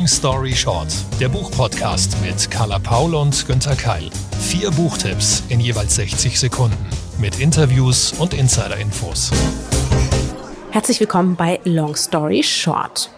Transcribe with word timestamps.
Long 0.00 0.08
Story 0.08 0.56
Short, 0.56 0.88
der 1.20 1.28
Buchpodcast 1.28 2.16
mit 2.22 2.50
Carla 2.50 2.78
Paul 2.78 3.14
und 3.14 3.46
Günther 3.46 3.76
Keil. 3.76 4.08
Vier 4.40 4.70
Buchtipps 4.70 5.42
in 5.50 5.60
jeweils 5.60 5.94
60 5.96 6.40
Sekunden 6.40 6.88
mit 7.18 7.38
Interviews 7.38 8.14
und 8.14 8.32
Insider-Infos. 8.32 9.30
Herzlich 10.70 11.00
willkommen 11.00 11.36
bei 11.36 11.60
Long 11.64 11.96
Story 11.96 12.42
Short. 12.42 13.10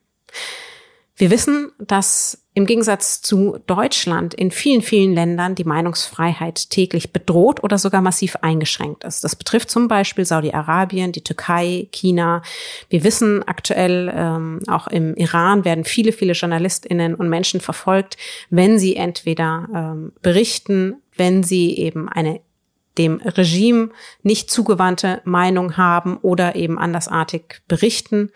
Wir 1.16 1.30
wissen, 1.30 1.70
dass 1.78 2.43
im 2.56 2.66
Gegensatz 2.66 3.20
zu 3.20 3.58
Deutschland 3.66 4.32
in 4.32 4.52
vielen, 4.52 4.80
vielen 4.80 5.12
Ländern 5.12 5.56
die 5.56 5.64
Meinungsfreiheit 5.64 6.70
täglich 6.70 7.12
bedroht 7.12 7.64
oder 7.64 7.78
sogar 7.78 8.00
massiv 8.00 8.36
eingeschränkt 8.42 9.02
ist. 9.02 9.24
Das 9.24 9.34
betrifft 9.34 9.70
zum 9.70 9.88
Beispiel 9.88 10.24
Saudi-Arabien, 10.24 11.10
die 11.10 11.24
Türkei, 11.24 11.88
China. 11.90 12.42
Wir 12.88 13.02
wissen 13.02 13.42
aktuell, 13.42 14.12
ähm, 14.14 14.60
auch 14.68 14.87
im 14.87 15.16
Iran 15.16 15.64
werden 15.64 15.84
viele, 15.84 16.12
viele 16.12 16.34
Journalistinnen 16.34 17.16
und 17.16 17.29
Menschen 17.29 17.60
verfolgt, 17.60 18.16
wenn 18.51 18.79
sie 18.79 18.95
entweder 18.95 19.68
ähm, 19.74 20.12
berichten, 20.23 21.02
wenn 21.16 21.42
sie 21.42 21.76
eben 21.76 22.09
eine 22.09 22.40
dem 22.98 23.20
Regime 23.20 23.90
nicht 24.23 24.51
zugewandte 24.52 25.20
Meinung 25.24 25.76
haben 25.76 26.16
oder 26.18 26.54
eben 26.54 26.79
andersartig 26.79 27.62
berichten. 27.66 28.30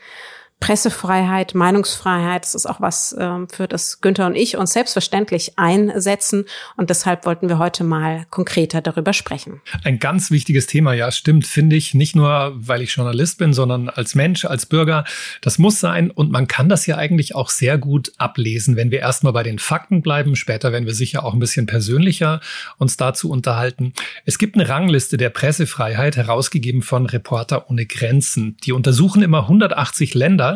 Pressefreiheit, 0.60 1.54
Meinungsfreiheit, 1.54 2.42
das 2.42 2.56
ist 2.56 2.66
auch 2.66 2.80
was, 2.80 3.14
ähm, 3.18 3.48
für 3.48 3.68
das 3.68 4.00
Günther 4.00 4.26
und 4.26 4.34
ich 4.34 4.56
uns 4.56 4.72
selbstverständlich 4.72 5.52
einsetzen. 5.56 6.46
Und 6.76 6.90
deshalb 6.90 7.26
wollten 7.26 7.48
wir 7.48 7.58
heute 7.58 7.84
mal 7.84 8.26
konkreter 8.30 8.80
darüber 8.80 9.12
sprechen. 9.12 9.60
Ein 9.84 10.00
ganz 10.00 10.32
wichtiges 10.32 10.66
Thema, 10.66 10.94
ja, 10.94 11.12
stimmt, 11.12 11.46
finde 11.46 11.76
ich. 11.76 11.94
Nicht 11.94 12.16
nur, 12.16 12.54
weil 12.56 12.82
ich 12.82 12.94
Journalist 12.94 13.38
bin, 13.38 13.52
sondern 13.52 13.88
als 13.88 14.16
Mensch, 14.16 14.44
als 14.44 14.66
Bürger. 14.66 15.04
Das 15.42 15.58
muss 15.58 15.78
sein. 15.78 16.10
Und 16.10 16.32
man 16.32 16.48
kann 16.48 16.68
das 16.68 16.86
ja 16.86 16.96
eigentlich 16.96 17.36
auch 17.36 17.50
sehr 17.50 17.78
gut 17.78 18.12
ablesen, 18.18 18.74
wenn 18.74 18.90
wir 18.90 18.98
erstmal 18.98 19.32
bei 19.32 19.44
den 19.44 19.60
Fakten 19.60 20.02
bleiben. 20.02 20.34
Später 20.34 20.72
werden 20.72 20.86
wir 20.86 20.94
sicher 20.94 21.24
auch 21.24 21.34
ein 21.34 21.40
bisschen 21.40 21.66
persönlicher 21.66 22.40
uns 22.78 22.96
dazu 22.96 23.30
unterhalten. 23.30 23.92
Es 24.24 24.38
gibt 24.38 24.56
eine 24.56 24.68
Rangliste 24.68 25.18
der 25.18 25.30
Pressefreiheit, 25.30 26.16
herausgegeben 26.16 26.82
von 26.82 27.06
Reporter 27.06 27.70
ohne 27.70 27.86
Grenzen. 27.86 28.56
Die 28.64 28.72
untersuchen 28.72 29.22
immer 29.22 29.42
180 29.42 30.14
Länder 30.14 30.47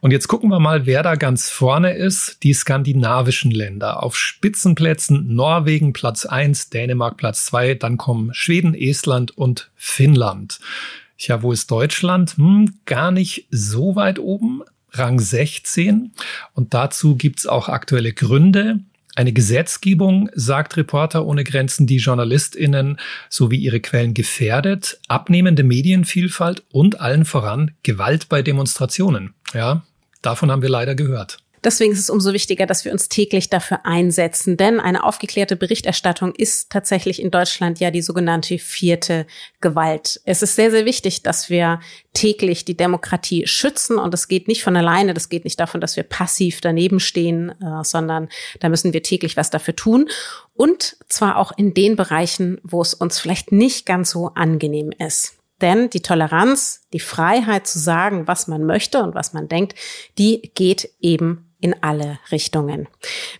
und 0.00 0.10
jetzt 0.12 0.28
gucken 0.28 0.50
wir 0.50 0.58
mal, 0.58 0.86
wer 0.86 1.02
da 1.02 1.14
ganz 1.14 1.48
vorne 1.50 1.94
ist. 1.94 2.42
Die 2.42 2.52
skandinavischen 2.52 3.50
Länder. 3.50 4.02
Auf 4.02 4.16
Spitzenplätzen 4.16 5.34
Norwegen 5.34 5.92
Platz 5.92 6.26
eins, 6.26 6.70
Dänemark 6.70 7.16
Platz 7.16 7.46
zwei, 7.46 7.74
dann 7.74 7.96
kommen 7.96 8.34
Schweden, 8.34 8.74
Estland 8.74 9.36
und 9.36 9.70
Finnland. 9.76 10.60
Ja, 11.18 11.42
wo 11.42 11.52
ist 11.52 11.70
Deutschland? 11.70 12.36
Hm, 12.36 12.78
gar 12.86 13.10
nicht 13.10 13.46
so 13.50 13.94
weit 13.96 14.18
oben. 14.18 14.62
Rang 14.92 15.20
16. 15.20 16.12
Und 16.54 16.74
dazu 16.74 17.16
gibt's 17.16 17.46
auch 17.46 17.68
aktuelle 17.68 18.12
Gründe. 18.12 18.80
Eine 19.20 19.34
Gesetzgebung, 19.34 20.30
sagt 20.32 20.78
Reporter 20.78 21.26
ohne 21.26 21.44
Grenzen, 21.44 21.86
die 21.86 21.98
JournalistInnen 21.98 22.98
sowie 23.28 23.58
ihre 23.58 23.80
Quellen 23.80 24.14
gefährdet, 24.14 24.98
abnehmende 25.08 25.62
Medienvielfalt 25.62 26.62
und 26.72 27.02
allen 27.02 27.26
voran 27.26 27.72
Gewalt 27.82 28.30
bei 28.30 28.40
Demonstrationen. 28.40 29.34
Ja, 29.52 29.82
davon 30.22 30.50
haben 30.50 30.62
wir 30.62 30.70
leider 30.70 30.94
gehört. 30.94 31.36
Deswegen 31.62 31.92
ist 31.92 31.98
es 31.98 32.10
umso 32.10 32.32
wichtiger, 32.32 32.64
dass 32.64 32.84
wir 32.84 32.92
uns 32.92 33.08
täglich 33.08 33.50
dafür 33.50 33.84
einsetzen, 33.84 34.56
denn 34.56 34.80
eine 34.80 35.04
aufgeklärte 35.04 35.56
Berichterstattung 35.56 36.34
ist 36.34 36.70
tatsächlich 36.70 37.20
in 37.20 37.30
Deutschland 37.30 37.80
ja 37.80 37.90
die 37.90 38.00
sogenannte 38.00 38.58
vierte 38.58 39.26
Gewalt. 39.60 40.20
Es 40.24 40.42
ist 40.42 40.56
sehr, 40.56 40.70
sehr 40.70 40.86
wichtig, 40.86 41.22
dass 41.22 41.50
wir 41.50 41.80
täglich 42.14 42.64
die 42.64 42.76
Demokratie 42.76 43.46
schützen 43.46 43.98
und 43.98 44.14
es 44.14 44.26
geht 44.26 44.48
nicht 44.48 44.62
von 44.62 44.76
alleine, 44.76 45.12
das 45.12 45.28
geht 45.28 45.44
nicht 45.44 45.60
davon, 45.60 45.80
dass 45.80 45.96
wir 45.96 46.02
passiv 46.02 46.60
daneben 46.60 46.98
stehen, 46.98 47.50
äh, 47.50 47.84
sondern 47.84 48.28
da 48.60 48.68
müssen 48.68 48.92
wir 48.92 49.02
täglich 49.02 49.36
was 49.36 49.50
dafür 49.50 49.76
tun 49.76 50.08
und 50.54 50.96
zwar 51.08 51.36
auch 51.36 51.52
in 51.56 51.74
den 51.74 51.96
Bereichen, 51.96 52.58
wo 52.62 52.80
es 52.80 52.94
uns 52.94 53.18
vielleicht 53.18 53.52
nicht 53.52 53.86
ganz 53.86 54.10
so 54.10 54.28
angenehm 54.34 54.92
ist. 54.98 55.34
Denn 55.60 55.90
die 55.90 56.00
Toleranz, 56.00 56.82
die 56.92 57.00
Freiheit 57.00 57.66
zu 57.66 57.78
sagen, 57.78 58.26
was 58.26 58.48
man 58.48 58.64
möchte 58.64 59.02
und 59.02 59.14
was 59.14 59.32
man 59.32 59.48
denkt, 59.48 59.74
die 60.16 60.50
geht 60.54 60.90
eben 61.00 61.49
in 61.60 61.74
alle 61.82 62.18
Richtungen. 62.30 62.88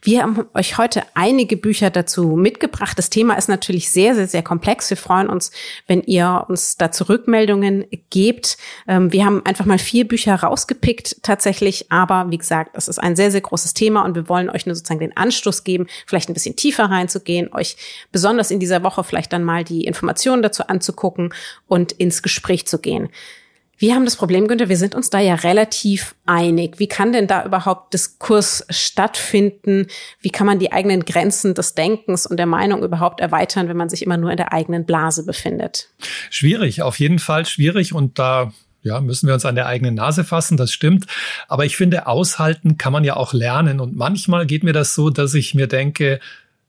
Wir 0.03 0.23
haben 0.23 0.47
euch 0.55 0.79
heute 0.79 1.03
einige 1.15 1.57
Bücher 1.57 1.91
dazu 1.91 2.37
mitgebracht. 2.37 2.99
Das 2.99 3.11
Thema 3.11 3.35
ist 3.35 3.49
natürlich 3.49 3.91
sehr, 3.91 4.15
sehr, 4.15 4.29
sehr 4.29 4.43
komplex. 4.43 4.91
Wir 4.91 4.97
freuen 4.97 5.29
uns, 5.29 5.51
wenn 5.87 6.03
ihr 6.03 6.45
uns 6.49 6.77
dazu 6.77 7.05
Rückmeldungen 7.05 7.87
gebt. 8.11 8.59
Ähm, 8.87 9.13
wir 9.13 9.25
haben 9.25 9.45
einfach 9.45 9.65
mal 9.65 9.79
vier 9.79 10.07
Bücher 10.07 10.35
rausgepickt 10.35 11.23
tatsächlich, 11.23 11.91
aber 11.91 12.31
wie 12.31 12.39
gesagt, 12.39 12.77
das 12.77 12.89
ist 12.89 12.99
ein 12.99 13.17
sehr, 13.17 13.31
sehr 13.31 13.41
großes 13.41 13.75
Thema 13.75 14.05
und 14.05 14.15
wir 14.15 14.29
wollen 14.29 14.51
euch 14.51 14.67
nur 14.67 14.75
sozusagen 14.75 15.01
den 15.01 15.17
Anstoß 15.17 15.65
geben, 15.65 15.87
vielleicht 16.07 16.29
ein 16.29 16.35
bisschen 16.35 16.57
tiefer 16.57 16.85
reinzugehen, 16.85 17.53
euch 17.53 17.77
besonders 18.13 18.51
in 18.51 18.61
dieser 18.61 18.83
Woche 18.83 19.05
vielleicht 19.05 19.33
dann 19.33 19.45
mal 19.45 19.65
die 19.65 19.85
Informationen 19.85 20.43
dazu 20.43 20.67
anzugucken 20.67 21.33
und 21.67 21.93
ins 21.93 22.23
Gespräch 22.23 22.67
zu 22.67 22.79
gehen. 22.79 23.09
Wir 23.81 23.95
haben 23.95 24.05
das 24.05 24.17
Problem, 24.17 24.47
Günther, 24.47 24.69
wir 24.69 24.77
sind 24.77 24.95
uns 24.95 25.09
da 25.09 25.21
ja 25.21 25.37
relativ 25.37 26.15
einig. 26.27 26.79
Wie 26.79 26.87
kann 26.87 27.15
denn 27.15 27.27
da 27.27 27.47
überhaupt 27.47 27.95
Diskurs 27.95 28.67
stattfinden? 28.69 29.87
Wie 30.21 30.29
kann 30.29 30.47
man 30.47 30.59
die 30.59 30.71
eigenen 30.71 31.07
Grenzen 31.07 31.55
des 31.55 31.75
Denkens 31.75 32.27
und 32.27 32.37
der 32.37 32.45
Meinung 32.45 32.85
überhaupt 32.85 33.21
erweitern, 33.21 33.69
wenn 33.69 33.79
man 33.79 33.89
sich 33.89 34.03
immer 34.03 34.19
nur 34.19 34.33
in 34.33 34.37
der 34.37 34.53
eigenen 34.53 34.85
Blase 34.85 35.25
befindet? 35.25 35.89
Schwierig, 36.29 36.83
auf 36.83 36.99
jeden 36.99 37.19
Fall 37.19 37.47
schwierig 37.47 37.95
und 37.95 38.19
da 38.19 38.53
ja, 38.83 39.01
müssen 39.01 39.27
wir 39.27 39.33
uns 39.33 39.47
an 39.47 39.55
der 39.55 39.67
eigenen 39.67 39.95
Nase 39.95 40.25
fassen, 40.25 40.59
das 40.59 40.75
stimmt. 40.75 41.07
Aber 41.49 41.65
ich 41.65 41.79
finde, 41.79 42.07
aushalten 42.07 42.77
kann 42.77 42.93
man 42.93 43.05
ja 43.05 43.17
auch 43.17 43.33
lernen. 43.33 43.81
Und 43.81 43.97
manchmal 43.97 44.45
geht 44.45 44.63
mir 44.63 44.75
das 44.75 44.95
so, 44.95 45.09
dass 45.09 45.33
ich 45.33 45.55
mir 45.55 45.69
denke, 45.69 46.21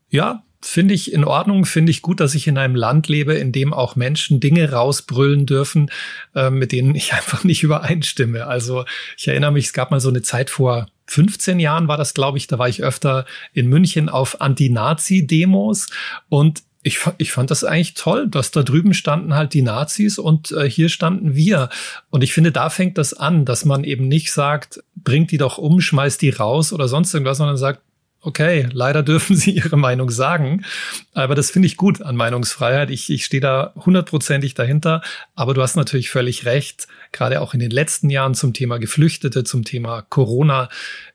ja, 0.08 0.42
finde 0.62 0.94
ich 0.94 1.12
in 1.12 1.24
Ordnung, 1.24 1.64
finde 1.64 1.90
ich 1.90 2.02
gut, 2.02 2.20
dass 2.20 2.34
ich 2.34 2.46
in 2.46 2.56
einem 2.56 2.76
Land 2.76 3.08
lebe, 3.08 3.34
in 3.34 3.52
dem 3.52 3.74
auch 3.74 3.96
Menschen 3.96 4.40
Dinge 4.40 4.70
rausbrüllen 4.70 5.44
dürfen, 5.44 5.90
äh, 6.34 6.50
mit 6.50 6.72
denen 6.72 6.94
ich 6.94 7.12
einfach 7.12 7.44
nicht 7.44 7.62
übereinstimme. 7.62 8.46
Also 8.46 8.84
ich 9.18 9.28
erinnere 9.28 9.52
mich, 9.52 9.66
es 9.66 9.72
gab 9.72 9.90
mal 9.90 10.00
so 10.00 10.08
eine 10.08 10.22
Zeit 10.22 10.50
vor 10.50 10.86
15 11.06 11.60
Jahren 11.60 11.88
war 11.88 11.98
das, 11.98 12.14
glaube 12.14 12.38
ich, 12.38 12.46
da 12.46 12.58
war 12.58 12.68
ich 12.68 12.82
öfter 12.82 13.26
in 13.52 13.68
München 13.68 14.08
auf 14.08 14.40
Anti-Nazi-Demos 14.40 15.88
und 16.30 16.62
ich, 16.84 16.98
ich 17.18 17.32
fand 17.32 17.50
das 17.50 17.64
eigentlich 17.64 17.94
toll, 17.94 18.28
dass 18.28 18.50
da 18.50 18.62
drüben 18.62 18.94
standen 18.94 19.34
halt 19.34 19.54
die 19.54 19.62
Nazis 19.62 20.18
und 20.18 20.50
äh, 20.52 20.68
hier 20.68 20.88
standen 20.88 21.34
wir. 21.34 21.68
Und 22.10 22.24
ich 22.24 22.32
finde, 22.32 22.50
da 22.50 22.70
fängt 22.70 22.98
das 22.98 23.14
an, 23.14 23.44
dass 23.44 23.64
man 23.64 23.84
eben 23.84 24.08
nicht 24.08 24.32
sagt, 24.32 24.82
bringt 24.96 25.30
die 25.30 25.38
doch 25.38 25.58
um, 25.58 25.80
schmeißt 25.80 26.20
die 26.20 26.30
raus 26.30 26.72
oder 26.72 26.88
sonst 26.88 27.14
irgendwas, 27.14 27.38
sondern 27.38 27.56
sagt, 27.56 27.82
okay, 28.22 28.68
leider 28.72 29.02
dürfen 29.02 29.36
Sie 29.36 29.50
Ihre 29.50 29.76
Meinung 29.76 30.10
sagen. 30.10 30.64
Aber 31.12 31.34
das 31.34 31.50
finde 31.50 31.66
ich 31.66 31.76
gut 31.76 32.00
an 32.00 32.16
Meinungsfreiheit. 32.16 32.90
Ich, 32.90 33.10
ich 33.10 33.24
stehe 33.24 33.40
da 33.40 33.74
hundertprozentig 33.76 34.54
dahinter. 34.54 35.02
Aber 35.34 35.54
du 35.54 35.62
hast 35.62 35.76
natürlich 35.76 36.10
völlig 36.10 36.46
recht. 36.46 36.88
Gerade 37.10 37.40
auch 37.40 37.54
in 37.54 37.60
den 37.60 37.70
letzten 37.70 38.08
Jahren 38.08 38.34
zum 38.34 38.54
Thema 38.54 38.78
Geflüchtete, 38.78 39.44
zum 39.44 39.64
Thema 39.64 40.02
Corona, 40.02 40.68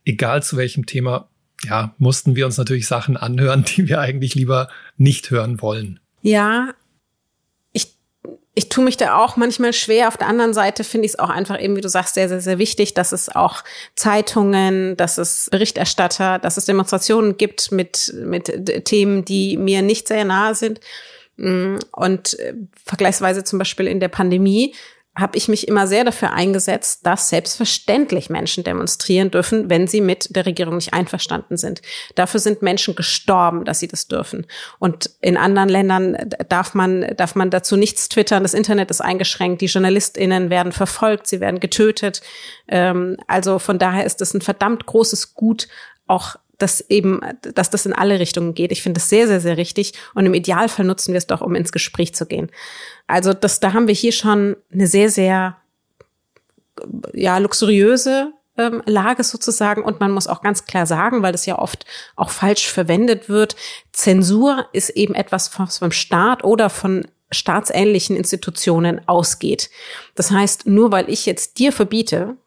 egal 0.06 0.44
zu 0.44 0.58
welchem 0.58 0.86
Thema, 0.86 1.28
ja, 1.64 1.96
mussten 1.98 2.36
wir 2.36 2.46
uns 2.46 2.58
natürlich 2.58 2.88
Sachen 2.88 3.18
anhören, 3.18 3.64
die 3.76 3.88
wir 3.88 4.00
eigentlich 4.00 4.36
lieber 4.36 4.70
nicht 4.98 5.32
hören 5.32 5.62
wollen. 5.62 6.00
Ja, 6.22 6.74
ich 8.58 8.70
tue 8.70 8.84
mich 8.84 8.98
da 8.98 9.20
auch 9.20 9.38
manchmal 9.38 9.72
schwer. 9.72 10.08
Auf 10.08 10.18
der 10.18 10.26
anderen 10.26 10.52
Seite 10.52 10.84
finde 10.84 11.06
ich 11.06 11.12
es 11.12 11.20
auch 11.20 11.30
einfach 11.30 11.62
eben, 11.62 11.76
wie 11.76 11.82
du 11.82 11.90
sagst, 11.90 12.16
sehr, 12.16 12.28
sehr, 12.28 12.42
sehr 12.42 12.58
wichtig, 12.58 12.96
dass 12.96 13.12
es 13.12 13.30
auch 13.30 13.64
Zeitungen, 13.94 14.98
dass 14.98 15.20
es 15.20 15.48
Berichterstatter, 15.52 16.40
dass 16.40 16.58
es 16.58 16.66
Demonstrationen 16.66 17.38
gibt 17.38 17.72
mit, 17.72 18.12
mit 18.16 18.86
Themen, 18.86 19.24
die 19.24 19.58
mir 19.58 19.84
nicht 19.84 20.08
sehr 20.08 20.26
nahe 20.26 20.56
sind. 20.56 20.80
Mm, 21.36 21.76
und 21.92 22.40
äh, 22.40 22.56
vergleichsweise 22.84 23.44
zum 23.44 23.60
Beispiel 23.60 23.86
in 23.86 24.00
der 24.00 24.08
Pandemie 24.08 24.74
habe 25.18 25.38
ich 25.38 25.48
mich 25.48 25.68
immer 25.68 25.88
sehr 25.88 26.04
dafür 26.04 26.32
eingesetzt, 26.32 27.06
dass 27.06 27.30
selbstverständlich 27.30 28.30
Menschen 28.30 28.64
demonstrieren 28.64 29.32
dürfen, 29.32 29.70
wenn 29.70 29.88
sie 29.88 30.00
mit 30.00 30.36
der 30.36 30.46
Regierung 30.46 30.76
nicht 30.76 30.94
einverstanden 30.94 31.58
sind. 31.58 31.82
Dafür 32.16 32.40
sind 32.40 32.62
Menschen 32.62 32.96
gestorben, 32.96 33.66
dass 33.66 33.80
sie 33.80 33.88
das 33.88 34.08
dürfen. 34.08 34.46
Und 34.78 35.10
in 35.22 35.36
anderen 35.36 35.70
Ländern 35.70 36.18
darf 36.50 36.76
man, 36.76 37.16
darf 37.18 37.36
man 37.36 37.50
dazu 37.50 37.76
nichts 37.76 38.10
twittern. 38.10 38.44
Das 38.44 38.54
Internet 38.54 38.92
ist 38.92 39.02
eingeschränkt. 39.02 39.62
Die 39.62 39.66
JournalistInnen 39.66 40.50
werden 40.50 40.72
verfolgt. 40.72 41.28
Sie 41.28 41.40
werden 41.40 41.60
getötet. 41.60 42.22
Ähm, 42.68 43.18
also 43.28 43.58
von 43.58 43.80
daher 43.80 44.06
ist 44.06 44.22
es 44.22 44.34
ein 44.34 44.42
verdammt 44.42 44.86
großes 44.86 45.34
Gut, 45.34 45.68
auch 46.06 46.36
dass 46.58 46.82
eben, 46.90 47.22
dass 47.42 47.70
das 47.70 47.86
in 47.86 47.94
alle 47.94 48.20
Richtungen 48.20 48.54
geht. 48.54 48.72
Ich 48.72 48.82
finde 48.82 49.00
das 49.00 49.10
sehr, 49.10 49.28
sehr, 49.28 49.40
sehr 49.40 49.58
richtig. 49.58 49.94
Und 50.14 50.26
im 50.26 50.34
Idealfall 50.34 50.86
nutzen 50.86 51.14
wir 51.14 51.18
es 51.18 51.28
doch, 51.28 51.42
um 51.42 51.56
ins 51.56 51.72
Gespräch 51.72 52.16
zu 52.16 52.26
gehen. 52.26 52.50
Also 53.06 53.34
das, 53.34 53.60
da 53.60 53.74
haben 53.74 53.88
wir 53.88 53.96
hier 53.96 54.12
schon 54.12 54.58
eine 54.72 54.88
sehr, 54.88 55.10
sehr, 55.10 55.58
ja, 57.14 57.38
luxuriöse 57.38 58.34
ähm, 58.58 58.82
Lage 58.86 59.24
sozusagen. 59.24 59.84
Und 59.84 60.00
man 60.00 60.12
muss 60.12 60.28
auch 60.28 60.42
ganz 60.42 60.66
klar 60.66 60.86
sagen, 60.86 61.22
weil 61.22 61.32
das 61.32 61.46
ja 61.46 61.60
oft 61.60 61.86
auch 62.16 62.32
falsch 62.32 62.68
verwendet 62.68 63.30
wird, 63.30 63.56
Zensur 63.92 64.66
ist 64.74 64.90
eben 64.90 65.16
etwas, 65.16 65.58
was 65.60 65.78
vom 65.78 65.92
Staat 65.92 66.44
oder 66.44 66.70
von 66.70 67.08
staatsähnlichen 67.32 68.16
Institutionen 68.16 69.02
ausgeht. 69.08 69.70
Das 70.16 70.32
heißt, 70.32 70.66
nur 70.66 70.92
weil 70.92 71.10
ich 71.10 71.26
jetzt 71.26 71.60
dir 71.60 71.72
verbiete, 71.72 72.38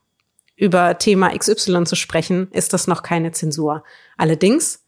über 0.60 0.98
Thema 0.98 1.36
XY 1.36 1.84
zu 1.84 1.96
sprechen, 1.96 2.48
ist 2.52 2.74
das 2.74 2.86
noch 2.86 3.02
keine 3.02 3.32
Zensur. 3.32 3.82
Allerdings 4.18 4.84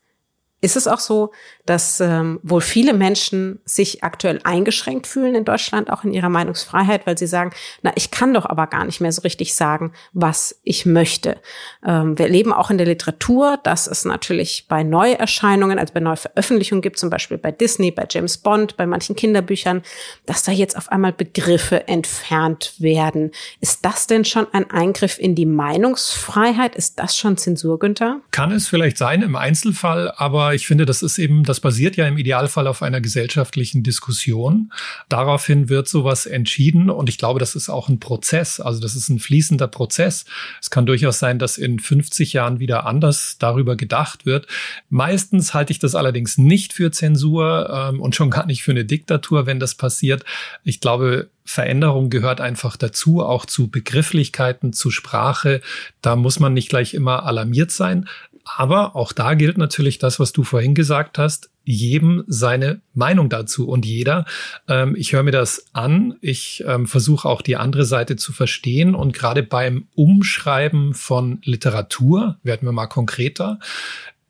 ist 0.62 0.76
es 0.76 0.86
auch 0.86 1.00
so, 1.00 1.32
dass 1.66 2.00
ähm, 2.00 2.38
wohl 2.42 2.60
viele 2.60 2.94
Menschen 2.94 3.60
sich 3.64 4.04
aktuell 4.04 4.40
eingeschränkt 4.44 5.08
fühlen 5.08 5.34
in 5.34 5.44
Deutschland, 5.44 5.90
auch 5.90 6.04
in 6.04 6.12
ihrer 6.12 6.28
Meinungsfreiheit, 6.28 7.04
weil 7.04 7.18
sie 7.18 7.26
sagen, 7.26 7.50
na, 7.82 7.92
ich 7.96 8.12
kann 8.12 8.32
doch 8.32 8.46
aber 8.46 8.68
gar 8.68 8.84
nicht 8.84 9.00
mehr 9.00 9.10
so 9.10 9.22
richtig 9.22 9.54
sagen, 9.54 9.92
was 10.12 10.60
ich 10.62 10.86
möchte. 10.86 11.36
Ähm, 11.84 12.16
wir 12.16 12.26
erleben 12.26 12.52
auch 12.52 12.70
in 12.70 12.78
der 12.78 12.86
Literatur, 12.86 13.58
dass 13.64 13.88
es 13.88 14.04
natürlich 14.04 14.66
bei 14.68 14.84
Neuerscheinungen, 14.84 15.80
also 15.80 15.92
bei 15.92 16.00
Neuveröffentlichungen 16.00 16.80
gibt, 16.80 16.98
zum 16.98 17.10
Beispiel 17.10 17.38
bei 17.38 17.50
Disney, 17.50 17.90
bei 17.90 18.06
James 18.08 18.38
Bond, 18.38 18.76
bei 18.76 18.86
manchen 18.86 19.16
Kinderbüchern, 19.16 19.82
dass 20.26 20.44
da 20.44 20.52
jetzt 20.52 20.76
auf 20.76 20.92
einmal 20.92 21.12
Begriffe 21.12 21.88
entfernt 21.88 22.74
werden. 22.78 23.32
Ist 23.60 23.84
das 23.84 24.06
denn 24.06 24.24
schon 24.24 24.46
ein 24.52 24.70
Eingriff 24.70 25.18
in 25.18 25.34
die 25.34 25.46
Meinungsfreiheit? 25.46 26.76
Ist 26.76 27.00
das 27.00 27.16
schon 27.16 27.36
Zensur, 27.36 27.80
Günther? 27.80 28.20
Kann 28.30 28.52
es 28.52 28.68
vielleicht 28.68 28.96
sein 28.96 29.22
im 29.22 29.34
Einzelfall, 29.34 30.12
aber 30.16 30.51
ich 30.54 30.66
finde, 30.66 30.86
das 30.86 31.02
ist 31.02 31.18
eben, 31.18 31.44
das 31.44 31.60
basiert 31.60 31.96
ja 31.96 32.06
im 32.06 32.18
Idealfall 32.18 32.66
auf 32.66 32.82
einer 32.82 33.00
gesellschaftlichen 33.00 33.82
Diskussion. 33.82 34.72
Daraufhin 35.08 35.68
wird 35.68 35.88
sowas 35.88 36.26
entschieden 36.26 36.90
und 36.90 37.08
ich 37.08 37.18
glaube, 37.18 37.40
das 37.40 37.54
ist 37.54 37.68
auch 37.68 37.88
ein 37.88 38.00
Prozess. 38.00 38.60
Also 38.60 38.80
das 38.80 38.94
ist 38.94 39.08
ein 39.08 39.18
fließender 39.18 39.68
Prozess. 39.68 40.24
Es 40.60 40.70
kann 40.70 40.86
durchaus 40.86 41.18
sein, 41.18 41.38
dass 41.38 41.58
in 41.58 41.78
50 41.78 42.32
Jahren 42.32 42.60
wieder 42.60 42.86
anders 42.86 43.36
darüber 43.38 43.76
gedacht 43.76 44.26
wird. 44.26 44.46
Meistens 44.88 45.54
halte 45.54 45.72
ich 45.72 45.78
das 45.78 45.94
allerdings 45.94 46.38
nicht 46.38 46.72
für 46.72 46.90
Zensur 46.90 47.70
ähm, 47.72 48.00
und 48.00 48.14
schon 48.14 48.30
gar 48.30 48.46
nicht 48.46 48.62
für 48.62 48.72
eine 48.72 48.84
Diktatur, 48.84 49.46
wenn 49.46 49.60
das 49.60 49.74
passiert. 49.74 50.24
Ich 50.64 50.80
glaube, 50.80 51.28
Veränderung 51.44 52.08
gehört 52.08 52.40
einfach 52.40 52.76
dazu, 52.76 53.22
auch 53.22 53.46
zu 53.46 53.68
Begrifflichkeiten, 53.68 54.72
zu 54.72 54.90
Sprache. 54.90 55.60
Da 56.00 56.16
muss 56.16 56.38
man 56.38 56.54
nicht 56.54 56.68
gleich 56.68 56.94
immer 56.94 57.24
alarmiert 57.24 57.70
sein. 57.70 58.08
Aber 58.44 58.96
auch 58.96 59.12
da 59.12 59.34
gilt 59.34 59.58
natürlich 59.58 59.98
das, 59.98 60.18
was 60.18 60.32
du 60.32 60.42
vorhin 60.42 60.74
gesagt 60.74 61.18
hast, 61.18 61.50
jedem 61.64 62.24
seine 62.26 62.80
Meinung 62.92 63.28
dazu 63.28 63.68
und 63.68 63.86
jeder. 63.86 64.24
Ähm, 64.68 64.96
ich 64.96 65.12
höre 65.12 65.22
mir 65.22 65.30
das 65.30 65.66
an, 65.72 66.16
ich 66.20 66.64
ähm, 66.66 66.86
versuche 66.86 67.28
auch 67.28 67.40
die 67.40 67.56
andere 67.56 67.84
Seite 67.84 68.16
zu 68.16 68.32
verstehen 68.32 68.94
und 68.94 69.12
gerade 69.12 69.42
beim 69.42 69.86
Umschreiben 69.94 70.94
von 70.94 71.40
Literatur, 71.44 72.38
werden 72.42 72.66
wir 72.66 72.72
mal 72.72 72.88
konkreter, 72.88 73.60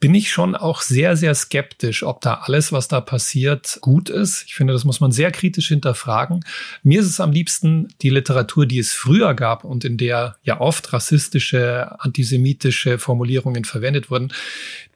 bin 0.02 0.16
ich 0.16 0.32
schon 0.32 0.56
auch 0.56 0.80
sehr, 0.80 1.16
sehr 1.16 1.32
skeptisch, 1.32 2.02
ob 2.02 2.22
da 2.22 2.40
alles, 2.42 2.72
was 2.72 2.88
da 2.88 3.00
passiert, 3.00 3.78
gut 3.82 4.10
ist. 4.10 4.42
Ich 4.48 4.56
finde, 4.56 4.72
das 4.72 4.84
muss 4.84 4.98
man 4.98 5.12
sehr 5.12 5.30
kritisch 5.30 5.68
hinterfragen. 5.68 6.44
Mir 6.82 6.98
ist 7.00 7.06
es 7.06 7.20
am 7.20 7.30
liebsten 7.30 7.86
die 8.02 8.10
Literatur, 8.10 8.66
die 8.66 8.80
es 8.80 8.92
früher 8.92 9.32
gab 9.34 9.62
und 9.62 9.84
in 9.84 9.98
der 9.98 10.34
ja 10.42 10.60
oft 10.60 10.92
rassistische, 10.92 12.00
antisemitische 12.00 12.98
Formulierungen 12.98 13.64
verwendet 13.64 14.10
wurden. 14.10 14.32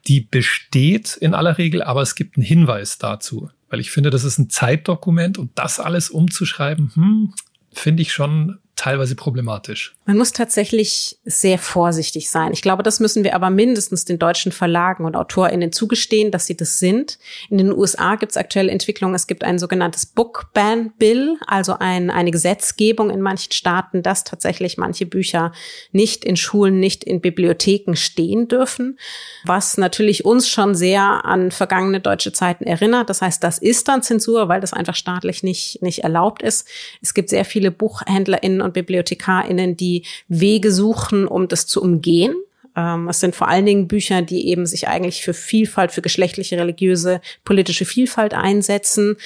Die 0.07 0.19
besteht 0.19 1.15
in 1.15 1.33
aller 1.33 1.57
Regel, 1.57 1.83
aber 1.83 2.01
es 2.01 2.15
gibt 2.15 2.35
einen 2.35 2.45
Hinweis 2.45 2.97
dazu. 2.97 3.49
Weil 3.69 3.79
ich 3.79 3.91
finde, 3.91 4.09
das 4.09 4.25
ist 4.25 4.37
ein 4.39 4.49
Zeitdokument 4.49 5.37
und 5.37 5.51
das 5.55 5.79
alles 5.79 6.09
umzuschreiben, 6.09 6.91
hm, 6.93 7.33
finde 7.71 8.01
ich 8.01 8.11
schon 8.11 8.57
teilweise 8.75 9.15
problematisch. 9.15 9.95
Man 10.07 10.17
muss 10.17 10.31
tatsächlich 10.31 11.17
sehr 11.25 11.59
vorsichtig 11.59 12.29
sein. 12.29 12.53
Ich 12.53 12.61
glaube, 12.61 12.81
das 12.81 13.01
müssen 13.01 13.25
wir 13.25 13.35
aber 13.35 13.49
mindestens 13.49 14.05
den 14.05 14.17
deutschen 14.17 14.53
Verlagen 14.53 15.03
und 15.03 15.17
AutorInnen 15.17 15.73
zugestehen, 15.73 16.31
dass 16.31 16.45
sie 16.45 16.55
das 16.55 16.79
sind. 16.79 17.19
In 17.49 17.57
den 17.57 17.73
USA 17.73 18.15
gibt 18.15 18.31
es 18.31 18.37
aktuelle 18.37 18.71
Entwicklungen. 18.71 19.15
Es 19.15 19.27
gibt 19.27 19.43
ein 19.43 19.59
sogenanntes 19.59 20.05
Book 20.05 20.51
Ban 20.53 20.93
Bill, 20.97 21.35
also 21.45 21.75
ein, 21.77 22.09
eine 22.09 22.31
Gesetzgebung 22.31 23.09
in 23.09 23.19
manchen 23.19 23.51
Staaten, 23.51 24.01
dass 24.01 24.23
tatsächlich 24.23 24.77
manche 24.77 25.05
Bücher 25.05 25.51
nicht 25.91 26.23
in 26.23 26.37
Schulen, 26.37 26.79
nicht 26.79 27.03
in 27.03 27.19
Bibliotheken 27.19 27.95
stehen 27.95 28.47
dürfen, 28.47 28.97
was 29.43 29.75
natürlich 29.77 30.23
uns 30.23 30.47
schon 30.47 30.73
sehr 30.73 31.25
an 31.25 31.51
vergangene 31.51 31.99
deutsche 31.99 32.31
Zeiten 32.31 32.63
erinnert. 32.63 33.09
Das 33.09 33.21
heißt, 33.21 33.43
das 33.43 33.57
ist 33.57 33.89
dann 33.89 34.03
Zensur, 34.03 34.47
weil 34.47 34.61
das 34.61 34.71
einfach 34.71 34.95
staatlich 34.95 35.43
nicht, 35.43 35.81
nicht 35.81 36.05
erlaubt 36.05 36.43
ist. 36.43 36.65
Es 37.01 37.13
gibt 37.13 37.27
sehr 37.27 37.43
viele 37.43 37.71
BuchhändlerInnen 37.71 38.61
und 38.61 38.73
BibliothekarInnen, 38.73 39.75
die 39.75 39.96
Wege 40.27 40.71
suchen, 40.71 41.27
um 41.27 41.47
das 41.47 41.67
zu 41.67 41.81
umgehen. 41.81 42.35
Ähm, 42.75 43.09
es 43.09 43.19
sind 43.19 43.35
vor 43.35 43.47
allen 43.47 43.65
Dingen 43.65 43.87
Bücher, 43.87 44.21
die 44.21 44.47
eben 44.47 44.65
sich 44.65 44.87
eigentlich 44.87 45.23
für 45.23 45.33
Vielfalt, 45.33 45.91
für 45.91 46.01
geschlechtliche, 46.01 46.57
religiöse, 46.57 47.21
politische 47.43 47.85
Vielfalt 47.85 48.33
einsetzen. 48.33 49.17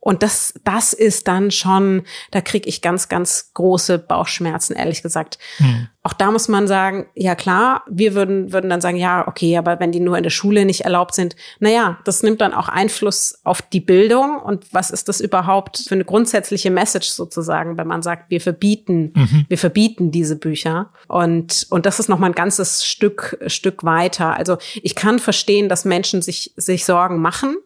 Und 0.00 0.22
das, 0.22 0.54
das 0.64 0.94
ist 0.94 1.28
dann 1.28 1.50
schon, 1.50 2.02
da 2.30 2.40
kriege 2.40 2.68
ich 2.68 2.80
ganz, 2.80 3.08
ganz 3.08 3.52
große 3.52 3.98
Bauchschmerzen, 3.98 4.74
ehrlich 4.74 5.02
gesagt. 5.02 5.38
Hm. 5.58 5.88
Auch 6.02 6.14
da 6.14 6.30
muss 6.30 6.48
man 6.48 6.66
sagen, 6.66 7.06
ja 7.14 7.34
klar, 7.34 7.84
wir 7.86 8.14
würden, 8.14 8.50
würden 8.54 8.70
dann 8.70 8.80
sagen, 8.80 8.96
ja, 8.96 9.28
okay, 9.28 9.58
aber 9.58 9.78
wenn 9.78 9.92
die 9.92 10.00
nur 10.00 10.16
in 10.16 10.22
der 10.22 10.30
Schule 10.30 10.64
nicht 10.64 10.80
erlaubt 10.80 11.14
sind, 11.14 11.36
naja, 11.58 11.98
das 12.06 12.22
nimmt 12.22 12.40
dann 12.40 12.54
auch 12.54 12.70
Einfluss 12.70 13.40
auf 13.44 13.60
die 13.60 13.80
Bildung. 13.80 14.38
Und 14.38 14.72
was 14.72 14.90
ist 14.90 15.10
das 15.10 15.20
überhaupt 15.20 15.84
für 15.86 15.94
eine 15.94 16.06
grundsätzliche 16.06 16.70
Message 16.70 17.08
sozusagen, 17.10 17.76
wenn 17.76 17.86
man 17.86 18.00
sagt, 18.00 18.30
wir 18.30 18.40
verbieten, 18.40 19.12
mhm. 19.14 19.44
wir 19.48 19.58
verbieten 19.58 20.10
diese 20.10 20.36
Bücher. 20.36 20.90
Und, 21.08 21.66
und 21.68 21.84
das 21.84 22.00
ist 22.00 22.08
nochmal 22.08 22.30
ein 22.30 22.34
ganzes 22.34 22.86
Stück, 22.86 23.38
Stück 23.48 23.84
weiter. 23.84 24.34
Also 24.34 24.56
ich 24.82 24.94
kann 24.94 25.18
verstehen, 25.18 25.68
dass 25.68 25.84
Menschen 25.84 26.22
sich, 26.22 26.54
sich 26.56 26.86
Sorgen 26.86 27.20
machen 27.20 27.58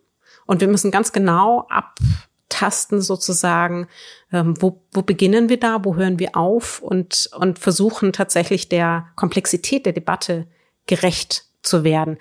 und 0.47 0.61
wir 0.61 0.69
müssen 0.69 0.91
ganz 0.91 1.13
genau 1.13 1.67
abtasten 1.69 3.01
sozusagen, 3.01 3.89
ähm, 4.33 4.55
wo, 4.61 4.83
wo 4.93 5.03
beginnen 5.03 5.49
wir 5.49 5.59
da, 5.59 5.85
wo 5.85 5.97
hören 5.97 6.19
wir 6.19 6.37
auf 6.37 6.81
und, 6.81 7.31
und 7.39 7.59
versuchen 7.59 8.13
tatsächlich 8.13 8.69
der 8.69 9.07
Komplexität 9.17 9.87
der 9.87 9.93
Debatte 9.93 10.47
gerecht 10.87 11.45
zu 11.65 11.83
werden. 11.83 12.19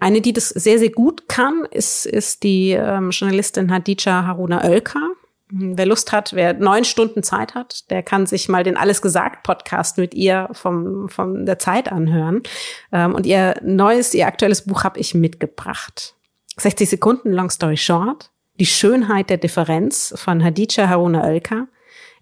Eine, 0.00 0.20
die 0.20 0.32
das 0.32 0.48
sehr, 0.48 0.78
sehr 0.78 0.90
gut 0.90 1.28
kann, 1.28 1.66
ist, 1.70 2.06
ist 2.06 2.42
die 2.42 2.70
ähm, 2.70 3.10
Journalistin 3.10 3.70
Hadija 3.70 4.26
Haruna 4.26 4.64
Oelker. 4.64 5.10
Wer 5.48 5.86
Lust 5.86 6.10
hat, 6.10 6.32
wer 6.32 6.54
neun 6.54 6.84
Stunden 6.84 7.22
Zeit 7.22 7.54
hat, 7.54 7.88
der 7.90 8.02
kann 8.02 8.26
sich 8.26 8.48
mal 8.48 8.64
den 8.64 8.76
Alles 8.76 9.00
gesagt 9.00 9.44
Podcast 9.44 9.96
mit 9.96 10.12
ihr 10.12 10.48
vom, 10.50 11.08
von 11.08 11.46
der 11.46 11.60
Zeit 11.60 11.92
anhören. 11.92 12.42
Ähm, 12.90 13.14
und 13.14 13.26
ihr 13.26 13.54
neues, 13.62 14.12
ihr 14.12 14.26
aktuelles 14.26 14.64
Buch 14.64 14.82
habe 14.82 14.98
ich 14.98 15.14
mitgebracht. 15.14 16.15
60 16.58 16.88
Sekunden, 16.88 17.32
long 17.32 17.50
story 17.50 17.76
short. 17.76 18.30
Die 18.58 18.66
Schönheit 18.66 19.28
der 19.28 19.36
Differenz 19.36 20.14
von 20.16 20.42
Hadija 20.42 20.88
Haruna 20.88 21.22
Oelka 21.24 21.68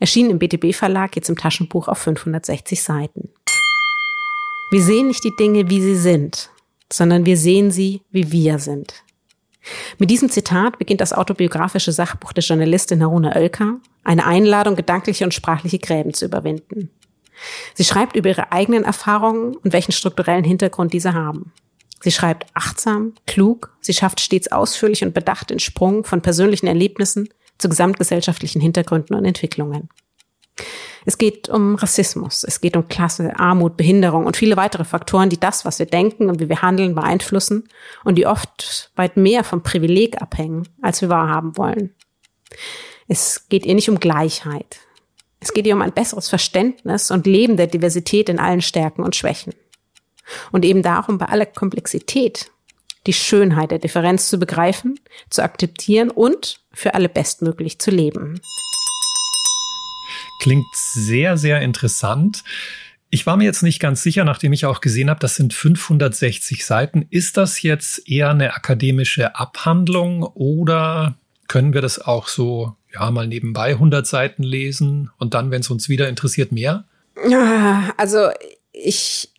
erschien 0.01 0.29
im 0.29 0.41
BTB 0.41 0.75
Verlag 0.75 1.15
jetzt 1.15 1.29
im 1.29 1.37
Taschenbuch 1.37 1.87
auf 1.87 1.99
560 1.99 2.83
Seiten. 2.83 3.31
Wir 4.73 4.83
sehen 4.83 5.07
nicht 5.07 5.23
die 5.23 5.37
Dinge, 5.39 5.71
wie 5.71 5.81
sie 5.81 5.95
sind, 5.95 6.51
sondern 6.93 7.27
wir 7.27 7.37
sehen 7.37 7.71
sie, 7.71 8.03
wie 8.11 8.33
wir 8.33 8.59
sind. 8.59 9.05
Mit 9.99 10.11
diesem 10.11 10.29
Zitat 10.29 10.79
beginnt 10.79 11.01
das 11.01 11.13
autobiografische 11.13 11.93
Sachbuch 11.93 12.33
der 12.33 12.43
Journalistin 12.43 13.03
Haruna 13.03 13.37
Oelka, 13.37 13.77
eine 14.03 14.27
Einladung, 14.27 14.75
gedankliche 14.75 15.25
und 15.25 15.33
sprachliche 15.33 15.79
Gräben 15.79 16.13
zu 16.13 16.25
überwinden. 16.25 16.91
Sie 17.75 17.85
schreibt 17.85 18.17
über 18.17 18.31
ihre 18.31 18.51
eigenen 18.51 18.85
Erfahrungen 18.85 19.57
und 19.57 19.73
welchen 19.73 19.93
strukturellen 19.93 20.45
Hintergrund 20.45 20.93
diese 20.93 21.15
haben. 21.15 21.53
Sie 22.01 22.11
schreibt 22.11 22.47
achtsam, 22.55 23.15
klug, 23.27 23.77
sie 23.81 23.95
schafft 23.95 24.21
stets 24.21 24.53
ausführlich 24.53 25.05
und 25.05 25.15
bedacht 25.15 25.51
den 25.51 25.59
Sprung 25.59 26.05
von 26.05 26.21
persönlichen 26.21 26.67
Erlebnissen 26.67 27.29
zu 27.59 27.69
gesamtgesellschaftlichen 27.69 28.61
Hintergründen 28.61 29.17
und 29.17 29.25
Entwicklungen. 29.25 29.89
Es 31.07 31.19
geht 31.19 31.49
um 31.49 31.75
Rassismus, 31.75 32.45
es 32.45 32.61
geht 32.61 32.77
um 32.77 32.89
Klasse, 32.89 33.39
Armut, 33.39 33.77
Behinderung 33.77 34.27
und 34.27 34.37
viele 34.37 34.57
weitere 34.57 34.85
Faktoren, 34.85 35.29
die 35.29 35.39
das, 35.39 35.65
was 35.65 35.79
wir 35.79 35.87
denken 35.87 36.31
und 36.31 36.41
wie 36.41 36.49
wir 36.49 36.63
handeln, 36.63 36.95
beeinflussen 36.95 37.69
und 38.05 38.17
die 38.17 38.27
oft 38.27 38.91
weit 38.97 39.17
mehr 39.17 39.45
vom 39.45 39.63
Privileg 39.63 40.23
abhängen, 40.23 40.67
als 40.81 41.03
wir 41.03 41.11
wahrhaben 41.11 41.57
wollen. 41.57 41.95
Es 43.07 43.49
geht 43.49 43.67
ihr 43.67 43.75
nicht 43.75 43.91
um 43.91 44.01
Gleichheit. 44.01 44.79
Es 45.41 45.53
geht 45.53 45.67
ihr 45.67 45.75
um 45.75 45.83
ein 45.83 45.93
besseres 45.93 46.29
Verständnis 46.29 47.11
und 47.11 47.27
Leben 47.27 47.59
der 47.59 47.67
Diversität 47.67 48.31
in 48.31 48.39
allen 48.39 48.63
Stärken 48.63 49.03
und 49.03 49.15
Schwächen. 49.15 49.53
Und 50.53 50.65
eben 50.65 50.83
darum, 50.83 51.19
bei 51.19 51.27
aller 51.27 51.47
Komplexität 51.47 52.51
die 53.07 53.13
Schönheit 53.13 53.71
der 53.71 53.79
Differenz 53.79 54.29
zu 54.29 54.39
begreifen, 54.39 54.99
zu 55.31 55.43
akzeptieren 55.43 56.11
und 56.11 56.61
für 56.73 56.95
alle 56.95 57.09
bestmöglich 57.09 57.79
zu 57.79 57.91
leben. 57.91 58.41
Klingt 60.41 60.67
sehr, 60.75 61.37
sehr 61.37 61.61
interessant. 61.61 62.45
Ich 63.11 63.27
war 63.27 63.37
mir 63.37 63.45
jetzt 63.45 63.63
nicht 63.63 63.79
ganz 63.79 64.03
sicher, 64.03 64.25
nachdem 64.25 64.53
ich 64.53 64.67
auch 64.67 64.81
gesehen 64.81 65.09
habe, 65.09 65.21
das 65.21 65.37
sind 65.37 65.55
560 65.55 66.67
Seiten. 66.67 67.07
Ist 67.11 67.37
das 67.37 67.63
jetzt 67.63 68.09
eher 68.09 68.31
eine 68.31 68.55
akademische 68.55 69.37
Abhandlung 69.37 70.23
oder 70.23 71.15
können 71.47 71.75
wir 71.75 71.83
das 71.83 72.01
auch 72.01 72.29
so 72.29 72.75
ja, 72.93 73.11
mal 73.11 73.27
nebenbei 73.27 73.71
100 73.71 74.07
Seiten 74.07 74.43
lesen 74.43 75.11
und 75.19 75.35
dann, 75.35 75.51
wenn 75.51 75.61
es 75.61 75.71
uns 75.71 75.89
wieder 75.89 76.09
interessiert, 76.09 76.53
mehr? 76.53 76.85
Also 77.97 78.31
ich, 78.73 79.31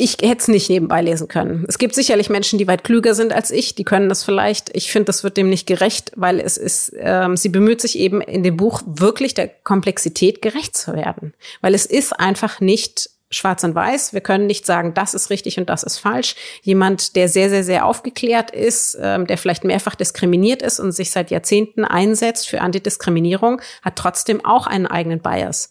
ich 0.00 0.16
hätte 0.22 0.38
es 0.38 0.48
nicht 0.48 0.70
nebenbei 0.70 1.02
lesen 1.02 1.28
können. 1.28 1.66
Es 1.68 1.76
gibt 1.76 1.94
sicherlich 1.94 2.30
Menschen, 2.30 2.58
die 2.58 2.66
weit 2.66 2.84
klüger 2.84 3.14
sind 3.14 3.34
als 3.34 3.50
ich, 3.50 3.74
die 3.74 3.84
können 3.84 4.08
das 4.08 4.24
vielleicht. 4.24 4.74
Ich 4.74 4.90
finde, 4.90 5.04
das 5.04 5.24
wird 5.24 5.36
dem 5.36 5.50
nicht 5.50 5.66
gerecht, 5.66 6.12
weil 6.16 6.40
es 6.40 6.56
ist, 6.56 6.94
ähm, 6.98 7.36
sie 7.36 7.50
bemüht 7.50 7.82
sich 7.82 7.98
eben 7.98 8.22
in 8.22 8.42
dem 8.42 8.56
Buch 8.56 8.80
wirklich 8.86 9.34
der 9.34 9.48
Komplexität 9.48 10.40
gerecht 10.40 10.74
zu 10.74 10.94
werden. 10.94 11.34
Weil 11.60 11.74
es 11.74 11.84
ist 11.84 12.18
einfach 12.18 12.60
nicht 12.60 13.10
schwarz 13.30 13.62
und 13.62 13.74
weiß. 13.74 14.14
Wir 14.14 14.22
können 14.22 14.46
nicht 14.46 14.64
sagen, 14.64 14.94
das 14.94 15.12
ist 15.12 15.28
richtig 15.28 15.58
und 15.58 15.68
das 15.68 15.82
ist 15.82 15.98
falsch. 15.98 16.34
Jemand, 16.62 17.14
der 17.14 17.28
sehr, 17.28 17.50
sehr, 17.50 17.62
sehr 17.62 17.84
aufgeklärt 17.84 18.50
ist, 18.50 18.96
ähm, 19.00 19.26
der 19.26 19.36
vielleicht 19.36 19.64
mehrfach 19.64 19.94
diskriminiert 19.96 20.62
ist 20.62 20.80
und 20.80 20.92
sich 20.92 21.10
seit 21.10 21.30
Jahrzehnten 21.30 21.84
einsetzt 21.84 22.48
für 22.48 22.62
Antidiskriminierung, 22.62 23.60
hat 23.82 23.96
trotzdem 23.96 24.42
auch 24.44 24.66
einen 24.66 24.86
eigenen 24.86 25.20
Bias. 25.20 25.70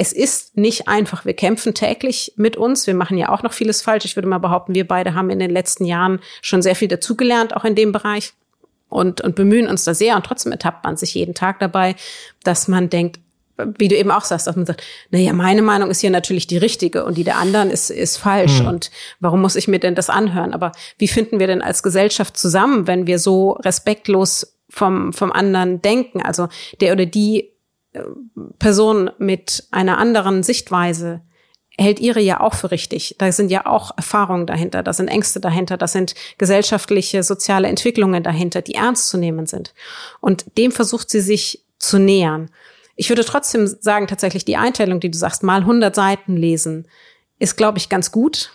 Es 0.00 0.14
ist 0.14 0.56
nicht 0.56 0.88
einfach. 0.88 1.26
Wir 1.26 1.34
kämpfen 1.34 1.74
täglich 1.74 2.32
mit 2.36 2.56
uns. 2.56 2.86
Wir 2.86 2.94
machen 2.94 3.18
ja 3.18 3.28
auch 3.28 3.42
noch 3.42 3.52
vieles 3.52 3.82
falsch. 3.82 4.06
Ich 4.06 4.16
würde 4.16 4.28
mal 4.28 4.38
behaupten, 4.38 4.74
wir 4.74 4.88
beide 4.88 5.12
haben 5.12 5.28
in 5.28 5.38
den 5.38 5.50
letzten 5.50 5.84
Jahren 5.84 6.20
schon 6.40 6.62
sehr 6.62 6.74
viel 6.74 6.88
dazugelernt, 6.88 7.54
auch 7.54 7.66
in 7.66 7.74
dem 7.74 7.92
Bereich. 7.92 8.32
Und, 8.88 9.20
und 9.20 9.36
bemühen 9.36 9.68
uns 9.68 9.84
da 9.84 9.92
sehr. 9.92 10.16
Und 10.16 10.24
trotzdem 10.24 10.52
ertappt 10.52 10.84
man 10.84 10.96
sich 10.96 11.12
jeden 11.12 11.34
Tag 11.34 11.58
dabei, 11.58 11.96
dass 12.44 12.66
man 12.66 12.88
denkt, 12.88 13.20
wie 13.76 13.88
du 13.88 13.94
eben 13.94 14.10
auch 14.10 14.24
sagst, 14.24 14.46
dass 14.46 14.56
man 14.56 14.64
sagt, 14.64 14.82
naja, 15.10 15.34
meine 15.34 15.60
Meinung 15.60 15.90
ist 15.90 16.00
hier 16.00 16.08
natürlich 16.08 16.46
die 16.46 16.56
richtige 16.56 17.04
und 17.04 17.18
die 17.18 17.24
der 17.24 17.36
anderen 17.36 17.70
ist, 17.70 17.90
ist 17.90 18.16
falsch. 18.16 18.62
Mhm. 18.62 18.68
Und 18.68 18.90
warum 19.20 19.42
muss 19.42 19.54
ich 19.54 19.68
mir 19.68 19.80
denn 19.80 19.96
das 19.96 20.08
anhören? 20.08 20.54
Aber 20.54 20.72
wie 20.96 21.08
finden 21.08 21.40
wir 21.40 21.46
denn 21.46 21.60
als 21.60 21.82
Gesellschaft 21.82 22.38
zusammen, 22.38 22.86
wenn 22.86 23.06
wir 23.06 23.18
so 23.18 23.50
respektlos 23.50 24.56
vom, 24.70 25.12
vom 25.12 25.30
anderen 25.30 25.82
denken? 25.82 26.22
Also 26.22 26.48
der 26.80 26.94
oder 26.94 27.04
die 27.04 27.49
Person 28.58 29.10
mit 29.18 29.64
einer 29.70 29.98
anderen 29.98 30.42
Sichtweise 30.42 31.22
hält 31.76 31.98
ihre 31.98 32.20
ja 32.20 32.40
auch 32.40 32.54
für 32.54 32.70
richtig. 32.70 33.16
Da 33.18 33.32
sind 33.32 33.50
ja 33.50 33.66
auch 33.66 33.92
Erfahrungen 33.96 34.46
dahinter, 34.46 34.82
da 34.82 34.92
sind 34.92 35.08
Ängste 35.08 35.40
dahinter, 35.40 35.76
da 35.76 35.88
sind 35.88 36.14
gesellschaftliche, 36.36 37.22
soziale 37.22 37.68
Entwicklungen 37.68 38.22
dahinter, 38.22 38.60
die 38.60 38.74
ernst 38.74 39.08
zu 39.08 39.16
nehmen 39.16 39.46
sind. 39.46 39.72
Und 40.20 40.58
dem 40.58 40.72
versucht 40.72 41.10
sie 41.10 41.20
sich 41.20 41.64
zu 41.78 41.98
nähern. 41.98 42.50
Ich 42.96 43.08
würde 43.08 43.24
trotzdem 43.24 43.66
sagen, 43.66 44.08
tatsächlich 44.08 44.44
die 44.44 44.58
Einteilung, 44.58 45.00
die 45.00 45.10
du 45.10 45.16
sagst, 45.16 45.42
mal 45.42 45.60
100 45.60 45.94
Seiten 45.94 46.36
lesen, 46.36 46.86
ist, 47.38 47.56
glaube 47.56 47.78
ich, 47.78 47.88
ganz 47.88 48.12
gut, 48.12 48.52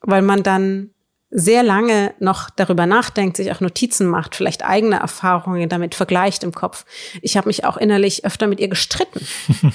weil 0.00 0.22
man 0.22 0.44
dann 0.44 0.90
sehr 1.30 1.62
lange 1.62 2.14
noch 2.20 2.48
darüber 2.50 2.86
nachdenkt, 2.86 3.36
sich 3.36 3.52
auch 3.52 3.60
Notizen 3.60 4.06
macht, 4.06 4.34
vielleicht 4.34 4.64
eigene 4.64 4.98
Erfahrungen 4.98 5.68
damit 5.68 5.94
vergleicht 5.94 6.42
im 6.42 6.52
Kopf. 6.52 6.84
Ich 7.20 7.36
habe 7.36 7.48
mich 7.48 7.64
auch 7.64 7.76
innerlich 7.76 8.24
öfter 8.24 8.46
mit 8.46 8.60
ihr 8.60 8.68
gestritten. 8.68 9.26
ja. 9.62 9.70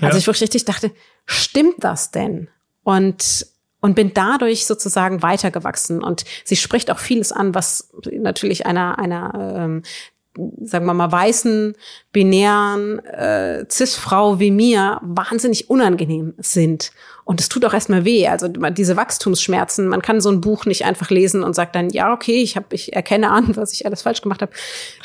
Also 0.00 0.18
ich 0.18 0.26
wirklich 0.26 0.42
richtig 0.42 0.64
dachte, 0.64 0.90
stimmt 1.26 1.76
das 1.78 2.10
denn? 2.10 2.48
Und 2.82 3.46
und 3.84 3.96
bin 3.96 4.14
dadurch 4.14 4.66
sozusagen 4.66 5.22
weitergewachsen. 5.22 6.04
Und 6.04 6.24
sie 6.44 6.54
spricht 6.54 6.88
auch 6.88 7.00
vieles 7.00 7.32
an, 7.32 7.52
was 7.52 7.92
natürlich 8.12 8.64
einer 8.64 8.96
einer 8.96 9.56
ähm, 9.56 9.82
sagen 10.62 10.86
wir 10.86 10.94
mal, 10.94 11.12
weißen, 11.12 11.74
binären 12.12 13.00
äh, 13.00 13.66
Cis-Frau 13.70 14.40
wie 14.40 14.50
mir 14.50 14.98
wahnsinnig 15.02 15.68
unangenehm 15.68 16.34
sind. 16.38 16.92
Und 17.24 17.40
es 17.40 17.48
tut 17.48 17.64
auch 17.64 17.74
erstmal 17.74 18.04
weh. 18.04 18.26
Also 18.26 18.48
diese 18.48 18.96
Wachstumsschmerzen, 18.96 19.88
man 19.88 20.02
kann 20.02 20.20
so 20.20 20.30
ein 20.30 20.40
Buch 20.40 20.66
nicht 20.66 20.84
einfach 20.84 21.10
lesen 21.10 21.44
und 21.44 21.54
sagt 21.54 21.76
dann, 21.76 21.90
ja, 21.90 22.12
okay, 22.12 22.42
ich 22.42 22.56
habe, 22.56 22.66
ich 22.72 22.94
erkenne 22.94 23.30
an, 23.30 23.56
was 23.56 23.72
ich 23.72 23.86
alles 23.86 24.02
falsch 24.02 24.22
gemacht 24.22 24.42
habe. 24.42 24.52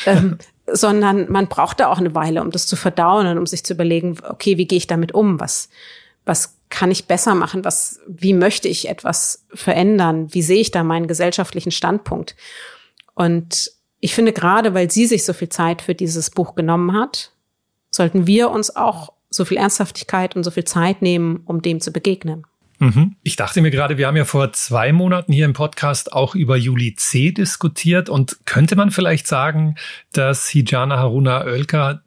ähm, 0.06 0.38
sondern 0.70 1.32
man 1.32 1.48
braucht 1.48 1.80
da 1.80 1.88
auch 1.88 2.00
eine 2.00 2.14
Weile, 2.14 2.42
um 2.42 2.52
das 2.52 2.68
zu 2.68 2.76
verdauen 2.76 3.28
und 3.28 3.38
um 3.38 3.46
sich 3.46 3.64
zu 3.64 3.74
überlegen, 3.74 4.18
okay, 4.28 4.58
wie 4.58 4.68
gehe 4.68 4.78
ich 4.78 4.88
damit 4.88 5.14
um? 5.14 5.40
Was, 5.40 5.70
was 6.26 6.58
kann 6.70 6.92
ich 6.92 7.06
besser 7.06 7.36
machen? 7.36 7.64
Was, 7.64 8.02
wie 8.08 8.34
möchte 8.34 8.68
ich 8.68 8.90
etwas 8.90 9.46
verändern? 9.54 10.28
Wie 10.34 10.42
sehe 10.42 10.60
ich 10.60 10.72
da 10.72 10.84
meinen 10.84 11.08
gesellschaftlichen 11.08 11.72
Standpunkt? 11.72 12.36
Und 13.14 13.72
ich 14.00 14.14
finde 14.14 14.34
gerade, 14.34 14.74
weil 14.74 14.92
sie 14.92 15.06
sich 15.06 15.24
so 15.24 15.34
viel 15.34 15.50
Zeit 15.50 15.82
für 15.82 15.96
dieses 15.96 16.30
Buch 16.30 16.56
genommen 16.56 16.94
hat, 16.94 17.32
sollten 17.90 18.28
wir 18.28 18.52
uns 18.52 18.76
auch 18.76 19.14
so 19.30 19.46
viel 19.46 19.58
Ernsthaftigkeit 19.58 20.36
und 20.36 20.44
so 20.44 20.52
viel 20.52 20.66
Zeit 20.66 21.02
nehmen, 21.02 21.42
um 21.46 21.62
dem 21.62 21.82
zu 21.82 21.92
begegnen. 21.92 22.46
Mhm. 22.80 23.16
Ich 23.24 23.36
dachte 23.36 23.62
mir 23.62 23.72
gerade, 23.72 23.98
wir 23.98 24.08
haben 24.08 24.18
ja 24.18 24.26
vor 24.26 24.54
zwei 24.54 24.94
Monaten 24.94 25.34
hier 25.34 25.46
im 25.46 25.54
Podcast 25.54 26.14
auch 26.14 26.36
über 26.36 26.58
Juli 26.58 26.96
C. 26.96 27.32
diskutiert 27.32 28.10
und 28.10 28.38
könnte 28.46 28.76
man 28.76 28.92
vielleicht 28.92 29.28
sagen, 29.28 29.76
dass 30.14 30.48
Hijana 30.48 30.98
Haruna 30.98 31.44
Oelker 31.46 32.02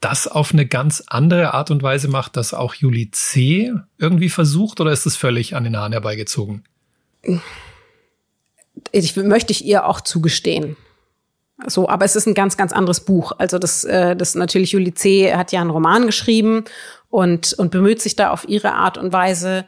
das 0.00 0.26
auf 0.26 0.52
eine 0.52 0.66
ganz 0.66 1.02
andere 1.06 1.54
Art 1.54 1.70
und 1.70 1.82
Weise 1.82 2.08
macht, 2.08 2.36
dass 2.36 2.54
auch 2.54 2.74
Juli 2.74 3.10
C. 3.10 3.72
irgendwie 3.98 4.28
versucht 4.28 4.80
oder 4.80 4.92
ist 4.92 5.06
es 5.06 5.16
völlig 5.16 5.56
an 5.56 5.64
den 5.64 5.76
Haaren 5.76 5.92
herbeigezogen? 5.92 6.64
Ich 8.92 9.16
möchte 9.16 9.52
ich 9.52 9.64
ihr 9.64 9.86
auch 9.86 10.00
zugestehen. 10.00 10.76
So, 11.66 11.88
aber 11.88 12.04
es 12.04 12.16
ist 12.16 12.26
ein 12.26 12.34
ganz, 12.34 12.56
ganz 12.56 12.72
anderes 12.72 13.00
Buch. 13.00 13.32
Also 13.38 13.58
das, 13.58 13.84
äh, 13.84 14.16
das 14.16 14.34
natürlich 14.34 14.72
Julie 14.72 14.94
C. 14.94 15.34
hat 15.34 15.52
ja 15.52 15.60
einen 15.60 15.70
Roman 15.70 16.06
geschrieben 16.06 16.64
und, 17.10 17.52
und 17.52 17.70
bemüht 17.70 18.02
sich 18.02 18.16
da 18.16 18.30
auf 18.30 18.48
ihre 18.48 18.72
Art 18.72 18.98
und 18.98 19.12
Weise. 19.12 19.64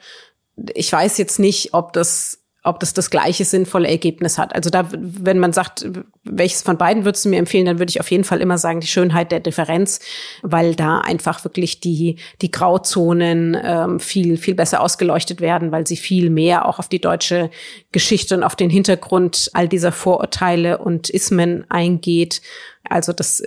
Ich 0.75 0.93
weiß 0.93 1.17
jetzt 1.19 1.39
nicht, 1.39 1.75
ob 1.75 1.93
das 1.93 2.43
ob 2.67 2.81
das 2.81 2.95
das 2.95 3.11
gleiche 3.11 3.45
sinnvolle 3.45 3.89
Ergebnis 3.89 4.39
hat. 4.39 4.55
Also 4.55 4.71
da, 4.71 4.89
wenn 4.91 5.39
man 5.39 5.53
sagt, 5.53 5.89
welches 6.25 6.63
von 6.63 6.77
beiden 6.77 7.05
würdest 7.05 7.25
du 7.25 7.29
mir 7.29 7.39
empfehlen, 7.39 7.67
dann 7.67 7.79
würde 7.79 7.91
ich 7.91 8.01
auf 8.01 8.11
jeden 8.11 8.25
Fall 8.25 8.41
immer 8.41 8.59
sagen, 8.59 8.81
die 8.81 8.87
Schönheit 8.87 9.33
der 9.33 9.41
Differenz, 9.41 10.01
weil 10.43 10.75
da 10.75 10.99
einfach 10.99 11.45
wirklich 11.45 11.81
die, 11.81 12.17
die 12.43 12.51
Grauzonen 12.51 13.57
ähm, 13.63 14.01
viel, 14.01 14.37
viel 14.37 14.55
besser 14.55 14.81
ausgeleuchtet 14.81 15.41
werden, 15.41 15.73
weil 15.73 15.87
sie 15.87 15.97
viel 15.97 16.31
mehr 16.31 16.67
auch 16.67 16.79
auf 16.79 16.89
die 16.89 17.01
deutsche 17.01 17.51
Geschichte 17.93 18.37
und 18.37 18.43
auf 18.43 18.57
den 18.57 18.71
Hintergrund 18.71 19.51
all 19.55 19.69
dieser 19.69 19.93
Vorurteile 19.93 20.79
und 20.79 21.09
Ismen 21.11 21.65
eingeht 21.69 22.43
also 22.91 23.13
das, 23.13 23.43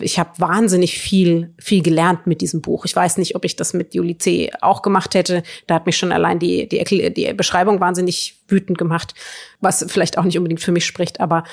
ich 0.00 0.18
habe 0.18 0.30
wahnsinnig 0.38 0.98
viel, 0.98 1.54
viel 1.58 1.82
gelernt 1.82 2.26
mit 2.26 2.40
diesem 2.40 2.60
Buch. 2.60 2.84
Ich 2.84 2.94
weiß 2.94 3.18
nicht, 3.18 3.36
ob 3.36 3.44
ich 3.44 3.56
das 3.56 3.74
mit 3.74 3.94
Juli 3.94 4.18
C. 4.18 4.50
auch 4.60 4.82
gemacht 4.82 5.14
hätte. 5.14 5.42
Da 5.66 5.76
hat 5.76 5.86
mich 5.86 5.96
schon 5.96 6.12
allein 6.12 6.38
die, 6.38 6.68
die, 6.68 7.12
die 7.14 7.32
Beschreibung 7.34 7.80
wahnsinnig 7.80 8.42
wütend 8.48 8.78
gemacht, 8.78 9.14
was 9.60 9.84
vielleicht 9.88 10.18
auch 10.18 10.24
nicht 10.24 10.38
unbedingt 10.38 10.60
für 10.60 10.72
mich 10.72 10.86
spricht. 10.86 11.20
Aber 11.20 11.44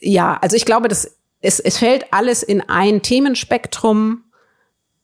ja, 0.00 0.38
also 0.40 0.56
ich 0.56 0.64
glaube, 0.64 0.88
das, 0.88 1.16
es, 1.40 1.60
es 1.60 1.78
fällt 1.78 2.12
alles 2.12 2.42
in 2.42 2.60
ein 2.68 3.02
Themenspektrum 3.02 4.24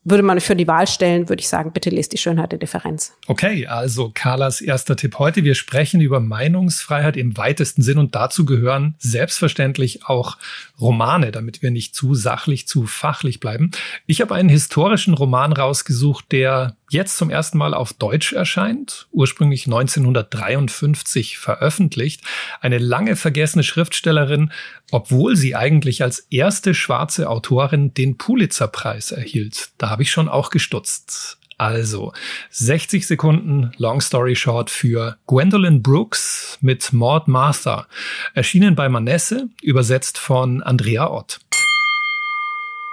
würde 0.04 0.22
man 0.22 0.40
für 0.40 0.56
die 0.56 0.66
Wahl 0.66 0.86
stellen, 0.86 1.28
würde 1.28 1.40
ich 1.40 1.48
sagen, 1.48 1.72
bitte 1.72 1.90
lest 1.90 2.12
die 2.12 2.18
Schönheit 2.18 2.52
der 2.52 2.58
Differenz. 2.58 3.12
Okay, 3.26 3.66
also 3.66 4.10
Carlas 4.14 4.60
erster 4.60 4.96
Tipp 4.96 5.18
heute. 5.18 5.44
Wir 5.44 5.54
sprechen 5.54 6.00
über 6.00 6.20
Meinungsfreiheit 6.20 7.16
im 7.16 7.36
weitesten 7.36 7.82
Sinn 7.82 7.98
und 7.98 8.14
dazu 8.14 8.46
gehören 8.46 8.94
selbstverständlich 8.98 10.06
auch 10.06 10.38
Romane, 10.80 11.30
damit 11.32 11.62
wir 11.62 11.70
nicht 11.70 11.94
zu 11.94 12.14
sachlich, 12.14 12.66
zu 12.66 12.86
fachlich 12.86 13.40
bleiben. 13.40 13.70
Ich 14.06 14.20
habe 14.20 14.34
einen 14.34 14.48
historischen 14.48 15.14
Roman 15.14 15.52
rausgesucht, 15.52 16.32
der 16.32 16.77
jetzt 16.88 17.16
zum 17.16 17.30
ersten 17.30 17.58
Mal 17.58 17.74
auf 17.74 17.92
Deutsch 17.92 18.32
erscheint, 18.32 19.06
ursprünglich 19.12 19.66
1953 19.66 21.38
veröffentlicht. 21.38 22.22
Eine 22.60 22.78
lange 22.78 23.16
vergessene 23.16 23.62
Schriftstellerin, 23.62 24.52
obwohl 24.90 25.36
sie 25.36 25.54
eigentlich 25.54 26.02
als 26.02 26.26
erste 26.30 26.74
schwarze 26.74 27.28
Autorin 27.28 27.94
den 27.94 28.16
Pulitzerpreis 28.16 29.12
erhielt. 29.12 29.70
Da 29.78 29.90
habe 29.90 30.02
ich 30.02 30.10
schon 30.10 30.28
auch 30.28 30.50
gestutzt. 30.50 31.38
Also 31.58 32.12
60 32.50 33.04
Sekunden 33.04 33.72
Long 33.78 34.00
Story 34.00 34.36
Short 34.36 34.70
für 34.70 35.18
Gwendolyn 35.26 35.82
Brooks 35.82 36.56
mit 36.60 36.92
Maud 36.92 37.26
Martha, 37.26 37.88
erschienen 38.34 38.76
bei 38.76 38.88
Manesse, 38.88 39.48
übersetzt 39.60 40.18
von 40.18 40.62
Andrea 40.62 41.10
Ott. 41.10 41.40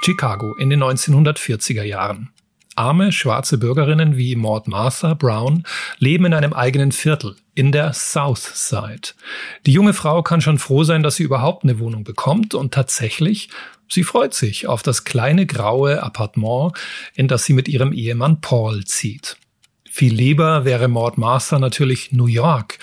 Chicago 0.03 0.55
in 0.55 0.71
den 0.71 0.83
1940er 0.83 1.83
Jahren. 1.83 2.31
Arme 2.75 3.11
schwarze 3.11 3.57
Bürgerinnen 3.57 4.17
wie 4.17 4.35
Maud 4.35 4.67
Martha 4.67 5.13
Brown 5.13 5.63
leben 5.97 6.25
in 6.25 6.33
einem 6.33 6.53
eigenen 6.53 6.91
Viertel, 6.91 7.35
in 7.53 7.71
der 7.71 7.93
South 7.93 8.51
Side. 8.53 9.13
Die 9.65 9.71
junge 9.71 9.93
Frau 9.93 10.23
kann 10.23 10.41
schon 10.41 10.59
froh 10.59 10.83
sein, 10.83 11.03
dass 11.03 11.15
sie 11.15 11.23
überhaupt 11.23 11.63
eine 11.63 11.79
Wohnung 11.79 12.03
bekommt 12.03 12.53
und 12.53 12.73
tatsächlich 12.73 13.49
Sie 13.87 14.03
freut 14.03 14.33
sich 14.33 14.67
auf 14.67 14.81
das 14.81 15.03
kleine 15.03 15.45
graue 15.45 16.01
Appartement, 16.01 16.73
in 17.13 17.27
das 17.27 17.45
sie 17.45 17.53
mit 17.53 17.67
ihrem 17.67 17.93
Ehemann 17.93 18.41
Paul 18.41 18.83
zieht. 18.85 19.37
Viel 19.89 20.13
lieber 20.13 20.65
wäre 20.65 20.87
Maud 20.87 21.17
Master 21.17 21.59
natürlich 21.59 22.11
New 22.11 22.25
York, 22.25 22.79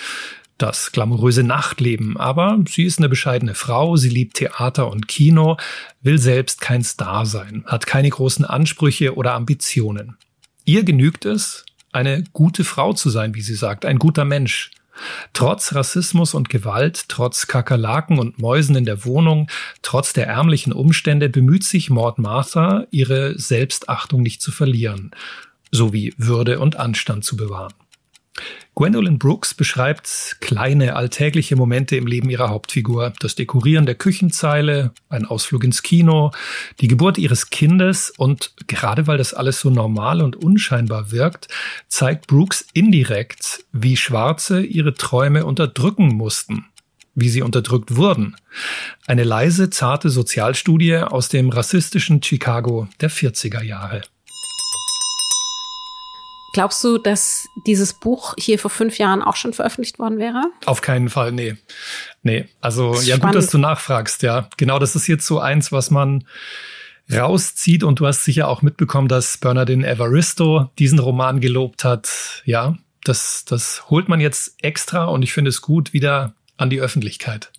das 0.63 0.93
glamouröse 0.93 1.43
Nachtleben, 1.43 2.17
aber 2.17 2.59
sie 2.69 2.85
ist 2.85 2.99
eine 2.99 3.09
bescheidene 3.09 3.55
Frau, 3.55 3.97
sie 3.97 4.09
liebt 4.09 4.37
Theater 4.37 4.91
und 4.91 5.09
Kino, 5.09 5.57
will 6.03 6.19
selbst 6.19 6.61
kein 6.61 6.85
Star 6.85 7.27
sein, 7.27 7.65
hat 7.67 7.87
keine 7.87 8.09
großen 8.09 8.45
Ansprüche 8.45 9.17
oder 9.17 9.35
Ambitionen. 9.35 10.17
Ihr 10.65 10.85
genügt 10.85 11.25
es, 11.25 11.65
eine 11.91 12.25
gute 12.33 12.63
Frau 12.63 12.93
zu 12.93 13.11
sein, 13.11 13.35
wie 13.35 13.43
sie 13.43 13.57
sagt, 13.57 13.85
ein 13.85 13.99
guter 13.99 14.25
Mensch. 14.25 14.71
Trotz 15.33 15.75
Rassismus 15.75 16.33
und 16.33 16.49
Gewalt, 16.49 17.09
trotz 17.09 17.49
Kakerlaken 17.49 18.19
und 18.19 18.39
Mäusen 18.39 18.77
in 18.77 18.85
der 18.85 19.05
Wohnung, 19.05 19.51
trotz 19.83 20.13
der 20.13 20.29
ärmlichen 20.29 20.73
Umstände 20.73 21.29
bemüht 21.29 21.65
sich 21.65 21.91
Maud 21.91 22.19
Martha, 22.19 22.87
ihre 22.91 23.37
Selbstachtung 23.39 24.23
nicht 24.23 24.41
zu 24.41 24.53
verlieren, 24.53 25.11
sowie 25.73 26.15
Würde 26.19 26.61
und 26.61 26.77
Anstand 26.77 27.25
zu 27.25 27.37
bewahren. 27.37 27.75
Gwendolyn 28.75 29.19
Brooks 29.19 29.53
beschreibt 29.53 30.39
kleine 30.41 30.97
alltägliche 30.97 31.57
Momente 31.57 31.97
im 31.97 32.07
Leben 32.07 32.31
ihrer 32.31 32.49
Hauptfigur. 32.49 33.13
Das 33.21 33.35
Dekorieren 33.35 33.85
der 33.85 33.97
Küchenzeile, 33.97 34.93
ein 35.11 35.27
Ausflug 35.27 35.63
ins 35.65 35.83
Kino, 35.83 36.31
die 36.81 36.89
Geburt 36.89 37.19
ihres 37.19 37.51
Kindes 37.51 38.11
und 38.11 38.55
gerade 38.69 39.07
weil 39.07 39.19
das 39.19 39.35
alles 39.35 39.61
so 39.61 39.69
normal 39.69 40.23
und 40.23 40.37
unscheinbar 40.37 41.13
wirkt, 41.13 41.49
zeigt 41.89 42.29
Brooks 42.29 42.65
indirekt, 42.73 43.65
wie 43.73 43.97
Schwarze 43.97 44.63
ihre 44.63 44.95
Träume 44.95 45.45
unterdrücken 45.45 46.09
mussten 46.09 46.67
wie 47.15 47.29
sie 47.29 47.43
unterdrückt 47.43 47.97
wurden. 47.97 48.37
Eine 49.07 49.25
leise, 49.25 49.69
zarte 49.69 50.09
Sozialstudie 50.09 50.97
aus 50.97 51.29
dem 51.29 51.51
rassistischen 51.51 52.23
Chicago 52.23 52.89
der 53.01 53.11
40er 53.11 53.63
Jahre. 53.63 54.01
Glaubst 56.53 56.85
du, 56.85 56.99
dass 56.99 57.49
dieses 57.67 57.95
Buch 57.95 58.35
hier 58.39 58.59
vor 58.59 58.71
fünf 58.71 58.99
Jahren 58.99 59.23
auch 59.23 59.37
schon 59.37 59.53
veröffentlicht 59.55 59.99
worden 59.99 60.19
wäre? 60.19 60.51
Auf 60.67 60.83
keinen 60.83 61.09
Fall, 61.09 61.33
nee. 61.33 61.57
Nee, 62.23 62.47
also 62.61 62.95
ja 63.01 63.17
gut, 63.17 63.35
dass 63.35 63.49
du 63.49 63.59
nachfragst, 63.59 64.23
ja. 64.23 64.49
Genau, 64.59 64.79
das 64.79 64.95
ist 64.95 65.07
jetzt 65.07 65.27
so 65.27 65.39
eins, 65.41 65.73
was 65.73 65.91
man 65.91 66.25
rauszieht 67.11 67.85
und 67.85 68.01
du 68.01 68.07
hast 68.07 68.25
sicher 68.25 68.49
auch 68.49 68.63
mitbekommen, 68.63 69.09
dass 69.09 69.39
Bernardine 69.39 69.87
Evaristo 69.87 70.71
diesen 70.79 70.99
Roman 70.99 71.41
gelobt 71.41 71.85
hat. 71.85 72.43
Ja, 72.45 72.77
das, 73.05 73.45
das 73.47 73.91
holt 73.91 74.09
man 74.09 74.21
jetzt 74.21 74.55
extra 74.63 75.05
und 75.05 75.23
ich 75.23 75.33
finde 75.33 75.49
es 75.49 75.63
gut 75.63 75.93
wieder 75.93 76.35
an 76.57 76.71
die 76.71 76.81
Öffentlichkeit. 76.81 77.51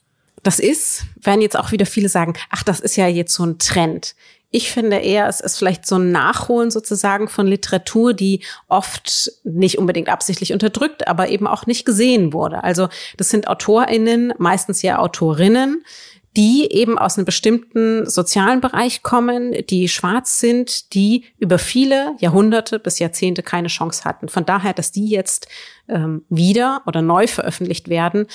Das 0.44 0.60
ist, 0.60 1.06
werden 1.22 1.42
jetzt 1.42 1.58
auch 1.58 1.72
wieder 1.72 1.86
viele 1.86 2.10
sagen, 2.10 2.34
ach, 2.50 2.64
das 2.64 2.80
ist 2.80 2.96
ja 2.96 3.08
jetzt 3.08 3.34
so 3.34 3.46
ein 3.46 3.60
Trend. 3.60 4.16
Ich 4.56 4.72
finde 4.72 4.98
eher, 4.98 5.28
es 5.28 5.40
ist 5.40 5.58
vielleicht 5.58 5.88
so 5.88 5.96
ein 5.96 6.12
Nachholen 6.12 6.70
sozusagen 6.70 7.28
von 7.28 7.48
Literatur, 7.48 8.14
die 8.14 8.44
oft 8.68 9.32
nicht 9.44 9.80
unbedingt 9.80 10.10
absichtlich 10.10 10.54
unterdrückt, 10.54 11.08
aber 11.08 11.30
eben 11.30 11.48
auch 11.48 11.66
nicht 11.66 11.86
gesehen 11.86 12.34
wurde. 12.34 12.64
Also 12.64 12.88
das 13.18 13.30
sind 13.30 13.48
AutorInnen, 13.48 14.32
meistens 14.38 14.84
ja 14.84 15.00
Autorinnen, 15.00 15.84
die 16.38 16.72
eben 16.72 17.00
aus 17.00 17.18
einem 17.18 17.26
bestimmten 17.26 18.08
sozialen 18.08 18.62
Bereich 18.62 19.02
kommen, 19.02 19.56
die 19.72 19.90
schwarz 19.90 20.40
sind, 20.40 20.94
die 20.94 21.26
über 21.40 21.58
viele 21.58 22.16
Jahrhunderte 22.20 22.78
bis 22.78 23.00
Jahrzehnte 23.00 23.42
keine 23.42 23.70
Chance 23.70 24.04
hatten. 24.04 24.30
Von 24.30 24.46
daher, 24.46 24.74
dass 24.74 24.92
die 24.92 25.08
jetzt 25.08 25.48
ähm, 25.88 26.26
wieder 26.30 26.84
oder 26.86 27.02
neu 27.02 27.26
veröffentlicht 27.26 27.90
werden, 27.90 28.28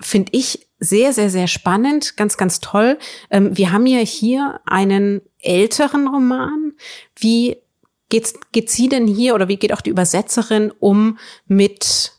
finde 0.00 0.32
ich 0.34 0.67
sehr, 0.78 1.12
sehr, 1.12 1.30
sehr 1.30 1.46
spannend, 1.46 2.16
ganz, 2.16 2.36
ganz 2.36 2.60
toll. 2.60 2.98
Ähm, 3.30 3.56
wir 3.56 3.72
haben 3.72 3.86
ja 3.86 3.98
hier 3.98 4.60
einen 4.64 5.22
älteren 5.40 6.08
Roman. 6.08 6.72
Wie 7.16 7.56
geht's, 8.08 8.34
geht 8.52 8.70
sie 8.70 8.88
denn 8.88 9.06
hier 9.06 9.34
oder 9.34 9.48
wie 9.48 9.56
geht 9.56 9.72
auch 9.72 9.80
die 9.80 9.90
Übersetzerin 9.90 10.72
um 10.78 11.18
mit 11.46 12.12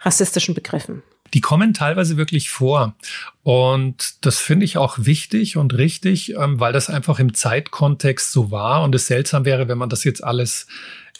rassistischen 0.00 0.54
Begriffen? 0.54 1.02
Die 1.34 1.40
kommen 1.40 1.74
teilweise 1.74 2.16
wirklich 2.16 2.50
vor. 2.50 2.94
Und 3.42 4.24
das 4.24 4.38
finde 4.38 4.64
ich 4.64 4.76
auch 4.76 4.98
wichtig 4.98 5.56
und 5.56 5.74
richtig, 5.74 6.34
ähm, 6.36 6.60
weil 6.60 6.72
das 6.72 6.90
einfach 6.90 7.18
im 7.18 7.34
Zeitkontext 7.34 8.32
so 8.32 8.50
war. 8.50 8.82
Und 8.82 8.94
es 8.94 9.06
seltsam 9.06 9.44
wäre, 9.44 9.68
wenn 9.68 9.78
man 9.78 9.88
das 9.88 10.04
jetzt 10.04 10.22
alles 10.22 10.66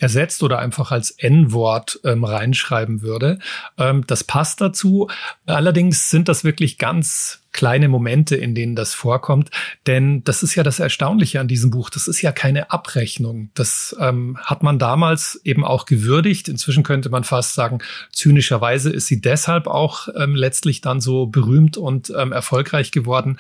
ersetzt 0.01 0.42
oder 0.42 0.59
einfach 0.59 0.90
als 0.90 1.11
N-Wort 1.11 2.01
ähm, 2.05 2.25
reinschreiben 2.25 3.03
würde. 3.03 3.38
Ähm, 3.79 4.05
das 4.07 4.25
passt 4.25 4.61
dazu. 4.61 5.09
Allerdings 5.46 6.11
sind 6.11 6.29
das 6.29 6.42
wirklich 6.42 6.79
ganz 6.79 7.39
kleine 7.53 7.89
Momente, 7.89 8.37
in 8.37 8.55
denen 8.55 8.77
das 8.77 8.95
vorkommt. 8.95 9.51
Denn 9.87 10.23
das 10.25 10.43
ist 10.43 10.55
ja 10.55 10.63
das 10.63 10.79
Erstaunliche 10.79 11.41
an 11.41 11.49
diesem 11.49 11.71
Buch. 11.71 11.91
Das 11.91 12.07
ist 12.07 12.23
ja 12.23 12.33
keine 12.33 12.71
Abrechnung. 12.71 13.51
Das 13.55 13.97
ähm, 14.01 14.39
hat 14.43 14.63
man 14.63 14.79
damals 14.79 15.41
eben 15.45 15.65
auch 15.65 15.87
gewürdigt. 15.87 16.49
Inzwischen 16.49 16.83
könnte 16.83 17.11
man 17.11 17.25
fast 17.25 17.55
sagen, 17.55 17.79
zynischerweise 18.13 18.91
ist 18.91 19.07
sie 19.07 19.21
deshalb 19.21 19.67
auch 19.67 20.09
ähm, 20.17 20.35
letztlich 20.35 20.81
dann 20.81 21.01
so 21.01 21.27
berühmt 21.27 21.77
und 21.77 22.13
ähm, 22.17 22.33
erfolgreich 22.33 22.93
geworden, 22.93 23.39